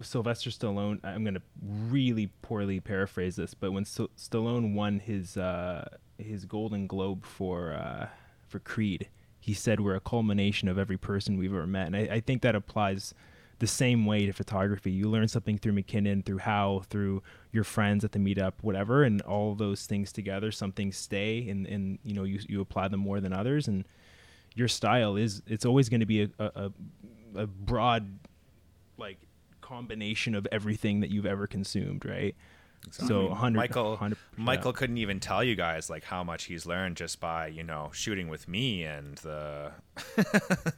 Sylvester 0.00 0.50
Stallone. 0.50 1.00
I'm 1.04 1.24
gonna 1.24 1.42
really 1.62 2.28
poorly 2.42 2.80
paraphrase 2.80 3.36
this, 3.36 3.54
but 3.54 3.72
when 3.72 3.84
St- 3.84 4.14
Stallone 4.16 4.74
won 4.74 5.00
his 5.00 5.36
uh, 5.36 5.88
his 6.18 6.44
Golden 6.44 6.86
Globe 6.86 7.24
for 7.24 7.72
uh, 7.72 8.08
for 8.46 8.58
Creed, 8.58 9.08
he 9.38 9.54
said 9.54 9.80
we're 9.80 9.94
a 9.94 10.00
culmination 10.00 10.68
of 10.68 10.78
every 10.78 10.98
person 10.98 11.36
we've 11.36 11.52
ever 11.52 11.66
met, 11.66 11.86
and 11.86 11.96
I, 11.96 12.00
I 12.16 12.20
think 12.20 12.42
that 12.42 12.54
applies 12.54 13.14
the 13.58 13.66
same 13.66 14.04
way 14.04 14.26
to 14.26 14.32
photography. 14.32 14.90
You 14.90 15.08
learn 15.08 15.28
something 15.28 15.56
through 15.56 15.72
McKinnon, 15.72 16.24
through 16.26 16.38
How, 16.38 16.82
through 16.90 17.22
your 17.52 17.64
friends 17.64 18.04
at 18.04 18.12
the 18.12 18.18
meetup, 18.18 18.52
whatever, 18.60 19.02
and 19.02 19.22
all 19.22 19.54
those 19.54 19.86
things 19.86 20.12
together, 20.12 20.52
some 20.52 20.72
things 20.72 20.96
stay, 20.96 21.48
and 21.48 21.66
and 21.66 21.98
you 22.04 22.14
know 22.14 22.24
you 22.24 22.40
you 22.48 22.60
apply 22.60 22.88
them 22.88 23.00
more 23.00 23.20
than 23.20 23.32
others, 23.32 23.68
and 23.68 23.84
your 24.54 24.68
style 24.68 25.16
is 25.16 25.42
it's 25.46 25.64
always 25.64 25.88
going 25.88 26.00
to 26.00 26.06
be 26.06 26.22
a, 26.22 26.30
a, 26.38 26.72
a 27.34 27.46
broad 27.46 28.18
like 28.98 29.18
combination 29.60 30.34
of 30.34 30.46
everything 30.52 31.00
that 31.00 31.10
you've 31.10 31.26
ever 31.26 31.46
consumed, 31.46 32.04
right? 32.04 32.34
Exactly. 32.86 33.08
So 33.08 33.28
100, 33.28 33.56
Michael 33.56 33.90
100. 33.90 34.18
Michael 34.36 34.72
couldn't 34.72 34.98
even 34.98 35.18
tell 35.18 35.42
you 35.42 35.56
guys 35.56 35.90
like 35.90 36.04
how 36.04 36.22
much 36.22 36.44
he's 36.44 36.66
learned 36.66 36.96
just 36.96 37.20
by 37.20 37.48
you 37.48 37.64
know 37.64 37.90
shooting 37.92 38.28
with 38.28 38.46
me 38.48 38.84
and 38.84 39.16
the. 39.18 39.72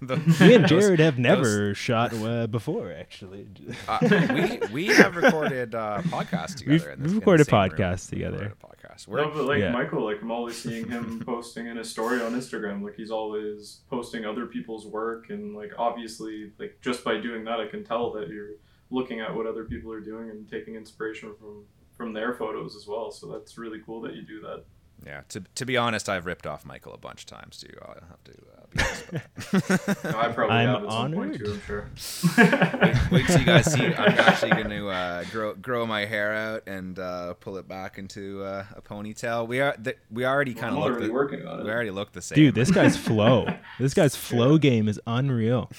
the 0.00 0.16
me 0.40 0.54
and 0.54 0.66
Jared 0.66 0.98
those, 0.98 1.04
have 1.04 1.18
never 1.18 1.68
those, 1.68 1.76
shot 1.76 2.14
uh, 2.14 2.46
before 2.46 2.92
actually. 2.92 3.46
uh, 3.88 3.98
we 4.32 4.60
we 4.72 4.86
have 4.86 5.16
recorded 5.16 5.74
uh, 5.74 6.02
podcasts 6.04 6.56
together. 6.56 6.96
We've, 6.98 7.14
recorded 7.16 7.46
podcasts 7.48 8.08
together. 8.08 8.54
Podcast. 8.62 9.06
We're, 9.06 9.24
no, 9.24 9.30
but 9.30 9.44
like 9.44 9.60
yeah. 9.60 9.70
Michael, 9.70 10.04
like 10.04 10.22
I'm 10.22 10.30
always 10.30 10.56
seeing 10.56 10.88
him 10.88 11.20
posting 11.26 11.66
in 11.66 11.78
a 11.78 11.84
story 11.84 12.22
on 12.22 12.32
Instagram. 12.32 12.82
Like 12.82 12.96
he's 12.96 13.10
always 13.10 13.80
posting 13.90 14.24
other 14.24 14.46
people's 14.46 14.86
work, 14.86 15.30
and 15.30 15.54
like 15.54 15.72
obviously, 15.76 16.52
like 16.58 16.78
just 16.80 17.04
by 17.04 17.20
doing 17.20 17.44
that, 17.44 17.60
I 17.60 17.66
can 17.66 17.84
tell 17.84 18.12
that 18.12 18.28
you're 18.28 18.52
looking 18.90 19.20
at 19.20 19.34
what 19.34 19.46
other 19.46 19.64
people 19.64 19.92
are 19.92 20.00
doing 20.00 20.30
and 20.30 20.48
taking 20.48 20.74
inspiration 20.74 21.34
from 21.38 21.64
from 21.98 22.14
their 22.14 22.32
photos 22.32 22.74
as 22.74 22.86
well. 22.86 23.10
So 23.10 23.26
that's 23.26 23.58
really 23.58 23.80
cool 23.84 24.00
that 24.02 24.14
you 24.14 24.22
do 24.22 24.40
that. 24.40 24.64
Yeah, 25.04 25.20
to, 25.28 25.44
to 25.54 25.64
be 25.64 25.76
honest, 25.76 26.08
I've 26.08 26.26
ripped 26.26 26.46
off 26.46 26.64
Michael 26.64 26.92
a 26.92 26.98
bunch 26.98 27.22
of 27.22 27.26
times 27.26 27.58
too. 27.58 27.72
I'll 27.82 27.94
have 28.08 28.24
to 28.24 28.32
uh, 28.32 28.66
be 28.70 28.80
honest. 28.80 30.04
no, 30.04 30.18
I 30.18 30.32
probably 30.32 30.56
I'm 30.56 30.68
have 30.68 30.84
at 30.84 30.90
some 30.90 31.12
point 31.12 31.38
too. 31.38 31.52
I'm 31.52 31.60
sure. 31.60 31.88
wait, 32.82 33.10
wait 33.12 33.26
till 33.26 33.38
you 33.38 33.46
guys 33.46 33.72
see. 33.72 33.86
I'm 33.86 34.18
actually 34.18 34.50
going 34.50 34.70
to 34.70 34.88
uh, 34.88 35.24
grow 35.30 35.54
grow 35.54 35.86
my 35.86 36.04
hair 36.04 36.34
out 36.34 36.64
and 36.66 36.98
uh, 36.98 37.34
pull 37.34 37.58
it 37.58 37.68
back 37.68 37.98
into 37.98 38.42
uh, 38.42 38.64
a 38.74 38.82
ponytail. 38.82 39.46
We 39.46 39.60
are 39.60 39.76
th- 39.76 39.98
we 40.10 40.26
already 40.26 40.54
kind 40.54 40.76
of 40.76 40.82
look 40.82 41.00
the, 41.00 41.10
working 41.10 41.46
on 41.46 41.60
it. 41.60 41.64
We 41.64 41.70
already 41.70 41.90
look 41.90 42.10
the 42.12 42.22
same. 42.22 42.34
Dude, 42.34 42.54
this 42.56 42.72
guy's 42.72 42.96
flow. 42.96 43.46
this 43.78 43.94
guy's 43.94 44.16
flow 44.16 44.54
yeah. 44.54 44.58
game 44.58 44.88
is 44.88 45.00
unreal. 45.06 45.70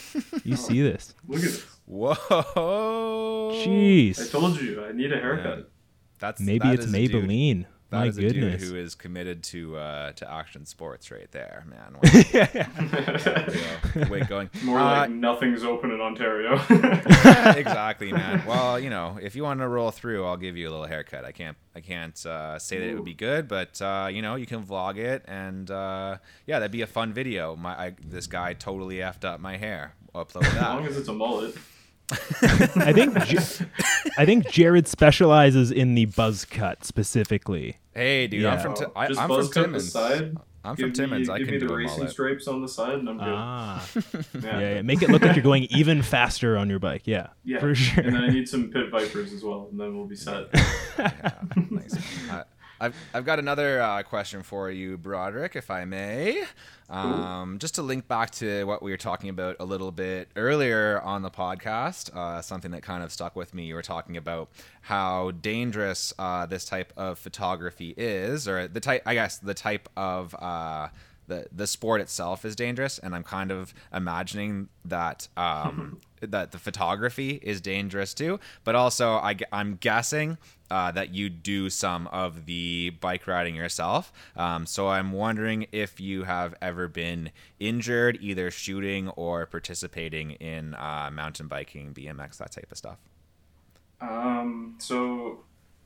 You 0.46 0.54
oh, 0.54 0.56
see 0.56 0.82
this? 0.82 1.14
Look 1.28 1.40
at 1.40 1.44
this. 1.44 1.66
Whoa! 1.86 2.16
Jeez! 3.66 4.22
I 4.22 4.28
told 4.28 4.62
you 4.62 4.86
I 4.86 4.92
need 4.92 5.12
a 5.12 5.18
haircut. 5.18 5.58
Yeah. 5.58 5.64
That's 6.20 6.42
maybe 6.42 6.68
that 6.68 6.76
it's 6.76 6.86
Maybelline. 6.86 7.66
That 7.92 8.02
My 8.02 8.06
is 8.06 8.18
goodness. 8.18 8.56
a 8.56 8.58
dude 8.60 8.70
who 8.70 8.76
is 8.76 8.94
committed 8.94 9.42
to 9.46 9.76
uh, 9.78 10.12
to 10.12 10.32
action 10.32 10.68
sports 10.68 11.10
right 11.10 11.28
there, 11.32 11.66
man. 11.68 11.96
Wait, 14.12 14.28
going 14.28 14.48
more 14.64 14.78
uh, 14.78 14.84
like 14.84 15.10
nothing's 15.10 15.64
open 15.64 15.90
in 15.90 16.00
Ontario. 16.00 16.54
exactly, 17.58 18.12
man. 18.12 18.44
Well, 18.46 18.80
you 18.80 18.92
know, 18.92 19.18
if 19.20 19.36
you 19.36 19.42
want 19.42 19.62
to 19.62 19.68
roll 19.68 19.90
through, 19.90 20.24
I'll 20.26 20.38
give 20.38 20.56
you 20.56 20.70
a 20.70 20.72
little 20.72 20.86
haircut. 20.86 21.26
I 21.26 21.32
can't 21.32 21.58
I 21.76 21.82
can't 21.82 22.24
uh, 22.28 22.60
say 22.60 22.78
that 22.78 22.90
it 22.90 22.94
would 22.94 23.06
be 23.06 23.16
good, 23.16 23.48
but 23.48 23.82
uh, 23.82 24.08
you 24.12 24.22
know, 24.22 24.36
you 24.36 24.46
can 24.46 24.64
vlog 24.64 24.98
it, 24.98 25.26
and 25.28 25.72
uh, 25.72 26.18
yeah, 26.46 26.60
that'd 26.60 26.72
be 26.72 26.84
a 26.84 26.88
fun 26.88 27.12
video. 27.12 27.56
My 27.56 27.72
I, 27.72 27.96
this 28.06 28.28
guy 28.28 28.54
totally 28.54 28.98
effed 28.98 29.26
up 29.26 29.40
my 29.40 29.58
hair. 29.58 29.96
upload 30.14 30.42
that. 30.42 30.58
As 30.58 30.62
long 30.62 30.86
as 30.86 30.96
it's 30.96 31.08
a 31.08 31.14
mullet. 31.14 31.56
I 32.12 32.94
think 32.94 33.18
I 34.18 34.26
think 34.26 34.50
Jared 34.50 34.88
specializes 34.88 35.72
in 35.72 35.96
the 35.96 36.06
buzz 36.06 36.46
cut 36.46 36.84
specifically. 36.84 37.78
Hey, 37.94 38.28
dude, 38.28 38.42
yeah. 38.42 38.54
I'm 38.54 38.60
from 38.60 38.76
t- 38.76 38.86
I, 38.96 39.06
am 39.06 39.28
from 39.28 39.52
Timmins. 39.52 39.92
Side. 39.92 40.36
I'm 40.64 40.76
from 40.76 40.92
Timmins. 40.92 41.28
Me, 41.28 41.34
I 41.34 41.38
can 41.38 41.48
me 41.48 41.60
do 41.60 41.68
the 41.68 41.74
racing 41.74 42.08
stripes 42.10 42.48
on 42.48 42.62
the 42.62 42.68
side, 42.68 42.96
and 42.96 43.10
I'm 43.10 43.18
good. 43.18 43.28
Ah, 43.28 43.88
yeah. 44.44 44.60
yeah. 44.60 44.82
Make 44.82 45.02
it 45.02 45.10
look 45.10 45.22
like 45.22 45.36
you're 45.36 45.44
going 45.44 45.64
even 45.70 46.02
faster 46.02 46.58
on 46.58 46.70
your 46.70 46.80
bike. 46.80 47.04
Yeah, 47.06 47.28
yeah, 47.44 47.60
for 47.60 47.74
sure. 47.76 48.04
And 48.04 48.16
then 48.16 48.24
I 48.24 48.30
need 48.30 48.50
some 48.50 48.70
pit 48.70 48.90
vipers 48.92 49.32
as 49.32 49.44
well, 49.44 49.68
and 49.72 49.80
then 49.80 49.96
we'll 49.96 50.08
be 50.08 50.16
set. 50.16 50.48
yeah, 51.00 51.32
nice. 51.70 51.96
I've, 52.80 52.96
I've 53.14 53.26
got 53.26 53.40
another 53.40 53.82
uh, 53.82 54.04
question 54.04 54.42
for 54.42 54.72
you, 54.72 54.98
Broderick, 54.98 55.56
if 55.56 55.70
I 55.70 55.86
may. 55.86 56.44
Um, 56.90 57.60
just 57.60 57.76
to 57.76 57.84
link 57.84 58.08
back 58.08 58.32
to 58.32 58.64
what 58.64 58.82
we 58.82 58.90
were 58.92 58.98
talking 58.98 59.30
about 59.30 59.58
a 59.60 59.66
little 59.66 59.92
bit 59.92 60.30
earlier 60.36 61.00
on 61.02 61.22
the 61.22 61.30
podcast, 61.30 62.16
uh, 62.16 62.42
something 62.42 62.72
that 62.72 62.82
kind 62.82 63.04
of 63.04 63.12
stuck 63.12 63.36
with 63.36 63.54
me. 63.54 63.66
You 63.66 63.76
were 63.76 63.82
talking 63.82 64.18
about 64.18 64.50
how 64.82 65.32
dangerous 65.32 66.14
uh, 66.18 66.46
this 66.46 66.66
type 66.66 66.92
of 66.98 67.20
photography 67.20 67.94
is, 67.96 68.48
or 68.48 68.68
the 68.68 68.80
type, 68.80 69.04
I 69.06 69.14
guess, 69.14 69.38
the 69.38 69.54
type 69.54 69.88
of 69.96 70.34
uh, 70.40 70.88
the 71.30 71.46
the 71.52 71.68
sport 71.68 72.02
itself 72.02 72.44
is 72.44 72.56
dangerous, 72.56 73.00
and 73.00 73.16
I'm 73.16 73.24
kind 73.24 73.52
of 73.52 73.74
imagining 73.94 74.68
that 74.84 75.30
um, 75.38 76.02
that 76.22 76.52
the 76.52 76.58
photography 76.58 77.40
is 77.42 77.62
dangerous 77.62 78.14
too. 78.14 78.40
But 78.66 78.76
also, 78.76 79.14
I, 79.14 79.38
I'm 79.54 79.76
guessing 79.76 80.38
uh, 80.70 80.92
that 80.92 81.14
you 81.14 81.30
do 81.30 81.70
some 81.70 82.08
of 82.08 82.46
the 82.46 82.92
bike 83.00 83.28
riding 83.28 83.56
yourself. 83.56 84.12
Um, 84.36 84.66
so 84.66 84.90
I'm 84.90 85.12
wondering 85.12 85.68
if 85.72 86.00
you 86.00 86.24
have 86.24 86.56
ever 86.62 86.88
been 86.88 87.32
injured, 87.60 88.18
either 88.22 88.52
shooting 88.52 89.10
or 89.10 89.46
participating 89.46 90.32
in 90.32 90.76
uh, 90.76 91.10
mountain 91.14 91.48
biking, 91.48 91.94
BMX, 91.94 92.38
that 92.38 92.52
type 92.52 92.72
of 92.72 92.78
stuff. 92.78 92.98
Um, 94.02 94.76
so 94.80 95.44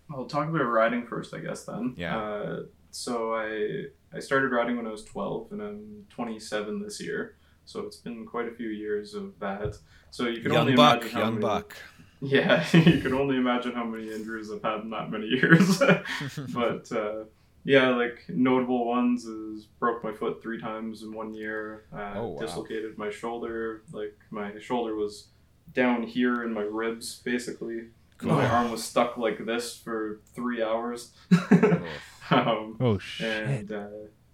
I'll 0.09 0.25
talk 0.25 0.49
about 0.49 0.63
riding 0.63 1.05
first, 1.05 1.33
I 1.33 1.39
guess. 1.39 1.65
Then. 1.65 1.93
Yeah. 1.97 2.17
Uh, 2.17 2.59
so 2.93 3.33
I 3.33 3.85
I 4.15 4.19
started 4.19 4.51
riding 4.51 4.77
when 4.77 4.87
I 4.87 4.91
was 4.91 5.03
12, 5.03 5.51
and 5.51 5.61
I'm 5.61 6.05
27 6.09 6.81
this 6.81 7.01
year. 7.01 7.35
So 7.65 7.81
it's 7.81 7.97
been 7.97 8.25
quite 8.25 8.47
a 8.47 8.51
few 8.53 8.69
years 8.69 9.13
of 9.13 9.39
that. 9.39 9.75
So 10.11 10.27
you 10.27 10.41
can 10.41 10.51
young 10.51 10.61
only 10.61 10.75
buck, 10.75 11.01
imagine 11.01 11.11
how 11.11 11.19
young 11.21 11.33
many, 11.35 11.41
buck. 11.41 11.75
Yeah, 12.21 12.65
you 12.73 13.01
can 13.01 13.13
only 13.13 13.35
imagine 13.35 13.73
how 13.73 13.83
many 13.83 14.09
injuries 14.09 14.49
I've 14.49 14.61
had 14.63 14.81
in 14.81 14.91
that 14.91 15.11
many 15.11 15.27
years. 15.39 15.79
but 16.53 16.89
uh, 16.91 17.25
yeah, 17.65 17.89
like 17.89 18.23
notable 18.29 18.85
ones 18.85 19.25
is 19.25 19.65
broke 19.79 20.03
my 20.05 20.13
foot 20.13 20.41
three 20.41 20.59
times 20.61 21.03
in 21.03 21.13
one 21.13 21.33
year. 21.33 21.85
Uh, 21.91 22.13
Oh, 22.15 22.27
wow. 22.29 22.39
Dislocated 22.39 22.97
my 22.97 23.09
shoulder. 23.09 23.83
Like 23.91 24.17
my 24.31 24.51
shoulder 24.59 24.95
was 24.95 25.27
down 25.73 26.03
here 26.03 26.43
in 26.43 26.53
my 26.53 26.61
ribs, 26.61 27.21
basically. 27.25 27.89
My 28.21 28.47
arm 28.47 28.71
was 28.71 28.83
stuck 28.83 29.17
like 29.17 29.45
this 29.45 29.75
for 29.75 30.21
three 30.35 30.61
hours. 30.63 31.11
um, 32.31 32.77
Oh 32.79 32.97
shit. 32.97 33.47
and 33.47 33.71
uh, 33.71 33.87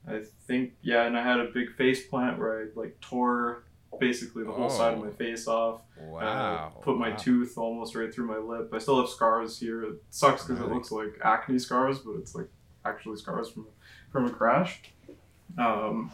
I 0.08 0.22
think 0.48 0.74
yeah, 0.82 1.04
and 1.06 1.18
I 1.18 1.24
had 1.24 1.40
a 1.40 1.46
big 1.54 1.76
face 1.76 2.06
plant 2.08 2.38
where 2.40 2.62
I 2.62 2.66
like 2.80 3.00
tore 3.02 3.64
basically 4.00 4.44
the 4.44 4.52
whole 4.52 4.70
side 4.70 4.94
of 4.94 5.00
Oh. 5.00 5.06
my 5.06 5.12
face 5.12 5.48
off. 5.48 5.82
wow. 6.00 6.72
Uh, 6.78 6.80
put 6.82 6.98
my 6.98 7.10
wow. 7.10 7.16
tooth 7.16 7.58
almost 7.58 7.96
right 7.96 8.14
through 8.14 8.28
my 8.28 8.38
lip. 8.38 8.70
I 8.74 8.78
still 8.78 9.00
have 9.00 9.10
scars 9.10 9.60
here. 9.60 9.84
It 9.84 9.96
sucks 10.12 10.46
because 10.46 10.62
it 10.62 10.70
looks 10.72 10.92
like 10.92 11.20
acne 11.24 11.58
scars, 11.60 12.00
but 12.00 12.16
it's 12.18 12.36
like 12.36 12.48
actually 12.86 13.18
scars 13.18 13.50
from 13.50 13.66
from 14.12 14.26
a 14.26 14.30
crash. 14.30 14.82
Um, 15.58 16.12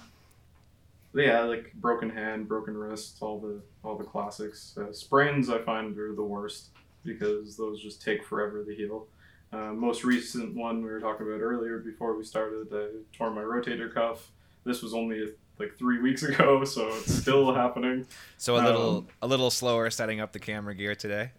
yeah, 1.14 1.42
like 1.42 1.74
broken 1.76 2.10
hand, 2.10 2.48
broken 2.48 2.76
wrist, 2.78 3.18
all 3.22 3.40
the 3.40 3.62
all 3.84 3.98
the 3.98 4.04
classics. 4.04 4.78
Uh, 4.78 4.92
sprains 4.92 5.50
I 5.50 5.60
find 5.60 5.98
are 5.98 6.16
the 6.16 6.24
worst 6.24 6.70
because 7.06 7.56
those 7.58 7.82
just 7.82 8.02
take 8.02 8.24
forever 8.26 8.64
to 8.64 8.74
heal. 8.76 9.08
Uh, 9.54 9.72
most 9.74 10.04
recent 10.04 10.56
one 10.56 10.78
we 10.84 10.90
were 10.90 11.00
talking 11.00 11.26
about 11.28 11.40
earlier 11.40 11.78
before 11.78 12.18
we 12.18 12.24
started, 12.26 12.68
I 12.74 12.88
tore 13.16 13.32
my 13.32 13.42
rotator 13.42 13.94
cuff. 13.94 14.32
This 14.66 14.82
was 14.82 14.94
only 14.94 15.34
like 15.60 15.78
three 15.78 16.00
weeks 16.02 16.24
ago, 16.30 16.66
so 16.66 16.88
it's 16.90 17.14
still 17.14 17.54
happening. 17.64 18.06
So 18.38 18.56
a 18.56 18.64
little 18.66 18.98
um, 18.98 19.08
a 19.22 19.28
little 19.28 19.52
slower 19.52 19.90
setting 19.90 20.20
up 20.20 20.34
the 20.34 20.40
camera 20.40 20.76
gear 20.76 20.96
today. 20.96 21.32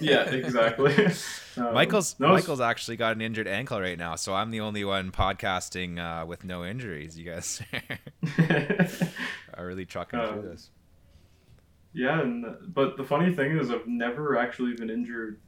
Yeah, 0.00 0.22
exactly. 0.30 0.94
Um, 1.56 1.74
Michael's 1.74 2.14
no, 2.20 2.28
Michael's 2.28 2.60
actually 2.60 2.96
got 2.96 3.14
an 3.16 3.20
injured 3.20 3.48
ankle 3.48 3.80
right 3.80 3.98
now, 3.98 4.14
so 4.16 4.34
I'm 4.34 4.50
the 4.50 4.60
only 4.60 4.84
one 4.84 5.10
podcasting 5.10 5.98
uh, 5.98 6.24
with 6.24 6.44
no 6.44 6.64
injuries. 6.64 7.18
You 7.18 7.24
guys 7.30 7.62
are 9.54 9.66
really 9.66 9.84
trucking 9.86 10.18
Um, 10.18 10.28
through 10.40 10.50
this. 10.50 10.70
Yeah, 11.96 12.20
and 12.20 12.44
but 12.74 12.96
the 12.96 13.04
funny 13.04 13.34
thing 13.34 13.58
is, 13.58 13.70
I've 13.70 13.86
never 13.86 14.36
actually 14.38 14.74
been 14.74 14.90
injured 14.90 15.40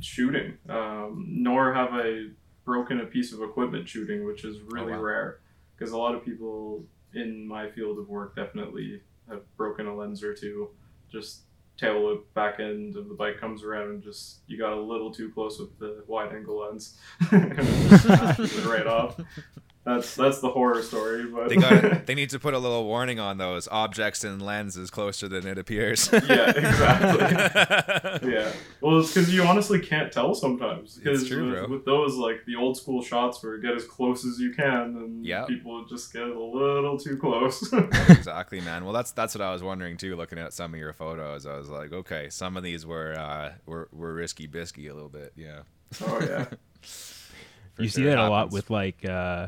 shooting, 0.00 0.56
um, 0.68 1.26
nor 1.28 1.74
have 1.74 1.90
I 1.92 2.28
broken 2.64 3.00
a 3.00 3.04
piece 3.06 3.32
of 3.32 3.42
equipment 3.42 3.88
shooting, 3.88 4.24
which 4.24 4.44
is 4.44 4.60
really 4.60 4.92
Oh, 4.92 4.96
wow. 4.96 5.02
rare. 5.02 5.40
Because 5.76 5.92
a 5.92 5.98
lot 5.98 6.14
of 6.14 6.24
people 6.24 6.84
in 7.14 7.46
my 7.48 7.68
field 7.70 7.98
of 7.98 8.08
work 8.08 8.36
definitely 8.36 9.00
have 9.28 9.42
broken 9.56 9.86
a 9.86 9.94
lens 9.96 10.22
or 10.22 10.34
two. 10.34 10.68
Just 11.10 11.42
tail 11.78 12.04
whip 12.06 12.32
back 12.34 12.58
end 12.60 12.96
of 12.96 13.08
the 13.08 13.14
bike 13.14 13.38
comes 13.40 13.62
around 13.62 13.88
and 13.90 14.02
just 14.02 14.40
you 14.46 14.58
got 14.58 14.72
a 14.72 14.80
little 14.80 15.12
too 15.12 15.30
close 15.30 15.58
with 15.60 15.76
the 15.78 16.02
wide 16.06 16.32
angle 16.34 16.60
lens, 16.60 16.98
and 17.32 17.52
it 17.58 17.88
just 17.88 18.06
it 18.58 18.64
right 18.66 18.86
off. 18.86 19.18
That's 19.88 20.14
that's 20.16 20.40
the 20.40 20.50
horror 20.50 20.82
story, 20.82 21.24
but 21.24 21.48
They 21.48 21.56
got 21.56 22.04
they 22.06 22.14
need 22.14 22.28
to 22.30 22.38
put 22.38 22.52
a 22.52 22.58
little 22.58 22.84
warning 22.84 23.18
on 23.18 23.38
those 23.38 23.66
objects 23.68 24.22
and 24.22 24.42
lenses 24.42 24.90
closer 24.90 25.28
than 25.28 25.46
it 25.46 25.56
appears. 25.58 26.10
Yeah, 26.28 26.50
exactly. 26.50 28.30
yeah. 28.32 28.52
Well, 28.82 28.98
it's 29.00 29.08
because 29.14 29.32
you 29.32 29.44
honestly 29.44 29.80
can't 29.80 30.12
tell 30.12 30.34
sometimes. 30.34 30.96
Because 30.96 31.22
It's 31.22 31.30
true, 31.30 31.46
with, 31.50 31.54
bro. 31.58 31.68
with 31.68 31.84
those, 31.86 32.16
like 32.16 32.44
the 32.44 32.54
old 32.56 32.76
school 32.76 33.02
shots 33.02 33.42
where 33.42 33.56
you 33.56 33.62
get 33.62 33.74
as 33.74 33.84
close 33.86 34.26
as 34.26 34.38
you 34.38 34.52
can, 34.52 34.96
and 34.96 35.24
Yep. 35.24 35.48
people 35.48 35.84
just 35.86 36.12
get 36.12 36.22
a 36.24 36.38
little 36.38 36.98
too 36.98 37.16
close. 37.16 37.72
exactly, 38.10 38.60
man. 38.60 38.84
Well, 38.84 38.92
that's 38.92 39.12
that's 39.12 39.34
what 39.34 39.40
I 39.42 39.52
was 39.52 39.62
wondering 39.62 39.96
too. 39.96 40.16
Looking 40.16 40.38
at 40.38 40.52
some 40.52 40.74
of 40.74 40.78
your 40.80 40.92
photos, 40.92 41.46
I 41.46 41.56
was 41.56 41.70
like, 41.70 41.92
okay, 41.94 42.28
some 42.28 42.58
of 42.58 42.62
these 42.62 42.84
were 42.84 43.14
uh, 43.18 43.52
were 43.64 43.88
were 43.92 44.12
risky 44.12 44.46
bisky 44.46 44.90
a 44.90 44.94
little 44.94 45.08
bit. 45.08 45.32
Yeah. 45.34 45.60
oh 46.06 46.20
yeah. 46.20 46.46
You 47.78 47.88
see 47.88 48.02
sure, 48.02 48.10
it 48.10 48.16
that 48.16 48.26
a 48.26 48.28
lot 48.28 48.50
with 48.50 48.70
like 48.70 49.04
uh 49.04 49.46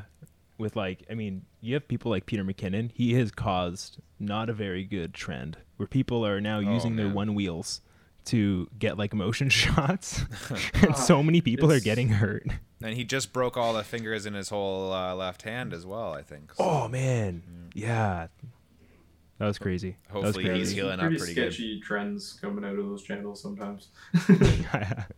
with 0.60 0.76
like 0.76 1.04
I 1.10 1.14
mean, 1.14 1.42
you 1.60 1.74
have 1.74 1.88
people 1.88 2.10
like 2.10 2.26
Peter 2.26 2.44
McKinnon. 2.44 2.90
He 2.94 3.14
has 3.14 3.30
caused 3.32 3.98
not 4.18 4.48
a 4.48 4.52
very 4.52 4.84
good 4.84 5.14
trend 5.14 5.56
where 5.76 5.86
people 5.86 6.24
are 6.24 6.40
now 6.40 6.58
using 6.60 6.96
their 6.96 7.06
Oh, 7.06 7.10
one 7.10 7.34
wheels 7.34 7.80
to 8.26 8.68
get 8.78 8.96
like 8.98 9.14
motion 9.14 9.48
shots. 9.62 10.24
and 10.74 10.96
so 10.96 11.22
many 11.22 11.40
people 11.40 11.72
are 11.72 11.80
getting 11.80 12.10
hurt. 12.10 12.46
And 12.82 12.94
he 12.94 13.04
just 13.04 13.32
broke 13.32 13.56
all 13.56 13.72
the 13.72 13.82
fingers 13.82 14.26
in 14.26 14.34
his 14.34 14.50
whole 14.50 14.92
uh, 14.92 15.14
left 15.14 15.42
hand 15.42 15.72
as 15.72 15.84
well. 15.84 16.12
I 16.12 16.22
think. 16.22 16.54
So 16.54 16.64
Oh 16.64 16.88
man. 16.88 17.42
Yeah. 17.74 18.28
That 19.40 19.46
was 19.46 19.58
crazy. 19.58 19.96
That 20.08 20.16
was 20.16 20.24
Hopefully 20.26 20.44
he's 20.44 20.68
crazy. 20.68 20.74
healing 20.74 21.00
up 21.00 21.06
pretty, 21.06 21.16
pretty 21.16 21.32
good. 21.32 21.50
sketchy 21.54 21.80
trends 21.80 22.34
coming 22.42 22.62
out 22.62 22.78
of 22.78 22.84
those 22.84 23.02
channels 23.02 23.40
sometimes. 23.40 23.88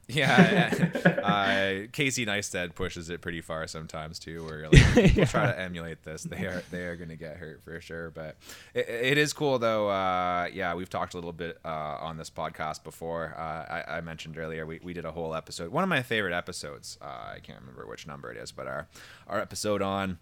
Yeah, 0.08 0.90
uh, 1.24 1.86
Casey 1.90 2.26
Neistat 2.26 2.74
pushes 2.74 3.08
it 3.08 3.22
pretty 3.22 3.40
far 3.40 3.66
sometimes 3.66 4.18
too. 4.18 4.44
Where 4.44 4.68
like, 4.68 4.94
people 4.94 5.24
try 5.24 5.46
to 5.46 5.58
emulate 5.58 6.02
this, 6.02 6.22
they 6.24 6.44
are 6.44 6.62
they 6.70 6.84
are 6.84 6.96
going 6.96 7.08
to 7.08 7.16
get 7.16 7.38
hurt 7.38 7.62
for 7.64 7.80
sure. 7.80 8.10
But 8.10 8.36
it, 8.74 8.88
it 8.88 9.18
is 9.18 9.32
cool 9.32 9.58
though. 9.58 9.88
Uh, 9.88 10.48
yeah, 10.52 10.74
we've 10.74 10.90
talked 10.90 11.14
a 11.14 11.16
little 11.16 11.32
bit 11.32 11.58
uh, 11.64 11.96
on 12.00 12.18
this 12.18 12.28
podcast 12.28 12.84
before. 12.84 13.34
Uh, 13.36 13.40
I, 13.42 13.84
I 13.96 14.00
mentioned 14.02 14.36
earlier 14.36 14.66
we, 14.66 14.80
we 14.82 14.92
did 14.92 15.06
a 15.06 15.12
whole 15.12 15.34
episode. 15.34 15.72
One 15.72 15.82
of 15.82 15.88
my 15.88 16.02
favorite 16.02 16.34
episodes. 16.34 16.98
Uh, 17.00 17.06
I 17.06 17.38
can't 17.42 17.58
remember 17.60 17.86
which 17.86 18.06
number 18.06 18.30
it 18.30 18.36
is, 18.36 18.52
but 18.52 18.66
our 18.66 18.88
our 19.26 19.40
episode 19.40 19.80
on 19.80 20.18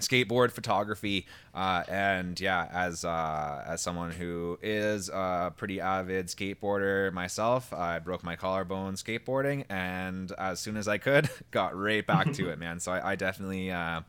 skateboard 0.00 0.50
photography 0.50 1.26
uh, 1.54 1.82
and 1.88 2.38
yeah 2.40 2.68
as 2.72 3.04
uh, 3.04 3.64
as 3.66 3.80
someone 3.80 4.10
who 4.10 4.58
is 4.62 5.08
a 5.08 5.52
pretty 5.56 5.80
avid 5.80 6.26
skateboarder 6.26 7.12
myself 7.12 7.72
i 7.72 7.98
broke 7.98 8.22
my 8.22 8.36
collarbone 8.36 8.94
skateboarding 8.94 9.64
and 9.70 10.32
as 10.32 10.60
soon 10.60 10.76
as 10.76 10.86
i 10.86 10.98
could 10.98 11.30
got 11.50 11.76
right 11.76 12.06
back 12.06 12.32
to 12.32 12.50
it 12.50 12.58
man 12.60 12.78
so 12.78 12.92
i, 12.92 13.12
I 13.12 13.16
definitely 13.16 13.70
uh, 13.70 14.00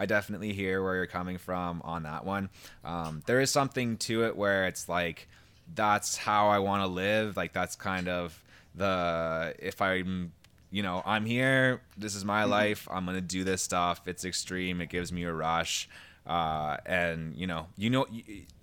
I 0.00 0.06
definitely 0.06 0.52
hear 0.52 0.82
where 0.82 0.94
you're 0.94 1.06
coming 1.06 1.38
from 1.38 1.82
on 1.84 2.04
that 2.04 2.24
one. 2.24 2.50
Um, 2.84 3.22
there 3.26 3.40
is 3.40 3.50
something 3.50 3.96
to 3.98 4.26
it 4.26 4.36
where 4.36 4.66
it's 4.66 4.88
like, 4.88 5.26
that's 5.74 6.16
how 6.16 6.48
I 6.48 6.60
want 6.60 6.82
to 6.82 6.86
live. 6.86 7.36
Like 7.36 7.52
that's 7.52 7.74
kind 7.74 8.08
of 8.08 8.40
the 8.74 9.54
if 9.58 9.82
I'm 9.82 10.32
you 10.70 10.82
know, 10.82 11.02
I'm 11.06 11.24
here. 11.24 11.80
This 11.96 12.14
is 12.14 12.24
my 12.24 12.44
life. 12.44 12.86
I'm 12.90 13.06
gonna 13.06 13.20
do 13.20 13.44
this 13.44 13.62
stuff. 13.62 14.02
It's 14.06 14.24
extreme. 14.24 14.80
It 14.80 14.88
gives 14.90 15.12
me 15.12 15.24
a 15.24 15.32
rush, 15.32 15.88
uh, 16.26 16.76
and 16.84 17.34
you 17.36 17.46
know, 17.46 17.68
you 17.76 17.90
know, 17.90 18.06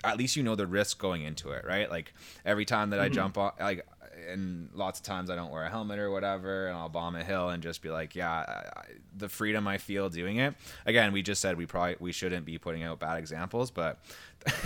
at 0.03 0.17
least 0.17 0.35
you 0.35 0.43
know 0.43 0.55
the 0.55 0.67
risk 0.67 0.99
going 0.99 1.23
into 1.23 1.49
it, 1.49 1.65
right? 1.65 1.89
Like 1.89 2.13
every 2.45 2.65
time 2.65 2.91
that 2.91 2.99
I 2.99 3.09
jump 3.09 3.37
on, 3.37 3.51
like, 3.59 3.85
and 4.29 4.69
lots 4.73 4.99
of 4.99 5.05
times 5.05 5.29
I 5.29 5.35
don't 5.35 5.51
wear 5.51 5.63
a 5.63 5.69
helmet 5.69 5.99
or 5.99 6.11
whatever, 6.11 6.67
and 6.67 6.77
I'll 6.77 6.89
bomb 6.89 7.15
a 7.15 7.23
hill 7.23 7.49
and 7.49 7.61
just 7.61 7.81
be 7.81 7.89
like, 7.89 8.15
yeah, 8.15 8.31
I, 8.31 8.79
I, 8.79 8.85
the 9.15 9.29
freedom 9.29 9.67
I 9.67 9.77
feel 9.77 10.09
doing 10.09 10.37
it. 10.37 10.55
Again, 10.85 11.11
we 11.11 11.21
just 11.21 11.41
said 11.41 11.57
we 11.57 11.65
probably 11.65 11.95
we 11.99 12.11
shouldn't 12.11 12.45
be 12.45 12.57
putting 12.57 12.83
out 12.83 12.99
bad 12.99 13.17
examples, 13.17 13.71
but 13.71 13.99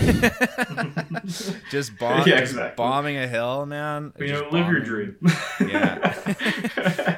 just, 1.69 1.97
bomb, 1.97 2.27
Yeah, 2.27 2.41
just 2.41 2.75
bombing 2.75 3.17
a 3.17 3.27
hill, 3.27 3.65
man. 3.65 4.13
you 4.19 4.27
know, 4.27 4.47
live 4.51 4.67
your 4.67 4.81
dream. 4.81 5.17
Yeah. 5.59 6.23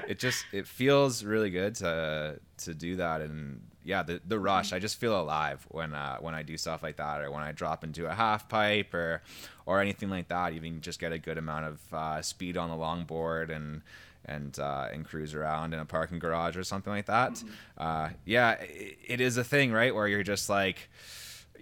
it 0.07 0.19
just 0.19 0.45
it 0.51 0.67
feels 0.67 1.23
really 1.23 1.49
good 1.49 1.75
to 1.75 2.39
to 2.59 2.73
do 2.73 2.97
that 2.97 3.21
and 3.21 3.61
yeah, 3.83 4.03
the 4.03 4.21
the 4.25 4.39
rush. 4.39 4.73
I 4.73 4.79
just 4.79 4.99
feel 4.99 5.19
alive 5.19 5.65
when 5.69 5.93
uh, 5.93 6.17
when 6.17 6.35
I 6.35 6.43
do 6.43 6.57
stuff 6.57 6.83
like 6.83 6.97
that, 6.97 7.21
or 7.21 7.31
when 7.31 7.41
I 7.41 7.51
drop 7.51 7.83
into 7.83 8.05
a 8.05 8.13
half 8.13 8.47
pipe, 8.47 8.93
or 8.93 9.23
or 9.71 9.79
anything 9.79 10.09
like 10.09 10.27
that. 10.27 10.53
Even 10.53 10.81
just 10.81 10.99
get 10.99 11.13
a 11.13 11.17
good 11.17 11.37
amount 11.37 11.65
of 11.65 11.93
uh, 11.93 12.21
speed 12.21 12.57
on 12.57 12.69
the 12.69 12.75
longboard 12.75 13.49
and 13.49 13.81
and 14.25 14.59
uh, 14.59 14.89
and 14.91 15.05
cruise 15.05 15.33
around 15.33 15.73
in 15.73 15.79
a 15.79 15.85
parking 15.85 16.19
garage 16.19 16.57
or 16.57 16.63
something 16.63 16.91
like 16.91 17.05
that. 17.05 17.33
Mm-hmm. 17.33 17.49
Uh, 17.77 18.09
yeah, 18.25 18.51
it, 18.59 18.97
it 19.07 19.21
is 19.21 19.37
a 19.37 19.43
thing, 19.43 19.71
right? 19.71 19.95
Where 19.95 20.07
you're 20.07 20.23
just 20.23 20.49
like, 20.49 20.89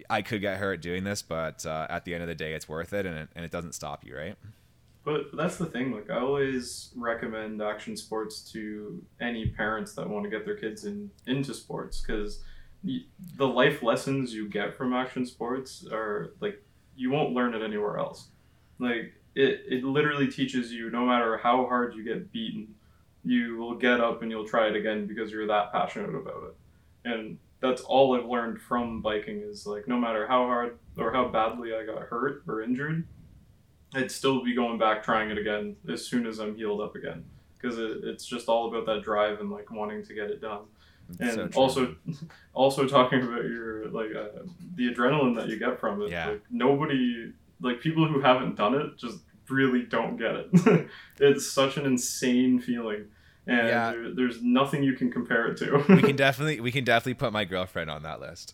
I 0.09 0.23
could 0.23 0.41
get 0.41 0.57
hurt 0.57 0.81
doing 0.81 1.03
this, 1.03 1.21
but 1.21 1.65
uh, 1.65 1.85
at 1.89 2.03
the 2.03 2.13
end 2.15 2.23
of 2.23 2.27
the 2.27 2.35
day, 2.35 2.53
it's 2.53 2.67
worth 2.67 2.93
it, 2.93 3.05
and 3.05 3.15
it, 3.15 3.29
and 3.35 3.45
it 3.45 3.51
doesn't 3.51 3.73
stop 3.73 4.03
you, 4.03 4.17
right? 4.17 4.35
But 5.05 5.27
that's 5.33 5.57
the 5.57 5.67
thing. 5.67 5.91
Like 5.93 6.09
I 6.09 6.19
always 6.19 6.91
recommend 6.95 7.61
action 7.61 7.95
sports 7.95 8.41
to 8.51 9.01
any 9.21 9.49
parents 9.49 9.93
that 9.93 10.09
want 10.09 10.23
to 10.23 10.29
get 10.29 10.45
their 10.45 10.57
kids 10.57 10.85
in 10.85 11.11
into 11.27 11.53
sports 11.53 12.01
because 12.01 12.43
the 12.83 13.47
life 13.47 13.83
lessons 13.83 14.33
you 14.33 14.47
get 14.47 14.75
from 14.75 14.93
action 14.93 15.25
sports 15.25 15.85
are 15.91 16.31
like 16.39 16.63
you 16.99 17.09
won't 17.09 17.33
learn 17.33 17.53
it 17.53 17.63
anywhere 17.63 17.97
else. 17.97 18.27
Like 18.77 19.13
it, 19.33 19.63
it 19.67 19.83
literally 19.85 20.27
teaches 20.27 20.71
you 20.71 20.91
no 20.91 21.05
matter 21.05 21.37
how 21.37 21.65
hard 21.65 21.95
you 21.95 22.03
get 22.03 22.31
beaten, 22.31 22.75
you 23.23 23.55
will 23.55 23.75
get 23.75 24.01
up 24.01 24.21
and 24.21 24.29
you'll 24.29 24.47
try 24.47 24.67
it 24.67 24.75
again 24.75 25.07
because 25.07 25.31
you're 25.31 25.47
that 25.47 25.71
passionate 25.71 26.13
about 26.13 26.43
it. 26.43 27.09
And 27.09 27.37
that's 27.61 27.81
all 27.81 28.17
I've 28.17 28.27
learned 28.27 28.61
from 28.61 29.01
biking 29.01 29.41
is 29.41 29.65
like 29.65 29.87
no 29.87 29.97
matter 29.97 30.27
how 30.27 30.45
hard 30.45 30.77
or 30.97 31.13
how 31.13 31.29
badly 31.29 31.73
I 31.73 31.85
got 31.85 32.01
hurt 32.01 32.43
or 32.47 32.61
injured, 32.61 33.07
I'd 33.93 34.11
still 34.11 34.43
be 34.43 34.53
going 34.53 34.77
back 34.77 35.01
trying 35.01 35.29
it 35.29 35.37
again 35.37 35.77
as 35.91 36.05
soon 36.05 36.27
as 36.27 36.39
I'm 36.39 36.55
healed 36.55 36.81
up 36.81 36.95
again 36.95 37.23
because 37.57 37.77
it, 37.77 38.03
it's 38.03 38.25
just 38.25 38.49
all 38.49 38.67
about 38.67 38.85
that 38.87 39.03
drive 39.03 39.39
and 39.39 39.49
like 39.49 39.71
wanting 39.71 40.03
to 40.05 40.13
get 40.13 40.29
it 40.29 40.41
done. 40.41 40.63
And 41.19 41.53
so 41.53 41.59
also, 41.59 41.95
also 42.53 42.87
talking 42.87 43.21
about 43.21 43.43
your 43.43 43.89
like 43.89 44.15
uh, 44.15 44.43
the 44.75 44.93
adrenaline 44.93 45.35
that 45.35 45.49
you 45.49 45.57
get 45.57 45.79
from 45.79 46.01
it. 46.01 46.11
Yeah. 46.11 46.29
Like, 46.29 46.41
nobody 46.49 47.31
like 47.61 47.81
people 47.81 48.07
who 48.07 48.21
haven't 48.21 48.55
done 48.55 48.75
it 48.75 48.97
just 48.97 49.19
really 49.49 49.83
don't 49.83 50.17
get 50.17 50.35
it. 50.35 50.87
it's 51.19 51.51
such 51.51 51.77
an 51.77 51.85
insane 51.85 52.59
feeling 52.59 53.05
and 53.49 53.67
yeah. 53.67 53.91
there, 53.91 54.11
there's 54.11 54.41
nothing 54.41 54.83
you 54.83 54.93
can 54.93 55.11
compare 55.11 55.47
it 55.47 55.57
to. 55.57 55.83
we 55.89 56.01
can 56.01 56.15
definitely 56.15 56.59
we 56.59 56.71
can 56.71 56.83
definitely 56.83 57.15
put 57.15 57.33
my 57.33 57.45
girlfriend 57.45 57.89
on 57.89 58.03
that 58.03 58.19
list. 58.19 58.53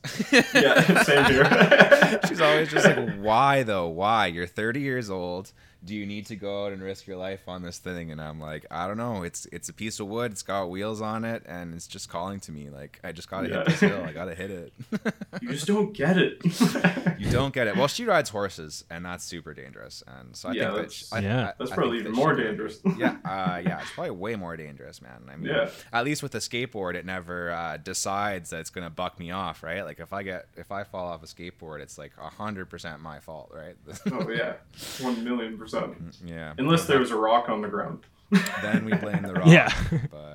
yeah, 0.53 1.03
same 1.03 1.26
here. 1.26 2.20
She's 2.28 2.39
always 2.39 2.72
just 2.72 2.86
like, 2.86 3.18
"Why 3.20 3.64
though? 3.64 3.89
Why? 3.89 4.28
You're 4.28 4.47
30 4.47 4.80
years 4.80 5.10
old 5.10 5.51
do 5.86 5.95
you 5.95 6.05
need 6.05 6.25
to 6.25 6.36
go 6.36 6.65
out 6.65 6.73
and 6.73 6.81
risk 6.81 7.05
your 7.05 7.17
life 7.17 7.47
on 7.47 7.61
this 7.61 7.77
thing? 7.77 8.11
And 8.11 8.19
i'm 8.19 8.39
like 8.39 8.65
i 8.71 8.88
don't 8.88 8.97
know. 8.97 9.23
It's 9.23 9.45
it's 9.51 9.69
a 9.69 9.73
piece 9.73 9.99
of 9.99 10.07
wood. 10.07 10.31
It's 10.31 10.41
got 10.41 10.69
wheels 10.69 11.01
on 11.01 11.23
it 11.23 11.43
and 11.45 11.73
it's 11.73 11.88
just 11.88 12.09
calling 12.09 12.39
to 12.41 12.51
me 12.51 12.69
like 12.69 12.99
i 13.03 13.11
just 13.11 13.29
gotta 13.29 13.49
yeah. 13.49 13.57
hit 13.57 13.65
this 13.67 13.79
hill. 13.81 14.03
I 14.03 14.11
gotta 14.11 14.36
hit 14.36 14.51
it. 14.51 14.73
You 15.41 15.49
just 15.49 15.67
don't 15.67 15.93
get 15.93 16.17
it. 16.17 16.41
You 17.19 17.31
don't 17.31 17.53
get 17.53 17.67
it. 17.67 17.75
Well 17.75 17.88
she 17.88 18.05
rides 18.05 18.29
horses 18.29 18.83
and 18.89 19.05
that's 19.05 19.23
super 19.23 19.53
dangerous. 19.53 20.03
And 20.07 20.36
so 20.36 20.49
i 20.49 20.53
yeah, 20.53 20.71
think 20.71 20.75
that's, 20.77 21.09
that 21.09 21.23
yeah. 21.23 21.47
I, 21.47 21.53
that's 21.57 21.71
I 21.71 21.75
probably 21.75 21.99
even 21.99 22.13
more 22.13 22.36
dangerous. 22.36 22.79
Yeah 22.97 23.17
uh, 23.25 23.61
yeah 23.63 23.81
it's 23.81 23.91
probably 23.91 24.11
way 24.11 24.36
more 24.36 24.57
dangerous 24.57 25.01
man. 25.01 25.29
I 25.31 25.36
mean 25.36 25.53
yeah. 25.53 25.69
at 25.93 26.05
least 26.05 26.23
with 26.23 26.33
a 26.36 26.39
skateboard 26.39 26.95
it 26.95 27.05
never 27.05 27.51
uh, 27.51 27.77
decides 27.77 28.49
that 28.49 28.61
it's 28.61 28.69
gonna 28.69 28.89
buck 28.89 29.19
me 29.19 29.31
off 29.31 29.61
right? 29.63 29.83
Like 29.83 29.99
if 29.99 30.13
i 30.13 30.23
get 30.23 30.47
if 30.55 30.71
i 30.71 30.83
fall 30.83 31.07
off 31.07 31.23
a 31.23 31.27
skateboard 31.27 31.81
it's 31.81 31.97
like 31.97 32.15
100% 32.15 32.99
my 32.99 33.19
fault 33.19 33.51
right? 33.53 33.75
Oh 34.11 34.29
yeah. 34.29 34.55
1 35.01 35.23
million 35.23 35.57
percent 35.57 35.74
Mm, 35.84 36.13
yeah. 36.26 36.53
Unless 36.57 36.86
there 36.88 36.99
was 36.99 37.11
a 37.11 37.15
rock 37.15 37.49
on 37.49 37.61
the 37.61 37.67
ground. 37.67 38.05
then 38.61 38.86
we 38.86 38.93
blame 38.95 39.21
the 39.23 39.34
rock. 39.36 39.47
Yeah. 39.47 39.73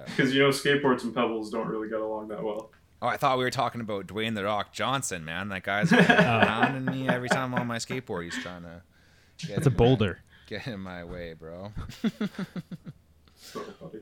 Because 0.07 0.35
you 0.35 0.43
know 0.43 0.51
skateboards 0.51 1.03
and 1.03 1.15
pebbles 1.15 1.51
don't 1.51 1.69
really 1.69 1.89
get 1.89 2.01
along 2.01 2.29
that 2.29 2.43
well. 2.43 2.71
Oh, 3.03 3.07
I 3.07 3.17
thought 3.17 3.39
we 3.39 3.45
were 3.45 3.51
talking 3.51 3.81
about 3.81 4.07
Dwayne 4.07 4.35
the 4.35 4.45
Rock 4.45 4.73
Johnson, 4.73 5.25
man. 5.25 5.49
That 5.49 5.63
guy's 5.63 5.91
pounding 5.91 6.85
me 6.85 7.09
every 7.09 7.31
time 7.31 7.55
I'm 7.55 7.61
on 7.63 7.67
my 7.67 7.79
skateboard. 7.79 8.25
He's 8.25 8.37
trying 8.39 8.63
to. 8.63 8.83
Get 9.39 9.57
That's 9.57 9.67
a 9.67 9.71
boulder. 9.71 10.19
My, 10.51 10.59
get 10.59 10.67
in 10.67 10.81
my 10.81 11.03
way, 11.05 11.33
bro. 11.33 11.73
so 13.37 13.61
funny. 13.81 14.01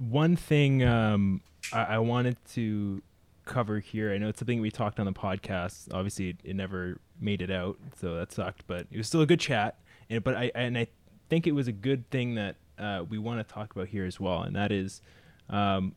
One 0.00 0.36
thing 0.36 0.82
um, 0.84 1.42
I-, 1.70 1.84
I 1.84 1.98
wanted 1.98 2.36
to 2.54 3.02
cover 3.48 3.80
here. 3.80 4.12
I 4.12 4.18
know 4.18 4.28
it's 4.28 4.38
something 4.38 4.60
we 4.60 4.70
talked 4.70 5.00
on 5.00 5.06
the 5.06 5.12
podcast. 5.12 5.92
Obviously, 5.92 6.36
it 6.44 6.54
never 6.54 7.00
made 7.20 7.42
it 7.42 7.50
out, 7.50 7.78
so 8.00 8.14
that 8.14 8.30
sucked. 8.30 8.64
But 8.68 8.86
it 8.92 8.96
was 8.96 9.08
still 9.08 9.22
a 9.22 9.26
good 9.26 9.40
chat. 9.40 9.78
And 10.08 10.22
but 10.22 10.36
I 10.36 10.52
and 10.54 10.78
I 10.78 10.86
think 11.28 11.46
it 11.46 11.52
was 11.52 11.66
a 11.66 11.72
good 11.72 12.08
thing 12.10 12.36
that 12.36 12.56
uh, 12.78 13.04
we 13.08 13.18
want 13.18 13.46
to 13.46 13.52
talk 13.52 13.74
about 13.74 13.88
here 13.88 14.04
as 14.04 14.20
well, 14.20 14.42
and 14.42 14.54
that 14.54 14.70
is, 14.70 15.02
um, 15.50 15.94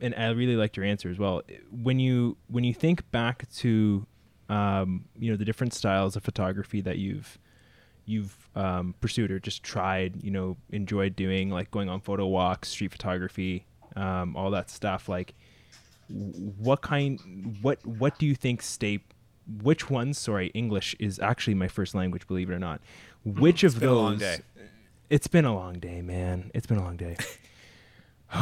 and 0.00 0.14
I 0.16 0.30
really 0.30 0.56
liked 0.56 0.76
your 0.76 0.84
answer 0.84 1.08
as 1.10 1.18
well. 1.18 1.42
When 1.70 2.00
you 2.00 2.36
when 2.48 2.64
you 2.64 2.74
think 2.74 3.08
back 3.12 3.48
to, 3.56 4.06
um, 4.48 5.04
you 5.16 5.30
know, 5.30 5.36
the 5.36 5.44
different 5.44 5.72
styles 5.72 6.16
of 6.16 6.24
photography 6.24 6.80
that 6.80 6.98
you've 6.98 7.38
you've 8.06 8.50
um, 8.54 8.94
pursued 9.00 9.30
or 9.30 9.38
just 9.38 9.62
tried, 9.62 10.22
you 10.22 10.30
know, 10.30 10.56
enjoyed 10.70 11.16
doing, 11.16 11.50
like 11.50 11.70
going 11.70 11.88
on 11.88 12.00
photo 12.00 12.26
walks, 12.26 12.68
street 12.68 12.92
photography, 12.92 13.66
um, 13.96 14.36
all 14.36 14.50
that 14.50 14.70
stuff, 14.70 15.08
like 15.08 15.34
what 16.08 16.82
kind 16.82 17.58
what 17.62 17.84
what 17.86 18.18
do 18.18 18.26
you 18.26 18.34
think 18.34 18.62
stay 18.62 19.00
which 19.62 19.90
ones 19.90 20.18
sorry 20.18 20.48
english 20.48 20.94
is 20.98 21.18
actually 21.18 21.54
my 21.54 21.68
first 21.68 21.94
language 21.94 22.26
believe 22.26 22.50
it 22.50 22.54
or 22.54 22.58
not. 22.58 22.80
Which 23.24 23.64
it's 23.64 23.74
of 23.74 23.80
those 23.80 24.22
it's 25.10 25.26
been 25.26 25.44
a 25.44 25.54
long 25.54 25.78
day 25.78 26.02
man. 26.02 26.50
It's 26.54 26.66
been 26.66 26.78
a 26.78 26.82
long 26.82 26.96
day. 26.96 27.16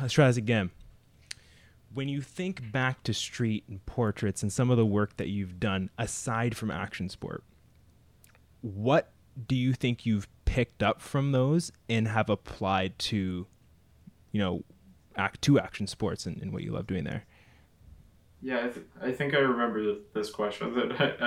Let's 0.00 0.14
try 0.14 0.26
this 0.26 0.36
again. 0.36 0.70
When 1.92 2.08
you 2.08 2.20
think 2.20 2.72
back 2.72 3.02
to 3.04 3.14
street 3.14 3.64
and 3.68 3.84
portraits 3.86 4.42
and 4.42 4.52
some 4.52 4.70
of 4.70 4.76
the 4.76 4.86
work 4.86 5.16
that 5.16 5.28
you've 5.28 5.58
done 5.58 5.90
aside 5.98 6.56
from 6.56 6.70
action 6.70 7.08
sport 7.08 7.44
what 8.60 9.12
do 9.46 9.54
you 9.54 9.72
think 9.72 10.04
you've 10.04 10.28
picked 10.44 10.82
up 10.82 11.00
from 11.00 11.32
those 11.32 11.70
and 11.88 12.08
have 12.08 12.28
applied 12.28 12.98
to 12.98 13.46
you 14.32 14.40
know 14.40 14.62
act 15.18 15.42
to 15.42 15.58
action 15.58 15.86
sports 15.86 16.26
and, 16.26 16.40
and 16.40 16.52
what 16.52 16.62
you 16.62 16.72
love 16.72 16.86
doing 16.86 17.04
there. 17.04 17.24
Yeah, 18.40 18.58
I, 18.58 18.68
th- 18.68 18.86
I 19.02 19.12
think 19.12 19.34
I 19.34 19.38
remember 19.38 19.96
this 20.14 20.30
question. 20.30 20.74
That 20.74 21.00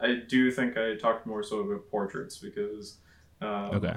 I, 0.00 0.06
I, 0.06 0.08
I 0.08 0.14
do 0.26 0.50
think 0.50 0.76
I 0.76 0.96
talked 0.96 1.26
more 1.26 1.42
so 1.42 1.60
about 1.60 1.88
portraits 1.90 2.38
because 2.38 2.98
um, 3.40 3.74
okay, 3.74 3.96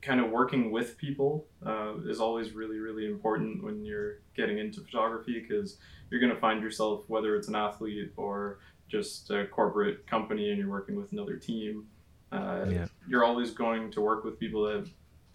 kind 0.00 0.20
of 0.20 0.30
working 0.30 0.70
with 0.70 0.96
people 0.96 1.46
uh, 1.64 1.94
is 2.06 2.20
always 2.20 2.52
really 2.52 2.78
really 2.78 3.06
important 3.06 3.62
when 3.62 3.84
you're 3.84 4.20
getting 4.34 4.58
into 4.58 4.80
photography 4.80 5.40
because 5.40 5.76
you're 6.10 6.20
going 6.20 6.32
to 6.32 6.40
find 6.40 6.62
yourself 6.62 7.04
whether 7.08 7.36
it's 7.36 7.48
an 7.48 7.54
athlete 7.54 8.12
or 8.16 8.58
just 8.88 9.30
a 9.30 9.46
corporate 9.46 10.06
company 10.06 10.50
and 10.50 10.58
you're 10.58 10.68
working 10.68 10.96
with 10.96 11.12
another 11.12 11.36
team. 11.36 11.86
Uh, 12.30 12.66
yeah. 12.68 12.86
You're 13.06 13.24
always 13.24 13.50
going 13.50 13.90
to 13.92 14.00
work 14.00 14.24
with 14.24 14.38
people 14.38 14.64
that 14.64 14.86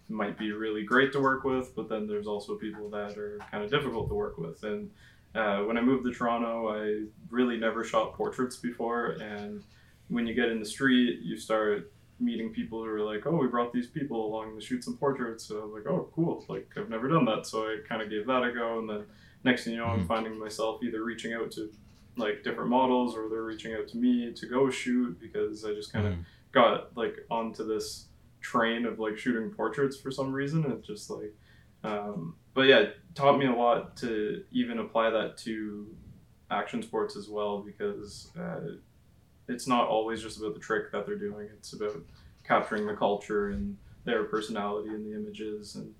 might 0.08 0.38
be 0.38 0.52
really 0.52 0.82
great 0.82 1.12
to 1.12 1.20
work 1.20 1.44
with, 1.44 1.74
but 1.76 1.88
then 1.88 2.06
there's 2.06 2.26
also 2.26 2.54
people 2.54 2.88
that 2.90 3.16
are 3.18 3.38
kind 3.50 3.62
of 3.62 3.70
difficult 3.70 4.08
to 4.08 4.14
work 4.14 4.38
with. 4.38 4.62
And 4.62 4.90
uh, 5.34 5.58
when 5.64 5.76
I 5.76 5.82
moved 5.82 6.04
to 6.06 6.12
Toronto, 6.12 6.68
I 6.68 7.04
really 7.30 7.58
never 7.58 7.84
shot 7.84 8.14
portraits 8.14 8.56
before. 8.56 9.16
And 9.20 9.62
when 10.08 10.26
you 10.26 10.34
get 10.34 10.48
in 10.48 10.58
the 10.58 10.66
street, 10.66 11.20
you 11.22 11.36
start 11.36 11.92
meeting 12.20 12.50
people 12.50 12.82
who 12.82 12.90
are 12.90 13.02
like, 13.02 13.26
oh, 13.26 13.36
we 13.36 13.46
brought 13.46 13.72
these 13.72 13.86
people 13.86 14.26
along 14.26 14.58
to 14.58 14.64
shoot 14.64 14.82
some 14.82 14.96
portraits. 14.96 15.44
So 15.44 15.60
I 15.60 15.64
was 15.64 15.72
like, 15.74 15.86
oh, 15.86 16.08
cool. 16.14 16.44
Like, 16.48 16.68
I've 16.76 16.88
never 16.88 17.08
done 17.08 17.24
that. 17.26 17.46
So 17.46 17.64
I 17.64 17.78
kind 17.88 18.02
of 18.02 18.10
gave 18.10 18.26
that 18.26 18.42
a 18.42 18.52
go. 18.52 18.78
And 18.78 18.88
then 18.88 19.04
next 19.44 19.64
thing 19.64 19.74
you 19.74 19.80
know, 19.80 19.86
I'm 19.86 19.98
mm-hmm. 19.98 20.08
finding 20.08 20.38
myself 20.38 20.82
either 20.82 21.04
reaching 21.04 21.34
out 21.34 21.50
to 21.52 21.70
like 22.16 22.42
different 22.42 22.70
models 22.70 23.14
or 23.14 23.28
they're 23.28 23.42
reaching 23.42 23.74
out 23.74 23.88
to 23.88 23.96
me 23.96 24.32
to 24.32 24.46
go 24.46 24.70
shoot 24.70 25.18
because 25.20 25.64
I 25.64 25.72
just 25.72 25.92
kind 25.92 26.06
of 26.06 26.14
mm. 26.14 26.24
got 26.50 26.96
like 26.96 27.14
onto 27.30 27.64
this 27.64 28.06
train 28.40 28.86
of 28.86 28.98
like 28.98 29.18
shooting 29.18 29.50
portraits 29.50 29.96
for 29.96 30.10
some 30.10 30.32
reason. 30.32 30.70
It's 30.72 30.86
just 30.86 31.10
like, 31.10 31.34
um, 31.84 32.34
but 32.54 32.62
yeah, 32.62 32.86
taught 33.14 33.38
me 33.38 33.46
a 33.46 33.52
lot 33.52 33.96
to 33.98 34.44
even 34.50 34.78
apply 34.78 35.10
that 35.10 35.36
to 35.38 35.86
action 36.50 36.82
sports 36.82 37.16
as 37.16 37.28
well 37.28 37.60
because 37.60 38.30
uh, 38.38 38.60
it's 39.48 39.66
not 39.66 39.88
always 39.88 40.22
just 40.22 40.38
about 40.38 40.54
the 40.54 40.60
trick 40.60 40.92
that 40.92 41.06
they're 41.06 41.16
doing. 41.16 41.48
It's 41.52 41.72
about 41.72 41.96
capturing 42.44 42.86
the 42.86 42.94
culture 42.94 43.50
and 43.50 43.76
their 44.04 44.24
personality 44.24 44.88
in 44.88 45.04
the 45.04 45.16
images 45.16 45.76
and. 45.76 45.94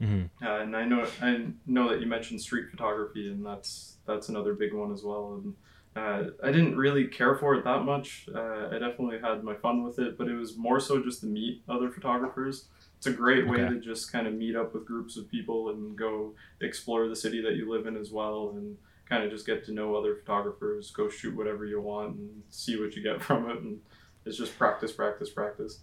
Mm-hmm. 0.00 0.44
Uh, 0.44 0.62
and 0.62 0.76
I 0.76 0.84
know 0.84 1.06
I 1.20 1.46
know 1.64 1.88
that 1.88 2.00
you 2.00 2.08
mentioned 2.08 2.40
street 2.40 2.68
photography, 2.68 3.30
and 3.30 3.46
that's 3.46 3.98
that's 4.04 4.30
another 4.30 4.52
big 4.52 4.74
one 4.74 4.92
as 4.92 5.04
well. 5.04 5.34
And 5.34 5.54
uh, 5.94 6.22
I 6.42 6.50
didn't 6.50 6.76
really 6.76 7.06
care 7.06 7.34
for 7.34 7.54
it 7.54 7.64
that 7.64 7.84
much. 7.84 8.26
Uh, 8.34 8.68
I 8.68 8.78
definitely 8.78 9.18
had 9.22 9.44
my 9.44 9.54
fun 9.54 9.82
with 9.82 9.98
it, 9.98 10.16
but 10.16 10.26
it 10.26 10.34
was 10.34 10.56
more 10.56 10.80
so 10.80 11.02
just 11.02 11.20
to 11.20 11.26
meet 11.26 11.62
other 11.68 11.90
photographers. 11.90 12.66
It's 12.96 13.06
a 13.06 13.12
great 13.12 13.46
way 13.46 13.58
okay. 13.58 13.74
to 13.74 13.80
just 13.80 14.10
kind 14.10 14.26
of 14.26 14.32
meet 14.32 14.56
up 14.56 14.72
with 14.72 14.86
groups 14.86 15.18
of 15.18 15.30
people 15.30 15.68
and 15.68 15.96
go 15.96 16.32
explore 16.62 17.08
the 17.08 17.16
city 17.16 17.42
that 17.42 17.56
you 17.56 17.70
live 17.70 17.86
in 17.86 17.96
as 17.96 18.10
well, 18.10 18.54
and 18.56 18.78
kind 19.06 19.22
of 19.22 19.30
just 19.30 19.44
get 19.44 19.66
to 19.66 19.72
know 19.72 19.94
other 19.94 20.16
photographers. 20.16 20.90
Go 20.92 21.10
shoot 21.10 21.36
whatever 21.36 21.66
you 21.66 21.80
want 21.80 22.16
and 22.16 22.42
see 22.48 22.80
what 22.80 22.96
you 22.96 23.02
get 23.02 23.20
from 23.22 23.50
it, 23.50 23.58
and 23.58 23.78
it's 24.24 24.38
just 24.38 24.56
practice, 24.56 24.92
practice, 24.92 25.28
practice. 25.28 25.80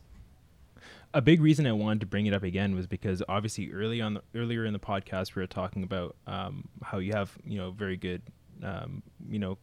a 1.13 1.21
big 1.21 1.39
reason 1.39 1.67
I 1.67 1.73
wanted 1.73 1.99
to 1.99 2.05
bring 2.07 2.25
it 2.25 2.33
up 2.33 2.41
again 2.41 2.73
was 2.73 2.87
because 2.87 3.21
obviously 3.29 3.71
early 3.71 4.01
on 4.01 4.15
the, 4.15 4.21
earlier 4.33 4.65
in 4.65 4.73
the 4.73 4.79
podcast 4.79 5.35
we 5.35 5.43
were 5.43 5.47
talking 5.47 5.83
about 5.83 6.15
um, 6.25 6.67
how 6.81 6.97
you 6.97 7.13
have 7.13 7.37
you 7.45 7.59
know 7.59 7.69
very 7.69 7.97
good 7.97 8.23
um, 8.63 9.03
you 9.29 9.37
know 9.37 9.59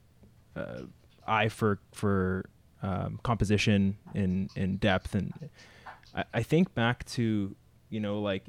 uh, 0.57 0.83
eye 1.27 1.49
for 1.49 1.81
for 1.93 2.49
um, 2.83 3.21
composition 3.23 3.97
and 4.15 4.51
and 4.57 4.81
depth. 4.81 5.15
And 5.15 5.33
I, 6.15 6.25
I 6.35 6.43
think 6.43 6.75
back 6.75 7.05
to 7.07 7.55
you 7.91 8.01
know 8.01 8.21
like 8.21 8.45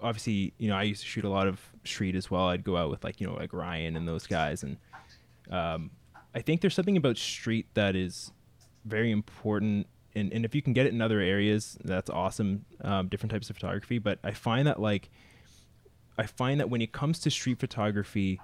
obviously 0.00 0.52
you 0.58 0.68
know 0.68 0.76
I 0.76 0.82
used 0.82 1.02
to 1.02 1.06
shoot 1.06 1.24
a 1.24 1.28
lot 1.28 1.46
of 1.46 1.60
street 1.84 2.14
as 2.14 2.30
well. 2.30 2.48
I'd 2.48 2.64
go 2.64 2.76
out 2.76 2.90
with 2.90 3.04
like 3.04 3.20
you 3.20 3.26
know 3.26 3.34
like 3.34 3.52
Ryan 3.52 3.96
and 3.96 4.06
those 4.06 4.26
guys. 4.26 4.62
And 4.62 4.76
um, 5.50 5.90
I 6.34 6.40
think 6.40 6.60
there's 6.60 6.74
something 6.74 6.96
about 6.96 7.16
street 7.16 7.66
that 7.74 7.96
is 7.96 8.32
very 8.84 9.10
important. 9.10 9.86
And, 10.14 10.30
and 10.32 10.44
if 10.44 10.54
you 10.54 10.60
can 10.60 10.74
get 10.74 10.84
it 10.84 10.92
in 10.92 11.00
other 11.00 11.20
areas 11.20 11.78
that's 11.84 12.10
awesome 12.10 12.66
um, 12.82 13.08
different 13.08 13.32
types 13.32 13.48
of 13.48 13.56
photography. 13.56 13.98
But 13.98 14.18
I 14.22 14.32
find 14.32 14.66
that 14.66 14.80
like 14.80 15.10
I 16.18 16.26
find 16.26 16.60
that 16.60 16.68
when 16.68 16.82
it 16.82 16.92
comes 16.92 17.18
to 17.20 17.30
street 17.30 17.58
photography 17.58 18.40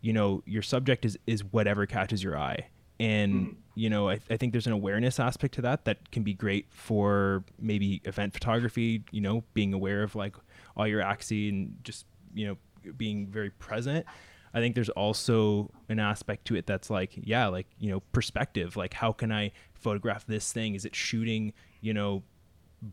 you 0.00 0.12
know 0.12 0.42
your 0.46 0.62
subject 0.62 1.04
is 1.04 1.18
is 1.26 1.44
whatever 1.44 1.86
catches 1.86 2.22
your 2.22 2.38
eye. 2.38 2.68
And 2.98 3.32
mm-hmm. 3.32 3.54
you 3.74 3.90
know 3.90 4.10
I, 4.10 4.20
I 4.30 4.36
think 4.36 4.52
there's 4.52 4.66
an 4.66 4.72
awareness 4.72 5.18
aspect 5.20 5.54
to 5.54 5.62
that 5.62 5.84
that 5.84 6.10
can 6.10 6.22
be 6.22 6.34
great 6.34 6.66
for 6.70 7.44
maybe 7.58 8.02
event 8.04 8.32
photography 8.32 9.04
you 9.10 9.20
know 9.20 9.44
being 9.54 9.72
aware 9.72 10.02
of 10.02 10.14
like 10.14 10.36
all 10.76 10.86
your 10.86 11.00
axes 11.00 11.50
and 11.50 11.76
just 11.82 12.06
you 12.34 12.46
know 12.46 12.92
being 12.96 13.26
very 13.26 13.50
present. 13.50 14.06
I 14.52 14.58
think 14.58 14.74
there's 14.74 14.90
also 14.90 15.70
an 15.88 16.00
aspect 16.00 16.46
to 16.46 16.56
it 16.56 16.66
that's 16.66 16.90
like 16.90 17.12
yeah 17.14 17.46
like 17.48 17.66
you 17.78 17.90
know 17.90 18.00
perspective. 18.12 18.76
Like 18.76 18.94
how 18.94 19.12
can 19.12 19.30
i 19.32 19.52
photograph 19.74 20.26
this 20.26 20.52
thing? 20.52 20.74
Is 20.74 20.84
it 20.84 20.94
shooting 20.94 21.52
you 21.80 21.94
know 21.94 22.22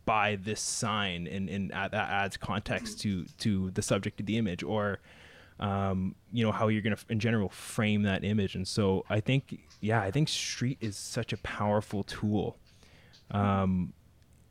by 0.06 0.36
this 0.36 0.62
sign? 0.62 1.28
And 1.28 1.50
and 1.50 1.72
that 1.72 1.94
adds 1.94 2.38
context 2.38 3.00
to 3.02 3.26
to 3.40 3.72
the 3.72 3.82
subject 3.82 4.20
of 4.20 4.26
the 4.26 4.38
image. 4.38 4.64
Or 4.64 5.00
um, 5.60 6.16
you 6.32 6.44
know 6.46 6.52
how 6.52 6.68
you're 6.68 6.82
going 6.82 6.96
to 6.96 7.06
in 7.10 7.20
general 7.20 7.50
frame 7.50 8.04
that 8.04 8.24
image. 8.24 8.56
And 8.56 8.68
so 8.68 9.04
i 9.10 9.20
think 9.20 9.60
yeah 9.82 10.02
i 10.02 10.12
think 10.12 10.30
street 10.30 10.78
is 10.82 10.98
such 10.98 11.34
a 11.34 11.38
powerful 11.38 12.04
tool 12.04 12.58
um, 13.32 13.94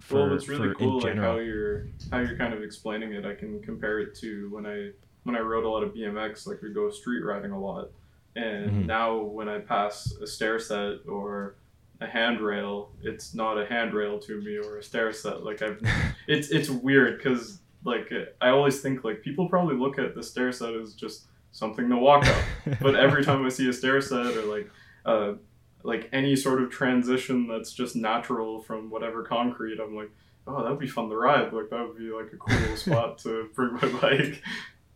for, 0.00 0.16
well 0.16 0.34
it's 0.34 0.48
really 0.48 0.74
cool 0.74 1.00
like 1.00 1.16
how 1.16 1.38
you're 1.38 1.88
how 2.12 2.18
you're 2.18 2.36
kind 2.36 2.52
of 2.52 2.62
explaining 2.62 3.12
it 3.12 3.24
i 3.24 3.34
can 3.34 3.60
compare 3.62 3.98
it 4.00 4.14
to 4.14 4.48
when 4.52 4.66
i 4.66 4.90
when 5.24 5.34
i 5.34 5.40
rode 5.40 5.64
a 5.64 5.68
lot 5.68 5.82
of 5.82 5.94
bmx 5.94 6.46
like 6.46 6.62
we 6.62 6.72
go 6.72 6.90
street 6.90 7.24
riding 7.24 7.52
a 7.52 7.60
lot. 7.60 7.90
And 8.36 8.70
mm-hmm. 8.70 8.86
now 8.86 9.18
when 9.18 9.48
i 9.48 9.58
pass 9.58 10.12
a 10.20 10.26
stair 10.26 10.58
set 10.58 10.98
or 11.08 11.56
a 12.00 12.06
handrail 12.06 12.90
it's 13.02 13.34
not 13.34 13.56
a 13.58 13.64
handrail 13.64 14.18
to 14.18 14.40
me 14.42 14.58
or 14.58 14.78
a 14.78 14.82
stair 14.82 15.12
set. 15.12 15.42
Like 15.42 15.62
i've 15.62 15.80
it's 16.28 16.50
it's 16.50 16.68
weird 16.68 17.18
because 17.18 17.60
like 17.86 18.12
I 18.40 18.48
always 18.48 18.80
think 18.80 19.04
like 19.04 19.22
people 19.22 19.48
probably 19.48 19.76
look 19.76 19.98
at 19.98 20.14
the 20.14 20.22
stair 20.22 20.52
set 20.52 20.74
as 20.74 20.94
just 20.94 21.26
something 21.52 21.88
to 21.88 21.96
walk 21.96 22.26
up, 22.26 22.42
but 22.80 22.96
every 22.96 23.24
time 23.24 23.46
I 23.46 23.48
see 23.48 23.68
a 23.68 23.72
stair 23.72 24.00
set 24.00 24.36
or 24.36 24.42
like 24.42 24.70
uh, 25.06 25.34
like 25.84 26.08
any 26.12 26.34
sort 26.34 26.60
of 26.60 26.70
transition 26.70 27.46
that's 27.46 27.72
just 27.72 27.94
natural 27.94 28.60
from 28.60 28.90
whatever 28.90 29.22
concrete, 29.22 29.78
I'm 29.80 29.94
like, 29.94 30.10
oh, 30.46 30.62
that'd 30.62 30.80
be 30.80 30.88
fun 30.88 31.08
to 31.08 31.16
ride. 31.16 31.52
Like 31.52 31.70
that 31.70 31.86
would 31.86 31.96
be 31.96 32.10
like 32.10 32.32
a 32.32 32.36
cool 32.36 32.76
spot 32.76 33.18
to 33.18 33.48
bring 33.54 33.74
my 33.74 33.88
bike. 34.00 34.42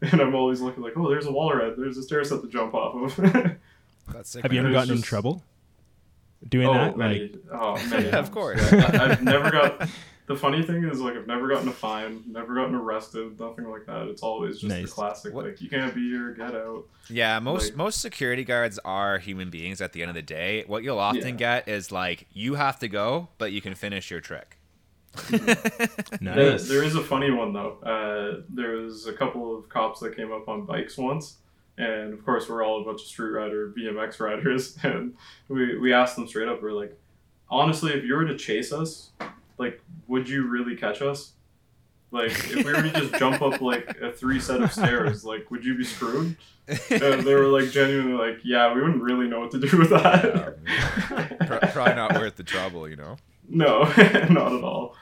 And 0.03 0.20
I'm 0.20 0.34
always 0.34 0.61
looking 0.61 0.82
like, 0.82 0.95
oh, 0.97 1.09
there's 1.09 1.26
a 1.26 1.32
wall 1.32 1.55
ride. 1.55 1.74
There's 1.76 1.97
a 1.97 2.03
stair 2.03 2.24
set 2.24 2.43
to 2.43 2.49
jump 2.49 2.74
off 2.74 3.18
of. 3.18 3.24
that's 4.12 4.30
sick. 4.30 4.43
Have 4.43 4.53
you 4.53 4.61
ever 4.61 4.72
gotten 4.72 4.88
just... 4.88 4.99
in 4.99 5.03
trouble 5.03 5.43
doing 6.49 6.66
oh, 6.66 6.74
that? 6.74 6.97
Many, 6.97 7.20
like... 7.20 7.34
oh, 7.53 7.76
many 7.88 8.11
of 8.11 8.32
course. 8.32 8.61
Yeah, 8.72 8.99
I've 9.01 9.22
never 9.22 9.51
got 9.51 9.88
the 10.31 10.37
funny 10.37 10.62
thing 10.62 10.85
is 10.85 11.01
like 11.01 11.16
I've 11.16 11.26
never 11.26 11.49
gotten 11.49 11.66
a 11.66 11.72
fine, 11.72 12.22
never 12.24 12.55
gotten 12.55 12.76
arrested, 12.76 13.41
nothing 13.41 13.68
like 13.68 13.85
that. 13.87 14.07
It's 14.07 14.22
always 14.22 14.61
just 14.61 14.72
nice. 14.72 14.87
the 14.87 14.93
classic 14.93 15.35
what? 15.35 15.45
like 15.45 15.61
you 15.61 15.68
can't 15.68 15.93
be 15.93 16.09
here, 16.09 16.31
get 16.31 16.55
out. 16.55 16.85
Yeah, 17.09 17.41
most 17.41 17.70
like, 17.70 17.76
most 17.76 18.01
security 18.01 18.45
guards 18.45 18.78
are 18.85 19.18
human 19.18 19.51
beings 19.51 19.81
at 19.81 19.93
the 19.93 20.03
end 20.03 20.09
of 20.09 20.14
the 20.14 20.22
day. 20.22 20.62
What 20.68 20.85
you'll 20.85 21.01
often 21.01 21.31
yeah. 21.31 21.62
get 21.64 21.68
is 21.68 21.91
like 21.91 22.28
you 22.33 22.55
have 22.55 22.78
to 22.78 22.87
go, 22.87 23.26
but 23.39 23.51
you 23.51 23.61
can 23.61 23.74
finish 23.74 24.09
your 24.09 24.20
trick. 24.20 24.57
nice. 25.33 26.20
There, 26.20 26.59
there 26.59 26.85
is 26.85 26.95
a 26.95 27.03
funny 27.03 27.33
one 27.33 27.53
though. 27.53 27.78
Uh, 27.83 28.43
there 28.51 28.76
was 28.76 29.09
a 29.09 29.12
couple 29.12 29.59
of 29.59 29.68
cops 29.68 29.99
that 29.99 30.14
came 30.14 30.31
up 30.31 30.49
on 30.49 30.64
bikes 30.64 30.97
once, 30.97 31.39
and 31.76 32.12
of 32.14 32.24
course 32.24 32.49
we're 32.49 32.64
all 32.64 32.83
a 32.83 32.85
bunch 32.85 33.03
of 33.03 33.09
street 33.09 33.31
rider 33.31 33.74
BMX 33.76 34.20
riders, 34.20 34.78
and 34.85 35.16
we 35.49 35.76
we 35.76 35.93
asked 35.93 36.14
them 36.14 36.28
straight 36.28 36.49
up, 36.49 36.62
we're 36.62 36.70
like, 36.70 36.97
honestly, 37.49 37.95
if 37.95 38.05
you 38.05 38.14
were 38.14 38.26
to 38.26 38.39
chase 38.39 38.72
us, 38.72 39.11
like, 39.61 39.80
would 40.08 40.28
you 40.28 40.48
really 40.48 40.74
catch 40.74 41.02
us? 41.02 41.32
Like, 42.11 42.30
if 42.30 42.56
we 42.56 42.64
were 42.64 42.82
to 42.82 42.90
just 42.90 43.14
jump 43.14 43.40
up 43.42 43.61
like 43.61 43.98
a 44.00 44.11
three 44.11 44.40
set 44.40 44.62
of 44.62 44.72
stairs, 44.72 45.24
like, 45.24 45.50
would 45.50 45.64
you 45.64 45.76
be 45.76 45.84
screwed? 45.84 46.36
And 46.88 47.24
they 47.24 47.34
were 47.34 47.48
like 47.48 47.72
genuinely 47.72 48.12
like, 48.12 48.44
yeah, 48.44 48.72
we 48.72 48.80
wouldn't 48.80 49.02
really 49.02 49.26
know 49.26 49.40
what 49.40 49.50
to 49.50 49.58
do 49.58 49.76
with 49.76 49.90
that. 49.90 50.56
Yeah, 50.64 51.68
Probably 51.72 51.94
not 51.94 52.14
worth 52.14 52.36
the 52.36 52.44
trouble, 52.44 52.88
you 52.88 52.94
know. 52.94 53.16
No, 53.48 53.82
not 54.30 54.52
at 54.52 54.62
all. 54.62 54.94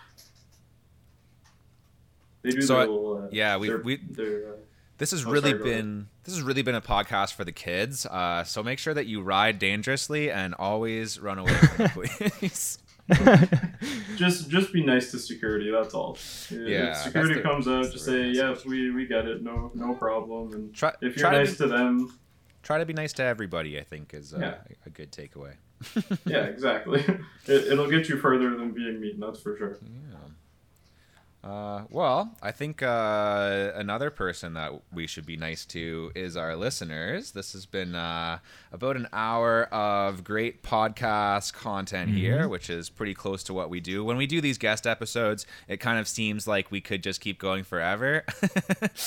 They 2.41 2.53
do 2.53 2.63
so 2.63 2.79
little, 2.79 3.25
uh, 3.25 3.29
yeah, 3.33 3.59
we 3.59 3.75
we. 3.77 3.97
Their, 3.97 4.53
uh, 4.53 4.57
this 4.97 5.11
has 5.11 5.27
oh, 5.27 5.31
really 5.31 5.51
sorry, 5.51 5.63
been 5.63 6.09
this 6.25 6.35
has 6.35 6.43
really 6.43 6.63
been 6.63 6.75
a 6.75 6.81
podcast 6.81 7.35
for 7.35 7.45
the 7.45 7.53
kids. 7.53 8.07
Uh, 8.07 8.45
so 8.45 8.63
make 8.63 8.79
sure 8.79 8.95
that 8.95 9.05
you 9.05 9.21
ride 9.21 9.59
dangerously 9.59 10.31
and 10.31 10.55
always 10.55 11.21
run 11.21 11.39
away 11.39 11.53
from 11.53 11.85
the 11.85 12.31
police. 12.41 12.79
just 14.17 14.51
just 14.51 14.73
be 14.73 14.85
nice 14.85 15.11
to 15.11 15.19
security. 15.19 15.71
That's 15.71 15.95
all. 15.95 16.19
Yeah. 16.51 16.91
If 16.91 16.97
security 16.99 17.35
the, 17.35 17.41
comes 17.41 17.67
out, 17.67 17.91
just 17.91 18.05
say 18.05 18.31
yes, 18.31 18.65
we 18.65 18.91
we 18.91 19.07
get 19.07 19.27
it. 19.27 19.43
No 19.43 19.71
no 19.75 19.95
problem. 19.95 20.53
And 20.53 20.75
try, 20.75 20.93
if 21.01 21.17
you're 21.17 21.31
nice 21.31 21.57
to, 21.57 21.65
be, 21.65 21.71
to, 21.71 21.77
them, 21.77 22.19
try 22.63 22.79
to 22.79 22.87
be 22.87 22.93
nice 22.93 23.15
to 23.15 23.23
everybody. 23.23 23.79
I 23.79 23.85
think 23.85 24.13
is 24.13 24.35
uh, 24.35 24.39
yeah. 24.41 24.55
a, 24.85 24.89
a 24.89 24.91
good 24.91 25.11
takeaway. 25.11 25.55
yeah, 26.27 26.45
exactly. 26.45 27.05
It, 27.47 27.79
will 27.79 27.89
get 27.89 28.11
you 28.11 28.19
further 28.19 28.51
than 28.57 28.73
being 28.73 29.01
mean. 29.01 29.19
That's 29.19 29.41
for 29.41 29.57
sure. 29.57 29.79
Yeah. 29.83 30.19
Uh, 31.43 31.83
well, 31.89 32.37
I 32.43 32.51
think 32.51 32.83
uh, 32.83 33.71
another 33.75 34.11
person 34.11 34.55
that 34.55 34.73
we 34.93 35.07
should 35.07 35.25
be 35.25 35.37
nice 35.37 35.65
to 35.67 36.11
is 36.17 36.37
our 36.37 36.57
listeners. 36.57 37.31
This 37.31 37.53
has 37.53 37.65
been 37.65 37.95
uh, 37.95 38.39
about 38.73 38.97
an 38.97 39.07
hour 39.13 39.65
of 39.73 40.25
great 40.25 40.65
podcast 40.65 41.53
content 41.53 42.11
mm-hmm. 42.11 42.19
here, 42.19 42.49
which 42.49 42.69
is 42.69 42.91
pretty 42.91 43.15
close 43.15 43.45
to 43.45 43.55
what 43.55 43.71
we 43.71 43.79
do. 43.79 44.05
When 44.05 44.17
we 44.17 44.27
do 44.27 44.41
these 44.41 44.59
guest 44.59 44.85
episodes, 44.85 45.47
it 45.69 45.79
kind 45.79 46.01
of 46.01 46.09
seems 46.09 46.49
like 46.49 46.73
we 46.73 46.81
could 46.81 47.05
just 47.05 47.21
keep 47.21 47.39
going 47.39 47.63
forever. 47.63 48.25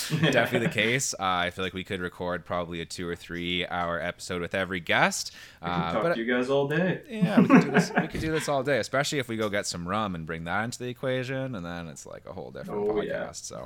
Definitely 0.10 0.68
the 0.68 0.74
case. 0.74 1.14
Uh, 1.14 1.24
I 1.24 1.50
feel 1.50 1.66
like 1.66 1.74
we 1.74 1.84
could 1.84 2.00
record 2.00 2.46
probably 2.46 2.80
a 2.80 2.86
two 2.86 3.08
or 3.08 3.16
three 3.16 3.68
hour 3.68 4.00
episode 4.00 4.42
with 4.42 4.56
every 4.56 4.80
guest. 4.80 5.34
I 5.62 5.70
can 5.70 5.82
uh, 5.82 5.92
talk 5.94 6.04
but, 6.04 6.14
to 6.16 6.20
you 6.20 6.26
guys 6.26 6.50
all 6.50 6.68
day. 6.68 7.02
Yeah, 7.08 7.40
we 7.40 7.48
could, 7.48 7.62
do 7.62 7.72
this, 7.72 7.92
we 7.96 8.08
could 8.08 8.22
do 8.22 8.32
this 8.32 8.50
all 8.50 8.64
day, 8.64 8.80
especially 8.80 9.20
if 9.20 9.28
we 9.28 9.38
go 9.38 9.48
get 9.48 9.68
some 9.68 9.88
rum 9.88 10.16
and 10.16 10.26
bring 10.26 10.46
that 10.46 10.64
into 10.64 10.80
the 10.80 10.88
equation, 10.88 11.54
and 11.54 11.64
then 11.64 11.88
it's 11.88 12.08
like 12.08 12.26
a 12.26 12.34
whole 12.34 12.50
different 12.50 12.90
oh, 12.90 12.94
podcast. 12.94 13.06
Yeah. 13.08 13.32
So, 13.32 13.64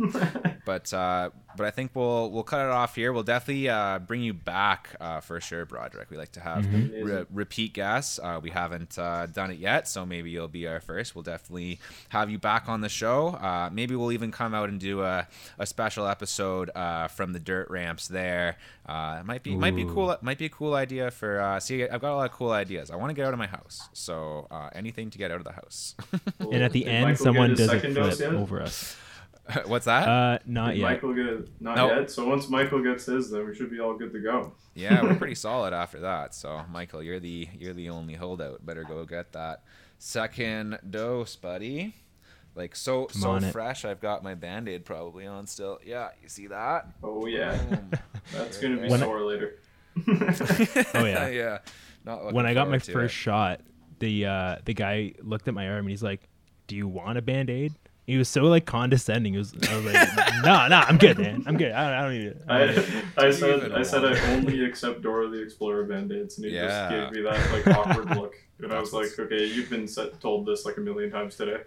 but 0.66 0.94
uh, 0.94 1.30
but 1.56 1.66
I 1.66 1.72
think 1.72 1.92
we'll 1.94 2.32
we'll 2.32 2.44
cut 2.44 2.66
it 2.66 2.72
off 2.72 2.96
here. 2.96 3.14
We'll 3.14 3.24
definitely 3.24 3.70
uh, 3.70 4.00
bring 4.00 4.22
you 4.22 4.34
back 4.34 4.90
uh, 5.00 5.22
for 5.22 5.40
sure, 5.40 5.66
Broderick. 5.66 6.10
We 6.10 6.18
like 6.18 6.34
to 6.34 6.42
have 6.42 6.66
mm-hmm. 6.66 7.06
re- 7.06 7.26
repeat 7.32 7.74
guests. 7.74 8.20
Uh, 8.22 8.42
we 8.44 8.50
haven't 8.50 9.00
uh, 9.00 9.28
done 9.28 9.52
it 9.52 9.58
yet, 9.60 9.88
so 9.88 10.06
maybe 10.06 10.32
you'll 10.32 10.50
be 10.50 10.68
our 10.68 10.82
first. 10.82 11.16
We'll 11.16 11.24
definitely 11.24 11.80
have 12.10 12.30
you 12.30 12.40
back 12.40 12.68
on 12.68 12.82
the 12.82 12.90
show. 12.90 13.30
Uh, 13.30 13.70
maybe 13.72 13.96
we'll 13.96 14.12
even 14.12 14.32
come 14.34 14.54
out 14.54 14.68
and 14.68 14.82
do 14.82 15.02
a, 15.02 15.30
a 15.58 15.66
special 15.66 16.08
episode 16.08 16.72
from 17.12 17.32
the 17.32 17.40
dirt 17.40 17.70
ramps 17.70 18.10
there. 18.10 18.58
Uh, 18.88 19.18
it 19.20 19.26
might 19.26 19.42
be 19.42 19.54
Ooh. 19.54 19.58
might 19.58 19.76
be 19.76 19.84
cool. 19.86 20.16
Might 20.22 20.38
be 20.38 20.46
a 20.46 20.50
cool 20.50 20.76
idea 20.76 21.10
for. 21.10 21.42
Uh, 21.42 21.60
see, 21.60 21.84
I've 21.84 22.02
got 22.02 22.14
a 22.14 22.16
lot 22.16 22.30
of 22.30 22.36
cool 22.38 22.52
ideas. 22.52 22.92
I 22.92 22.96
want 22.96 23.10
to 23.10 23.14
get 23.16 23.26
out 23.26 23.34
of 23.34 23.40
my 23.40 23.48
house, 23.48 23.90
so 23.94 24.48
uh, 24.52 24.70
anything 24.74 25.10
to 25.10 25.18
get 25.18 25.32
out 25.32 25.38
of 25.38 25.44
the 25.44 25.54
house. 25.54 25.96
and 26.40 26.62
at 26.64 26.72
the 26.72 26.86
end, 26.86 27.18
someone 27.18 27.56
does 27.56 27.72
a 27.72 27.80
flip 27.80 28.22
over 28.34 28.62
us. 28.62 28.96
What's 29.66 29.86
that? 29.86 30.08
Uh, 30.08 30.40
not 30.46 30.72
Did 30.72 30.78
yet. 30.78 30.84
Michael 30.84 31.14
get 31.14 31.62
not 31.62 31.78
nope. 31.78 31.92
yet. 31.96 32.12
So 32.12 32.28
once 32.28 32.50
Michael 32.50 32.82
gets 32.84 33.06
his, 33.06 33.30
then 33.30 33.48
we 33.48 33.56
should 33.56 33.70
be 33.70 33.80
all 33.80 33.96
good 33.96 34.12
to 34.14 34.20
go. 34.20 34.54
yeah, 34.74 35.02
we're 35.04 35.16
pretty 35.18 35.36
solid 35.36 35.74
after 35.74 36.00
that. 36.02 36.34
So 36.34 36.62
Michael, 36.72 37.04
you're 37.04 37.20
the 37.20 37.48
you're 37.58 37.74
the 37.74 37.90
only 37.90 38.16
holdout. 38.16 38.66
Better 38.66 38.84
go 38.84 39.06
get 39.06 39.34
that 39.34 39.64
second 40.00 40.80
dose, 40.90 41.36
buddy. 41.36 41.96
Like 42.56 42.76
so 42.76 43.06
Come 43.08 43.42
so 43.42 43.52
fresh. 43.52 43.84
It. 43.84 43.90
I've 43.90 44.00
got 44.00 44.24
my 44.24 44.34
band 44.34 44.70
aid 44.70 44.86
probably 44.86 45.28
on 45.28 45.46
still. 45.46 45.80
Yeah, 45.84 46.10
you 46.24 46.30
see 46.30 46.48
that? 46.48 46.88
Oh 47.04 47.26
yeah, 47.26 47.58
that's 48.34 48.58
gonna 48.58 48.78
be 48.78 48.90
when 48.90 49.00
sore 49.02 49.20
I... 49.20 49.22
later. 49.22 49.60
oh 50.94 51.06
yeah, 51.06 51.28
yeah. 52.06 52.30
when 52.32 52.46
I 52.46 52.54
got 52.54 52.70
my 52.70 52.80
first 52.80 53.14
it. 53.14 53.18
shot, 53.18 53.62
the 54.00 54.26
uh, 54.26 54.56
the 54.64 54.74
guy 54.74 55.14
looked 55.22 55.50
at 55.50 55.54
my 55.54 55.68
arm 55.68 55.80
and 55.80 55.90
he's 55.90 56.04
like, 56.04 56.30
"Do 56.68 56.78
you 56.78 56.88
want 56.88 57.18
a 57.18 57.22
band 57.22 57.50
aid?" 57.50 57.74
He 58.06 58.18
was 58.18 58.30
so 58.30 58.44
like 58.44 58.66
condescending. 58.66 59.34
He 59.34 59.40
was, 59.40 59.54
I 59.70 59.76
was 59.76 59.86
like, 59.86 60.10
"No, 60.44 60.68
no, 60.68 60.78
I'm 60.78 60.98
good, 60.98 61.18
man. 61.18 61.44
I'm 61.48 61.58
good. 61.58 61.72
I 61.72 61.84
don't, 61.84 61.94
I 61.94 62.02
don't 62.04 62.14
need 62.14 62.28
it." 62.28 62.42
I, 62.48 62.60
don't 62.60 62.70
it." 62.78 63.06
I, 63.18 63.26
I 63.28 63.32
said 63.32 63.72
I 63.72 63.84
said 63.84 64.06
I 64.06 64.34
only 64.34 64.64
accept 64.66 65.02
Dora 65.02 65.28
the 65.30 65.42
Explorer 65.42 65.86
band-aids, 65.86 66.38
and 66.38 66.46
he 66.46 66.54
Yeah. 66.56 66.68
just 66.90 66.90
gave 66.92 67.12
me 67.24 67.30
that 67.30 67.52
like 67.52 67.68
awkward 67.78 68.16
look, 68.18 68.36
and 68.62 68.72
I 68.72 68.80
was 68.80 68.94
like, 68.94 69.08
okay, 69.18 69.46
you've 69.46 69.70
been 69.70 69.88
set, 69.88 70.20
told 70.22 70.46
this 70.46 70.66
like 70.66 70.78
a 70.78 70.82
million 70.82 71.10
times 71.12 71.36
today. 71.36 71.62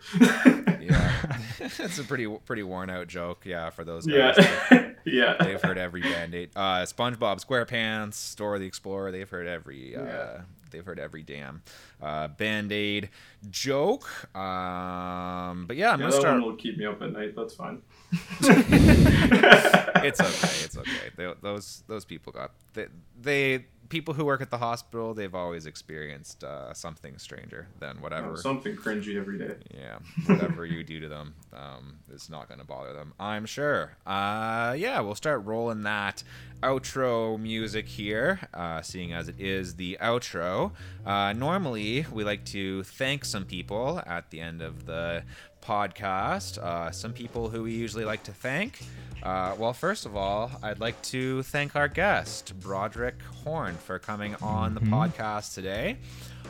Yeah, 0.81 1.13
it's 1.61 1.99
a 1.99 2.05
pretty 2.05 2.27
pretty 2.47 2.63
worn 2.63 2.89
out 2.91 3.09
joke. 3.09 3.43
Yeah, 3.45 3.71
for 3.71 3.85
those 3.85 4.07
guys. 4.07 4.37
yeah, 4.71 4.91
yeah. 5.05 5.35
They've 5.41 5.61
heard 5.61 5.77
every 5.79 6.03
Band-Aid. 6.03 6.51
Uh, 6.55 6.83
SpongeBob 6.85 7.45
SquarePants, 7.45 8.37
Dora 8.37 8.59
the 8.59 8.67
Explorer. 8.67 9.11
They've 9.13 9.29
heard 9.29 9.47
every. 9.47 9.97
Uh, 9.97 10.05
Yeah. 10.05 10.41
They've 10.71 10.85
heard 10.85 10.99
every 10.99 11.23
damn 11.23 11.63
uh, 12.03 12.29
Band-Aid 12.29 13.11
joke. 13.51 14.09
Um, 14.37 15.67
but 15.67 15.77
yeah, 15.77 15.93
I'm 15.93 16.01
Yeah, 16.01 16.07
gonna 16.07 16.11
that 16.11 16.13
start. 16.21 16.41
one 16.41 16.43
will 16.51 16.57
keep 16.57 16.79
me 16.79 16.85
up 16.87 17.01
at 17.03 17.13
night. 17.13 17.35
That's 17.37 17.55
fine. 17.55 17.83
it's 18.41 20.21
okay. 20.21 20.65
It's 20.65 20.77
okay. 20.77 20.91
They, 21.17 21.33
those 21.43 21.83
those 21.89 22.05
people 22.05 22.33
got 22.33 22.53
they, 22.75 22.87
they 23.21 23.67
people 23.89 24.15
who 24.15 24.25
work 24.25 24.41
at 24.41 24.51
the 24.51 24.59
hospital. 24.59 25.15
They've 25.15 25.35
always 25.35 25.67
experienced 25.67 26.45
uh, 26.45 26.73
something 26.75 27.19
stranger 27.19 27.69
than 27.79 28.01
whatever. 28.01 28.37
Something 28.37 28.77
cringy 28.77 29.17
every 29.17 29.39
day. 29.39 29.57
Yeah, 29.75 29.99
whatever 30.27 30.65
you 30.67 30.85
do 30.85 31.01
to 31.01 31.09
them, 31.09 31.35
um, 31.53 31.99
it's 32.13 32.29
not 32.29 32.49
going 32.49 32.61
to 32.61 32.67
bother 32.67 32.93
them. 32.93 33.15
I'm 33.19 33.47
sure. 33.47 33.97
Uh, 34.07 34.75
yeah, 34.79 35.01
we'll 35.01 35.15
start 35.15 35.45
rolling 35.45 35.83
that 35.83 36.23
outro 36.63 37.39
music 37.39 37.87
here, 37.87 38.41
uh, 38.53 38.83
seeing 38.83 39.13
as 39.13 39.29
it 39.29 39.37
is 39.39 39.77
the 39.77 39.97
outro. 40.01 40.73
Uh, 41.07 41.33
normally, 41.33 42.05
we 42.13 42.25
like 42.25 42.45
to 42.47 42.83
thank 42.83 43.25
some 43.25 43.45
people 43.45 44.03
at 44.07 44.31
the 44.31 44.41
end 44.41 44.61
of 44.61 44.87
the 44.87 45.23
podcast. 45.69 46.57
Uh, 46.57 46.91
some 46.91 47.13
people 47.13 47.51
who 47.51 47.65
we 47.65 47.73
usually 47.73 48.07
like 48.07 48.23
to 48.23 48.33
thank. 48.33 48.81
Uh, 49.23 49.55
well, 49.59 49.75
first 49.75 50.07
of 50.07 50.17
all, 50.17 50.51
I'd 50.63 50.81
like 50.81 51.01
to 51.03 51.43
thank 51.43 51.77
our 51.77 51.89
guest, 51.89 52.59
Broderick 52.61 53.21
Horn, 53.45 53.75
for 53.75 53.99
coming 53.99 54.35
on 54.41 54.75
the 54.75 54.81
podcast 54.81 55.55
today. 55.55 55.99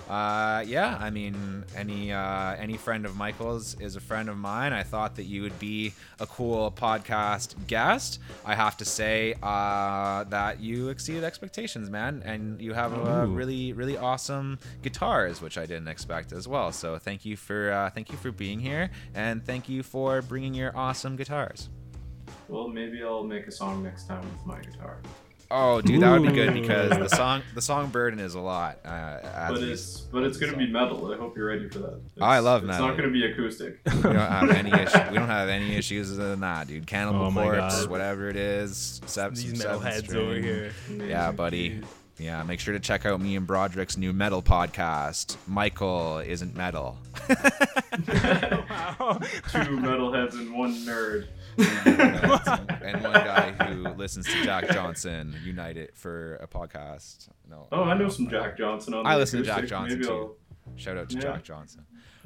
Uh, 0.08 0.64
yeah, 0.66 0.96
I 0.98 1.10
mean, 1.10 1.64
any 1.76 2.12
uh, 2.12 2.54
any 2.54 2.78
friend 2.78 3.04
of 3.04 3.14
Michael's 3.16 3.74
is 3.78 3.96
a 3.96 4.00
friend 4.00 4.30
of 4.30 4.38
mine. 4.38 4.72
I 4.72 4.82
thought 4.82 5.16
that 5.16 5.24
you 5.24 5.42
would 5.42 5.58
be 5.58 5.92
a 6.18 6.26
cool 6.26 6.70
podcast 6.70 7.54
guest. 7.66 8.18
I 8.46 8.54
have 8.54 8.76
to 8.78 8.86
say 8.86 9.34
uh, 9.42 10.24
that 10.24 10.60
you 10.60 10.88
exceeded 10.88 11.24
expectations, 11.24 11.90
man, 11.90 12.22
and 12.24 12.60
you 12.60 12.72
have 12.72 12.94
uh, 12.94 13.26
really 13.26 13.74
really 13.74 13.98
awesome 13.98 14.58
guitars, 14.82 15.42
which 15.42 15.58
I 15.58 15.66
didn't 15.66 15.88
expect 15.88 16.32
as 16.32 16.48
well. 16.48 16.72
So 16.72 16.96
thank 16.98 17.26
you 17.26 17.36
for 17.36 17.70
uh, 17.70 17.90
thank 17.90 18.10
you 18.10 18.16
for 18.16 18.32
being 18.32 18.60
here, 18.60 18.90
and 19.14 19.44
thank 19.44 19.68
you 19.68 19.82
for 19.82 20.22
bringing 20.22 20.54
your 20.54 20.76
awesome 20.76 21.16
guitars. 21.16 21.68
Well, 22.48 22.68
maybe 22.68 23.02
I'll 23.02 23.24
make 23.24 23.46
a 23.46 23.52
song 23.52 23.82
next 23.82 24.06
time 24.06 24.22
with 24.22 24.46
my 24.46 24.60
guitar. 24.60 24.98
Oh, 25.50 25.80
dude, 25.80 26.02
that 26.02 26.10
would 26.12 26.28
be 26.28 26.34
good 26.34 26.52
because 26.52 26.90
the 26.90 27.08
song 27.08 27.40
the 27.54 27.62
song 27.62 27.88
burden 27.88 28.20
is 28.20 28.34
a 28.34 28.40
lot. 28.40 28.80
Uh, 28.84 29.48
But 29.48 29.62
it's 29.62 30.00
but 30.00 30.22
it's 30.22 30.36
gonna 30.36 30.56
be 30.56 30.66
metal. 30.70 31.10
I 31.10 31.16
hope 31.16 31.38
you're 31.38 31.46
ready 31.46 31.70
for 31.70 31.78
that. 31.78 32.00
It's, 32.12 32.20
I 32.22 32.40
love 32.40 32.64
It's 32.64 32.68
metal. 32.68 32.86
It's 32.88 32.90
not 32.98 33.00
gonna 33.02 33.12
be 33.12 33.24
acoustic. 33.24 33.80
we 33.86 34.02
don't 34.02 34.14
have 34.16 34.50
any 34.50 34.70
issue. 34.70 34.98
We 35.10 35.16
don't 35.16 35.28
have 35.28 35.48
any 35.48 35.74
issues 35.74 36.14
than 36.14 36.40
that, 36.40 36.66
dude. 36.68 36.86
Cannibal 36.86 37.26
Oh 37.26 37.30
Corpse, 37.32 37.86
whatever 37.86 38.28
it 38.28 38.36
is. 38.36 39.00
Seven, 39.06 39.36
These 39.36 39.62
seven 39.62 39.80
metalheads 39.80 40.14
over 40.14 40.34
here. 40.34 40.72
Yeah, 41.06 41.32
buddy. 41.32 41.80
Yeah, 42.18 42.42
make 42.42 42.58
sure 42.58 42.74
to 42.74 42.80
check 42.80 43.06
out 43.06 43.20
me 43.20 43.36
and 43.36 43.46
Broderick's 43.46 43.96
new 43.96 44.12
metal 44.12 44.42
podcast. 44.42 45.36
Michael 45.46 46.18
isn't 46.18 46.56
metal. 46.56 46.98
wow. 47.28 47.36
Two 49.52 49.76
metalheads 49.78 50.32
and 50.34 50.52
one 50.52 50.74
nerd. 50.84 51.28
and 52.82 53.02
one 53.02 53.12
guy 53.12 53.52
who 53.52 53.88
listens 53.90 54.26
to 54.26 54.42
Jack 54.44 54.68
Johnson 54.70 55.34
united 55.44 55.90
for 55.94 56.34
a 56.36 56.46
podcast. 56.48 57.28
No. 57.48 57.68
Oh, 57.70 57.84
I 57.84 57.94
know 57.96 58.08
some 58.08 58.28
Jack 58.28 58.58
Johnson 58.58 58.94
on. 58.94 59.06
I 59.06 59.16
listen 59.16 59.40
to 59.40 59.46
Jack. 59.46 59.66
Johnson, 59.66 60.02
too. 60.02 60.10
I'll- 60.10 60.34
Shout 60.76 60.98
out 60.98 61.08
to 61.08 61.14
Yeah. 61.16 61.22
Jack 61.22 61.44
Johnson. 61.44 61.84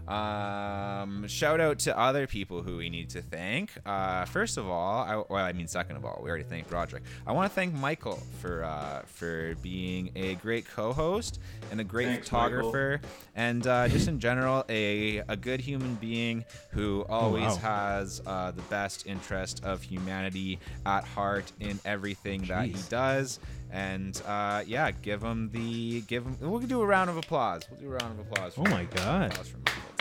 Um, 0.09 1.27
shout 1.29 1.61
out 1.61 1.79
to 1.81 1.99
other 1.99 2.27
people 2.27 2.63
who 2.63 2.77
we 2.77 2.91
need 2.91 3.11
to 3.11 3.23
thank. 3.23 3.71
Uh, 3.87 4.25
first 4.25 4.57
of 4.57 4.69
all, 4.69 5.03
I, 5.03 5.17
well, 5.33 5.45
I 5.45 5.53
mean, 5.53 5.69
second 5.69 5.97
of 5.97 6.05
all, 6.05 6.21
we 6.23 6.29
already 6.29 6.45
thanked 6.45 6.69
Broderick. 6.69 7.05
I 7.27 7.33
want 7.33 7.51
to 7.51 7.55
thank 7.55 7.73
Michael 7.75 8.21
for 8.41 8.65
uh, 8.65 9.03
for 9.07 9.55
being 9.63 10.11
a 10.17 10.35
great 10.37 10.67
co-host 10.67 11.39
and 11.71 11.81
a 11.81 11.85
great 11.85 12.09
Thanks, 12.09 12.29
photographer, 12.29 13.01
and 13.37 13.67
uh, 13.67 13.89
just 13.89 14.09
in 14.09 14.19
general, 14.19 14.65
a 14.69 15.19
a 15.29 15.37
good 15.37 15.61
human 15.61 15.95
being 15.95 16.45
who 16.71 17.05
always 17.09 17.45
wow. 17.45 17.57
has 17.57 18.23
uh, 18.27 18.51
the 18.51 18.63
best 18.63 19.07
interest 19.07 19.65
of 19.65 19.83
humanity 19.83 20.59
at 20.85 21.05
heart 21.05 21.53
in 21.61 21.79
everything 21.85 22.43
that 22.43 22.67
he 22.67 22.77
does. 22.89 23.39
And 23.71 24.21
uh, 24.27 24.65
yeah, 24.67 24.91
give 24.91 25.23
him 25.23 25.49
the 25.51 26.03
give 26.03 26.25
him. 26.25 26.37
We'll 26.41 26.61
do 26.61 26.83
a 26.83 26.87
round 26.87 27.09
of 27.09 27.17
applause. 27.17 27.63
We'll 27.71 27.81
do 27.81 27.87
a 27.87 27.97
round 27.97 28.21
of 28.21 28.27
applause. 28.27 28.55
Oh 28.59 28.65
my 28.65 28.85
God. 28.85 29.39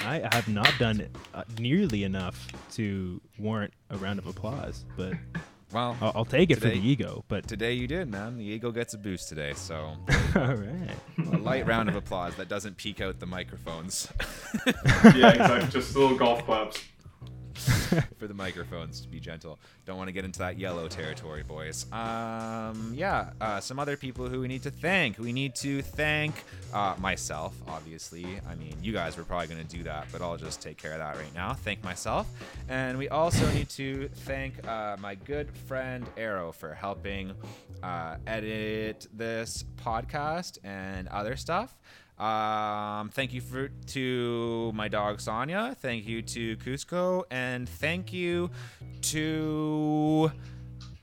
Applause 0.02 0.14
for 0.14 0.26
Michael. 0.26 0.30
I 0.32 0.36
have 0.36 0.48
not 0.48 0.74
done 0.80 1.08
uh, 1.34 1.44
nearly 1.60 2.04
enough 2.04 2.48
to 2.74 3.22
warrant 3.40 3.74
a 3.90 3.98
round 3.98 4.20
of 4.20 4.28
applause, 4.28 4.86
but 4.98 5.14
Well, 5.72 5.96
I'll, 6.02 6.12
I'll 6.16 6.26
take 6.26 6.50
it 6.52 6.56
for 6.56 6.68
the 6.68 6.76
ego. 6.76 7.24
But 7.28 7.48
today 7.48 7.74
you 7.74 7.88
did, 7.88 8.10
man. 8.10 8.38
The 8.38 8.44
ego 8.44 8.72
gets 8.72 8.94
a 8.94 8.98
boost 8.98 9.30
today, 9.30 9.54
so 9.54 9.76
all 10.36 10.56
right. 10.56 10.90
a 11.32 11.38
light 11.38 11.66
round 11.66 11.90
of 11.90 11.96
applause 11.96 12.36
that 12.36 12.50
doesn't 12.50 12.78
peak 12.78 13.00
out 13.02 13.20
the 13.20 13.26
microphones 13.26 14.12
yeah, 15.16 15.30
exactly. 15.32 15.70
Just 15.70 15.96
little 15.96 16.18
golf 16.18 16.44
claps. 16.46 16.84
for 18.18 18.28
the 18.28 18.34
microphones 18.34 19.02
to 19.02 19.08
be 19.08 19.20
gentle. 19.20 19.60
Don't 19.86 19.98
want 19.98 20.08
to 20.08 20.12
get 20.12 20.26
into 20.26 20.40
that 20.40 20.58
yellow 20.58 20.88
territory, 20.88 21.44
boys. 21.44 21.92
Um, 21.92 22.94
yeah, 22.96 23.32
uh, 23.40 23.60
some 23.60 23.80
other 23.80 23.98
people 23.98 24.28
who 24.28 24.42
we 24.42 24.48
need 24.48 24.64
to 24.64 24.72
thank. 24.72 25.18
We 25.18 25.34
need 25.34 25.56
to 25.56 25.82
thank 25.82 26.34
uh, 26.74 26.96
myself, 27.00 27.56
obviously. 27.68 28.26
I 28.50 28.56
mean, 28.56 28.76
you 28.82 28.94
guys 28.94 29.18
were 29.18 29.24
probably 29.24 29.48
going 29.48 29.66
to 29.66 29.78
do 29.78 29.84
that, 29.84 30.08
but 30.12 30.22
I'll 30.22 30.38
just 30.38 30.62
take 30.62 30.78
care 30.78 30.94
of 30.94 31.00
that 31.00 31.16
right 31.16 31.34
now. 31.34 31.54
Thank 31.54 31.84
myself. 31.84 32.28
And 32.70 32.98
we 32.98 33.10
also 33.10 33.50
need 33.52 33.70
to 33.70 34.10
thank 34.10 34.68
uh, 34.68 34.98
my 35.00 35.16
good 35.16 35.50
friend 35.68 36.06
Arrow 36.18 36.52
for 36.52 36.74
helping 36.74 37.34
uh, 37.84 38.18
edit 38.28 39.08
this 39.14 39.66
podcast 39.78 40.58
and 40.64 41.08
other 41.10 41.36
stuff. 41.36 41.76
Um, 42.22 43.10
thank 43.10 43.34
you 43.34 43.42
for 43.42 43.70
to 43.88 44.72
my 44.76 44.88
dog 44.88 45.20
Sonia. 45.20 45.76
Thank 45.82 46.06
you 46.08 46.22
to 46.22 46.56
Cusco, 46.58 47.24
and 47.32 47.68
thank 47.68 48.14
you 48.14 48.52
to 49.02 50.32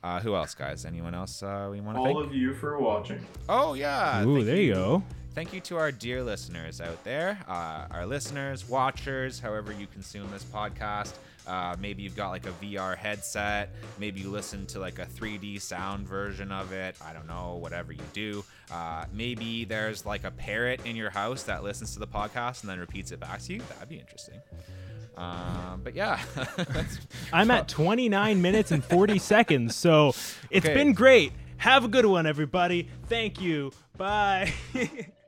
uh, 0.01 0.19
who 0.21 0.33
else, 0.35 0.55
guys? 0.55 0.85
Anyone 0.85 1.13
else 1.13 1.43
uh, 1.43 1.67
we 1.69 1.81
want 1.81 1.97
to 1.97 1.99
All 1.99 2.05
thank? 2.05 2.27
of 2.27 2.33
you 2.33 2.53
for 2.53 2.79
watching. 2.79 3.19
oh 3.49 3.73
yeah. 3.73 4.23
Ooh, 4.23 4.35
thank 4.35 4.45
there 4.45 4.55
you 4.61 4.73
go. 4.73 5.03
Thank 5.35 5.53
you 5.53 5.59
to 5.61 5.77
our 5.77 5.91
dear 5.91 6.23
listeners 6.23 6.81
out 6.81 7.01
there, 7.03 7.37
uh, 7.47 7.85
our 7.91 8.05
listeners, 8.05 8.67
watchers, 8.67 9.39
however 9.39 9.71
you 9.71 9.87
consume 9.87 10.29
this 10.31 10.43
podcast. 10.43 11.13
Uh, 11.47 11.75
maybe 11.79 12.01
you've 12.03 12.15
got 12.15 12.29
like 12.29 12.45
a 12.45 12.51
VR 12.63 12.97
headset. 12.97 13.69
Maybe 13.99 14.21
you 14.21 14.29
listen 14.29 14.65
to 14.67 14.79
like 14.79 14.99
a 14.99 15.05
3D 15.05 15.61
sound 15.61 16.07
version 16.07 16.51
of 16.51 16.71
it. 16.73 16.95
I 17.03 17.13
don't 17.13 17.27
know, 17.27 17.55
whatever 17.55 17.91
you 17.93 18.03
do. 18.13 18.43
Uh, 18.71 19.05
maybe 19.11 19.65
there's 19.65 20.05
like 20.05 20.23
a 20.23 20.31
parrot 20.31 20.81
in 20.85 20.95
your 20.95 21.09
house 21.09 21.43
that 21.43 21.63
listens 21.63 21.93
to 21.93 21.99
the 21.99 22.07
podcast 22.07 22.61
and 22.61 22.69
then 22.69 22.79
repeats 22.79 23.11
it 23.11 23.19
back 23.19 23.41
to 23.43 23.53
you. 23.53 23.61
That'd 23.73 23.89
be 23.89 23.97
interesting. 23.99 24.39
Um, 25.17 25.81
but 25.83 25.95
yeah, 25.95 26.19
I'm 27.33 27.51
at 27.51 27.67
29 27.67 28.41
minutes 28.41 28.71
and 28.71 28.83
40 28.83 29.17
seconds, 29.33 29.75
so 29.75 30.09
it's 30.49 30.65
Okay. 30.65 30.73
been 30.73 30.93
great. 30.93 31.33
Have 31.57 31.83
a 31.83 31.87
good 31.89 32.05
one, 32.05 32.25
everybody. 32.25 32.87
Thank 33.07 33.41
you. 33.41 33.71
Bye. 33.97 34.53